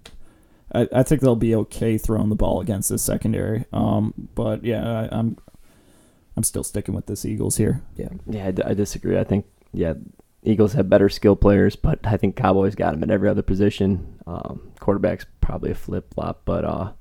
[0.75, 3.65] I, I think they'll be okay throwing the ball against this secondary.
[3.73, 5.39] Um, but yeah, I, I'm
[6.37, 7.83] I'm still sticking with this Eagles here.
[7.97, 8.09] Yeah.
[8.27, 9.19] Yeah, I, d- I disagree.
[9.19, 9.95] I think yeah,
[10.43, 14.19] Eagles have better skill players, but I think Cowboys got them at every other position.
[14.27, 16.93] Um, quarterback's probably a flip flop, but uh,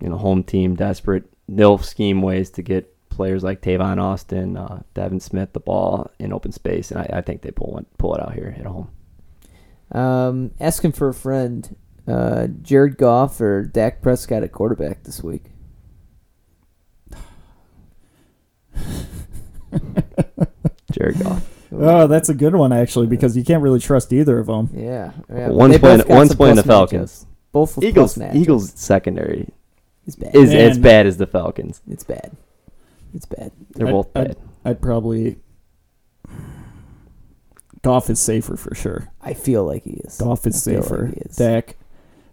[0.00, 1.24] you know, home team desperate.
[1.48, 6.32] They'll scheme ways to get players like Tavon Austin, uh, Devin Smith the ball in
[6.32, 8.90] open space, and I, I think they pull one, pull it out here at home.
[9.92, 11.76] Um, asking for a friend,
[12.08, 15.44] uh, Jared Goff or Dak Prescott at quarterback this week.
[20.92, 21.50] Jared Goff.
[21.72, 24.70] Oh, that's a good one actually because you can't really trust either of them.
[24.72, 25.48] Yeah, yeah.
[25.48, 26.90] but One's playing- one's playing the plus matchups.
[26.90, 27.26] Falcons.
[27.52, 28.18] Both Eagles.
[28.32, 29.48] Eagles secondary
[30.06, 30.34] is bad.
[30.34, 30.82] is as Man.
[30.82, 31.80] bad as the Falcons.
[31.90, 32.32] It's bad.
[33.14, 33.52] It's bad.
[33.74, 34.36] They're I'd- both I'd- bad.
[34.64, 35.36] I'd probably
[37.82, 39.08] Goff is safer for sure.
[39.20, 40.16] I feel like he is.
[40.18, 41.04] Goff is I feel safer.
[41.06, 41.36] like he is.
[41.36, 41.76] Dak.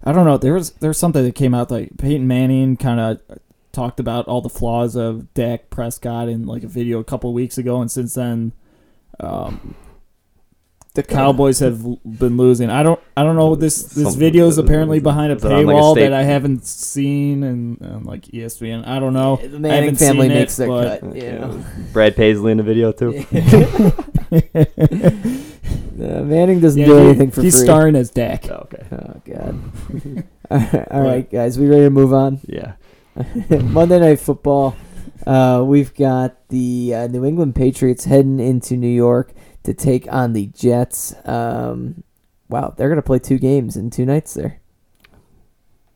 [0.03, 0.37] I don't know.
[0.37, 3.19] There was there's something that came out like Peyton Manning kind of
[3.73, 7.57] talked about all the flaws of Dak Prescott in like a video a couple weeks
[7.57, 8.53] ago, and since then,
[9.19, 9.75] um,
[10.93, 12.69] the Cowboys have been losing.
[12.69, 13.55] I don't I don't know.
[13.55, 16.11] This this Some- video is apparently behind a is it on, like, a paywall that
[16.13, 18.85] I haven't seen and, and like ESPN.
[18.87, 19.37] I don't know.
[19.37, 21.15] The I Manning haven't family seen makes it, their but- cut.
[21.15, 21.65] You know.
[21.93, 23.25] Brad Paisley in the video too.
[26.01, 27.65] Uh, Manning doesn't Yeah, do he- anything for he's free.
[27.65, 28.49] starring as Dak.
[28.49, 28.83] Oh, okay.
[28.91, 30.23] Oh God.
[30.49, 32.39] all right, all right, guys, we ready to move on?
[32.47, 32.73] Yeah.
[33.61, 34.75] Monday Night Football.
[35.27, 39.31] Uh, we've got the uh, New England Patriots heading into New York
[39.63, 41.13] to take on the Jets.
[41.25, 42.03] Um,
[42.49, 44.59] wow, they're gonna play two games in two nights there.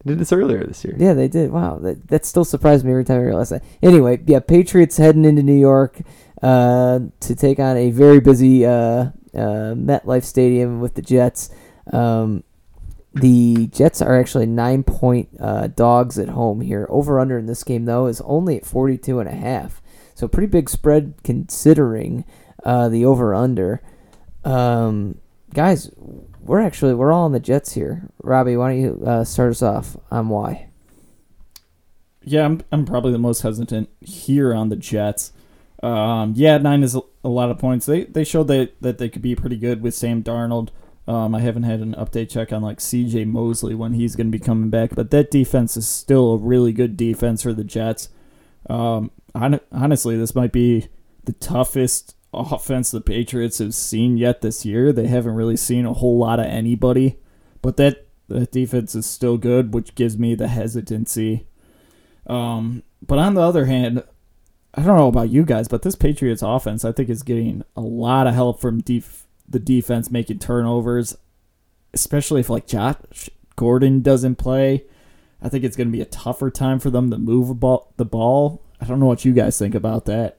[0.03, 0.95] They did this earlier this year.
[0.99, 1.51] Yeah, they did.
[1.51, 3.63] Wow, that, that still surprised me every time I realized that.
[3.81, 5.99] Anyway, yeah, Patriots heading into New York
[6.43, 8.71] uh, to take on a very busy uh,
[9.33, 11.49] uh, MetLife Stadium with the Jets.
[11.91, 12.43] Um,
[13.15, 16.85] the Jets are actually nine point uh, dogs at home here.
[16.89, 19.81] Over under in this game though is only at forty two and a half.
[20.13, 22.25] So pretty big spread considering
[22.65, 23.81] uh, the over under.
[24.43, 25.19] Um,
[25.53, 25.91] guys,
[26.41, 28.09] we're actually we're all on the Jets here.
[28.21, 30.67] Robbie, why don't you uh, start us off on why?
[32.23, 35.31] Yeah, I'm I'm probably the most hesitant here on the Jets.
[35.83, 37.85] Um, yeah, nine is a, lot of points.
[37.85, 40.69] They they showed that that they could be pretty good with Sam Darnold.
[41.07, 43.25] Um, I haven't had an update check on like C.J.
[43.25, 46.73] Mosley when he's going to be coming back, but that defense is still a really
[46.73, 48.09] good defense for the Jets.
[48.67, 50.87] Um, hon- honestly, this might be
[51.25, 54.91] the toughest offense the Patriots have seen yet this year.
[54.91, 57.17] They haven't really seen a whole lot of anybody,
[57.61, 61.47] but that that defense is still good, which gives me the hesitancy.
[62.27, 64.03] Um, but on the other hand,
[64.73, 67.81] I don't know about you guys, but this Patriots offense, I think, is getting a
[67.81, 71.15] lot of help from def- the defense making turnovers,
[71.93, 74.83] especially if like Josh Gordon doesn't play.
[75.41, 77.47] I think it's going to be a tougher time for them to move
[77.97, 78.63] the ball.
[78.81, 80.37] I don't know what you guys think about that.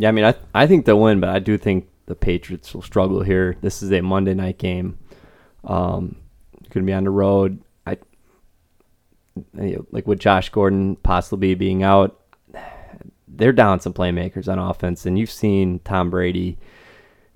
[0.00, 2.82] Yeah, I mean, I I think they'll win, but I do think the Patriots will
[2.82, 3.56] struggle here.
[3.62, 4.96] This is a Monday night game.
[5.64, 6.14] Um,
[6.70, 7.60] going to be on the road.
[7.84, 7.98] I
[9.90, 12.20] like with Josh Gordon possibly being out,
[13.26, 16.58] they're down some playmakers on offense, and you've seen Tom Brady.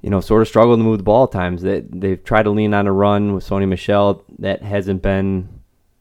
[0.03, 1.63] you know, sort of struggle to move the ball at times.
[1.63, 5.49] They they've tried to lean on a run with Sony Michel that hasn't been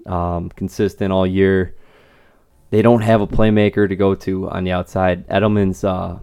[0.08, 1.76] um, consistent all year.
[2.72, 5.28] They don't have a playmaker to go to on the outside.
[5.28, 6.18] Edelman's, uh,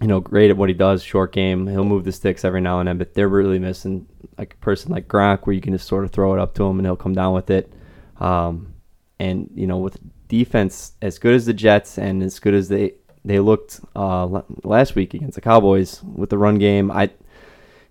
[0.00, 1.66] you know, great at what he does, short game.
[1.66, 4.06] He'll move the sticks every now and then, but they're really missing
[4.36, 6.64] like a person like Gronk where you can just sort of throw it up to
[6.64, 7.72] him and he'll come down with it.
[8.20, 8.74] Um,
[9.18, 9.98] and you know, with
[10.28, 12.94] defense as good as the Jets and as good as they
[13.24, 17.10] they looked uh, last week against the Cowboys with the run game, I,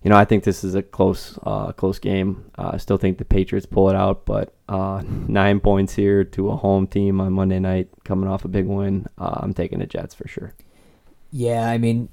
[0.02, 2.50] you know, I think this is a close uh, close game.
[2.56, 6.50] Uh, I still think the Patriots pull it out, but uh, nine points here to
[6.50, 9.06] a home team on Monday night, coming off a big win.
[9.18, 10.54] Uh, I'm taking the Jets for sure.
[11.30, 12.08] Yeah, I mean,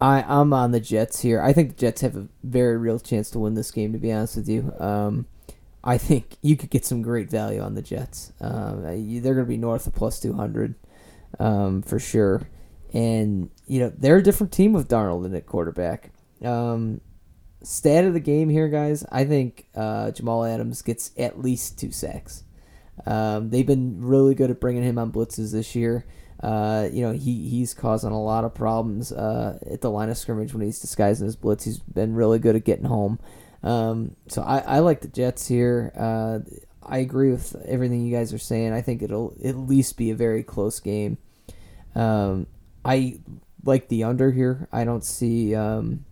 [0.00, 1.40] I I'm on the Jets here.
[1.40, 3.92] I think the Jets have a very real chance to win this game.
[3.92, 5.26] To be honest with you, um,
[5.84, 8.32] I think you could get some great value on the Jets.
[8.40, 10.74] Um, they're going to be north of plus two hundred
[11.38, 12.48] um, for sure,
[12.92, 16.12] and you know they're a different team with Darnold in at quarterback.
[16.44, 17.00] Um,
[17.62, 19.04] stat of the game here, guys.
[19.10, 22.44] I think uh, Jamal Adams gets at least two sacks.
[23.06, 26.04] Um, they've been really good at bringing him on blitzes this year.
[26.42, 30.18] Uh, you know, he, he's causing a lot of problems uh, at the line of
[30.18, 31.64] scrimmage when he's disguising his blitz.
[31.64, 33.20] He's been really good at getting home.
[33.62, 35.92] Um, so I, I like the Jets here.
[35.96, 36.40] Uh,
[36.82, 38.72] I agree with everything you guys are saying.
[38.72, 41.18] I think it'll at least be a very close game.
[41.94, 42.48] Um,
[42.84, 43.20] I
[43.64, 44.68] like the under here.
[44.72, 46.04] I don't see um,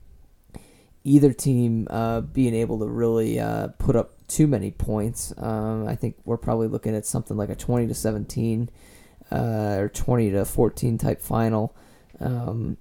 [1.02, 5.34] either team uh, being able to really uh, put up too many points.
[5.36, 8.70] Um, I think we're probably looking at something like a 20 to 17
[9.30, 11.74] uh, or 20 to 14 type final.
[12.18, 12.76] Um,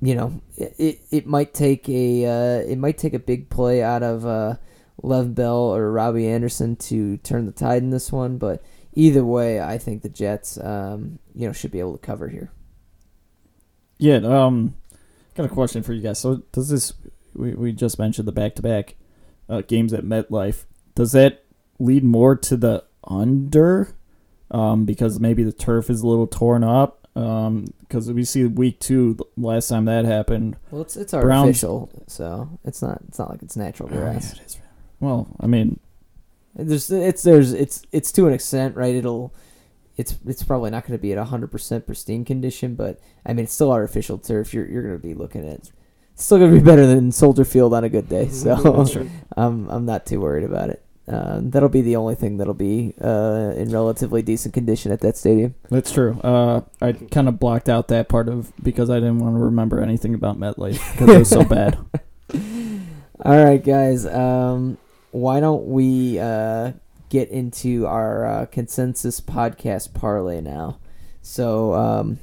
[0.00, 3.82] you know, it, it, it might take a uh, it might take a big play
[3.82, 4.56] out of uh,
[5.02, 8.62] Lev Bell or Robbie Anderson to turn the tide in this one, but
[8.94, 12.52] either way, I think the Jets um, you know should be able to cover here.
[13.98, 14.76] Yeah, um,
[15.34, 16.20] got a question for you guys.
[16.20, 16.92] So does this?
[17.34, 18.94] We, we just mentioned the back to back
[19.66, 20.64] games at MetLife.
[20.94, 21.44] Does that
[21.80, 23.97] lead more to the under?
[24.50, 27.06] Um, because maybe the turf is a little torn up.
[27.14, 30.56] Um, because we see week two last time that happened.
[30.70, 34.38] Well, it's it's Browns- artificial, so it's not it's not like it's natural grass.
[35.00, 35.80] Well, I mean,
[36.54, 38.94] There's it's there's it's it's to an extent, right?
[38.94, 39.34] It'll
[39.96, 43.44] it's it's probably not going to be at hundred percent pristine condition, but I mean
[43.44, 44.54] it's still artificial turf.
[44.54, 45.70] You're you're going to be looking at
[46.12, 48.28] it's still going to be better than Soldier Field on a good day.
[48.32, 48.54] So
[49.36, 50.82] I'm I'm not too worried about it.
[51.08, 55.16] Uh, that'll be the only thing that'll be uh, in relatively decent condition at that
[55.16, 55.54] stadium.
[55.70, 56.20] that's true.
[56.20, 59.80] Uh, I kind of blocked out that part of because I didn't want to remember
[59.80, 61.78] anything about MetLife because it was so bad.
[63.24, 64.06] All right, guys.
[64.06, 64.76] Um,
[65.10, 66.72] why don't we uh,
[67.08, 70.78] get into our uh, consensus podcast parlay now?
[71.22, 72.18] So, um,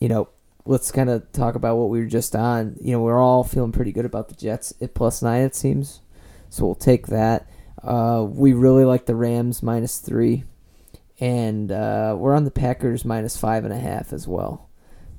[0.00, 0.28] you know,
[0.66, 2.76] let's kind of talk about what we were just on.
[2.80, 6.00] You know, we're all feeling pretty good about the Jets at plus nine, it seems.
[6.50, 7.48] So we'll take that.
[7.84, 10.44] Uh, we really like the Rams minus three,
[11.20, 14.70] and uh, we're on the Packers minus five and a half as well.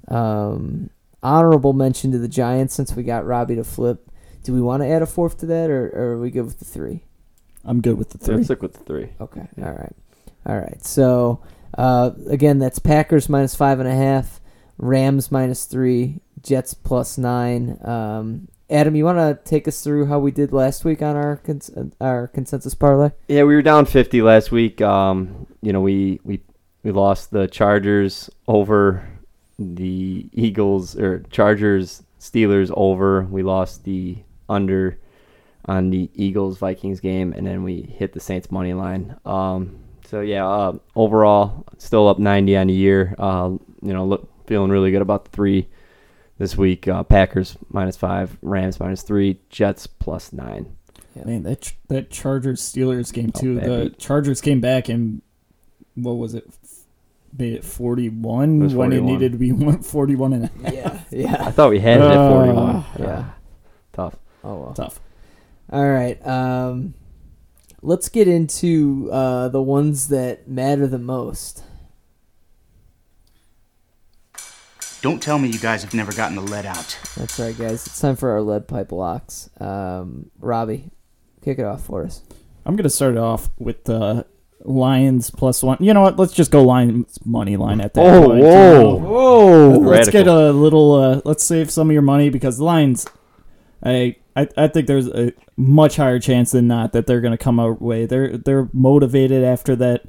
[0.07, 0.89] Um,
[1.21, 4.09] honorable mention to the Giants since we got Robbie to flip.
[4.43, 6.59] Do we want to add a fourth to that, or, or are we good with
[6.59, 7.03] the three?
[7.63, 8.35] I'm good with the three.
[8.35, 9.09] let's stick with the three.
[9.19, 9.47] Okay.
[9.57, 9.95] All right.
[10.45, 10.83] All right.
[10.85, 11.41] So
[11.77, 14.39] uh, again, that's Packers minus five and a half,
[14.77, 17.79] Rams minus three, Jets plus nine.
[17.83, 21.37] Um, Adam, you want to take us through how we did last week on our
[21.37, 21.71] cons-
[22.01, 23.11] our consensus parlay?
[23.27, 24.81] Yeah, we were down 50 last week.
[24.81, 26.41] Um, you know, we we
[26.83, 29.07] we lost the Chargers over
[29.59, 33.23] the Eagles or Chargers Steelers over.
[33.23, 34.17] We lost the
[34.49, 34.97] under
[35.65, 39.15] on the Eagles Vikings game, and then we hit the Saints money line.
[39.25, 39.77] Um,
[40.07, 43.15] so yeah, uh, overall still up 90 on the year.
[43.19, 43.49] Uh,
[43.81, 45.67] you know, look feeling really good about the three
[46.37, 46.87] this week.
[46.87, 50.75] Uh, Packers minus five, Rams minus three, Jets plus nine.
[51.23, 53.59] Man, that ch- that Chargers Steelers game Oh, too.
[53.59, 53.99] bad the beat.
[53.99, 55.21] Chargers came back and
[55.95, 56.45] what was it?
[57.37, 61.07] Made it 41 It was when it needed to be one- 41 and a half.
[61.11, 61.37] Yeah.
[61.47, 62.85] I thought we had it at Uh, 41.
[62.99, 63.25] yeah.
[63.93, 64.15] Tough.
[64.43, 64.73] Oh well.
[64.73, 64.99] Tough.
[65.71, 66.25] All right.
[66.27, 66.93] Um,
[67.81, 71.63] let's get into uh, the ones that matter the most.
[75.05, 76.97] Don't tell me you guys have never gotten the lead out.
[77.15, 77.85] That's right, guys.
[77.85, 79.51] It's time for our lead pipe locks.
[79.59, 80.89] Um, Robbie,
[81.43, 82.23] kick it off for us.
[82.65, 84.25] I'm gonna start off with the
[84.61, 85.77] Lions plus one.
[85.79, 86.17] You know what?
[86.17, 88.03] Let's just go Lions money line at that.
[88.03, 88.41] Oh, point.
[88.41, 88.95] whoa.
[88.95, 89.69] Whoa!
[89.77, 90.95] Let's get a little.
[90.95, 93.05] Uh, let's save some of your money because the Lions.
[93.83, 97.37] I, I I think there's a much higher chance than not that they're going to
[97.37, 98.07] come our way.
[98.07, 100.07] They're they're motivated after that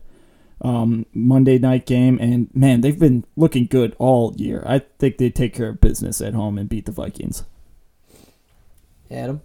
[0.61, 4.63] um, Monday night game, and man, they've been looking good all year.
[4.67, 7.45] I think they take care of business at home and beat the Vikings.
[9.11, 9.43] Adam.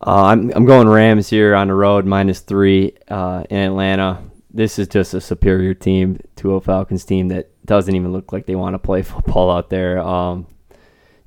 [0.00, 4.22] Uh, I'm I'm going Rams here on the road minus three uh, in Atlanta.
[4.52, 8.46] This is just a superior team to a Falcons team that doesn't even look like
[8.46, 9.98] they want to play football out there.
[10.00, 10.46] Um,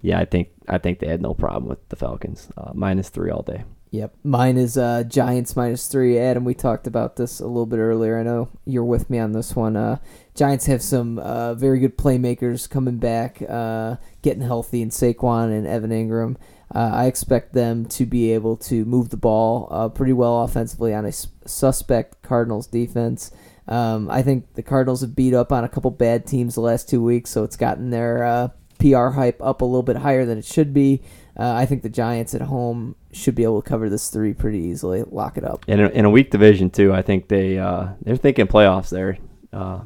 [0.02, 3.30] yeah, I think I think they had no problem with the Falcons uh, minus three
[3.30, 3.64] all day.
[3.94, 4.16] Yep.
[4.24, 6.18] Mine is uh, Giants minus three.
[6.18, 8.18] Adam, we talked about this a little bit earlier.
[8.18, 9.76] I know you're with me on this one.
[9.76, 10.00] Uh,
[10.34, 15.68] Giants have some uh, very good playmakers coming back, uh, getting healthy in Saquon and
[15.68, 16.38] Evan Engram.
[16.74, 20.92] Uh, I expect them to be able to move the ball uh, pretty well offensively
[20.92, 23.30] on a suspect Cardinals defense.
[23.68, 26.90] Um, I think the Cardinals have beat up on a couple bad teams the last
[26.90, 30.46] two weeks, so it's gotten their PR hype up a little bit higher than it
[30.46, 31.04] should be.
[31.38, 35.04] I think the Giants at home should be able to cover this three pretty easily.
[35.10, 35.66] Lock it up.
[35.68, 39.18] In a, in a weak division too, I think they uh, they're thinking playoffs there
[39.52, 39.82] uh,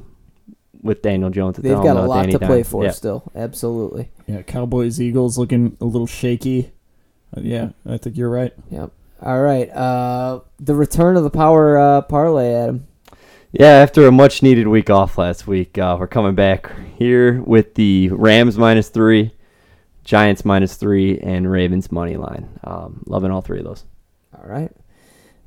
[0.82, 1.58] with Daniel Jones.
[1.58, 2.70] At They've helm, got a lot Danny to play Dimes.
[2.70, 2.92] for Yeah.
[2.92, 3.32] still.
[3.36, 4.10] Absolutely.
[4.28, 6.72] Yeah, Cowboys Eagles looking a little shaky.
[7.36, 8.54] Uh, yeah, I think you're right.
[8.72, 8.92] Yep.
[9.22, 9.70] All right.
[9.72, 12.88] Uh, the return of the power uh, parlay, Adam.
[13.52, 17.74] Yeah, after a much needed week off last week, uh, we're coming back here with
[17.76, 19.32] the Rams minus three,
[20.08, 22.48] Giants minus three, and Ravens money line.
[22.64, 23.84] Um, loving all three of those.
[24.34, 24.72] All right.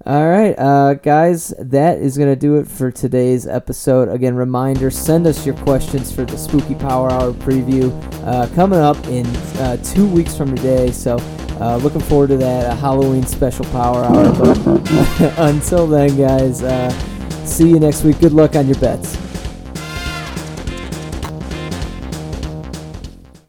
[0.07, 4.09] All right, uh, guys, that is going to do it for today's episode.
[4.09, 7.93] Again, reminder send us your questions for the Spooky Power Hour preview
[8.24, 9.27] uh, coming up in
[9.59, 10.91] uh, two weeks from today.
[10.91, 11.19] So,
[11.61, 14.32] uh, looking forward to that Halloween special Power Hour.
[14.39, 16.89] But until then, guys, uh,
[17.45, 18.20] see you next week.
[18.20, 19.19] Good luck on your bets.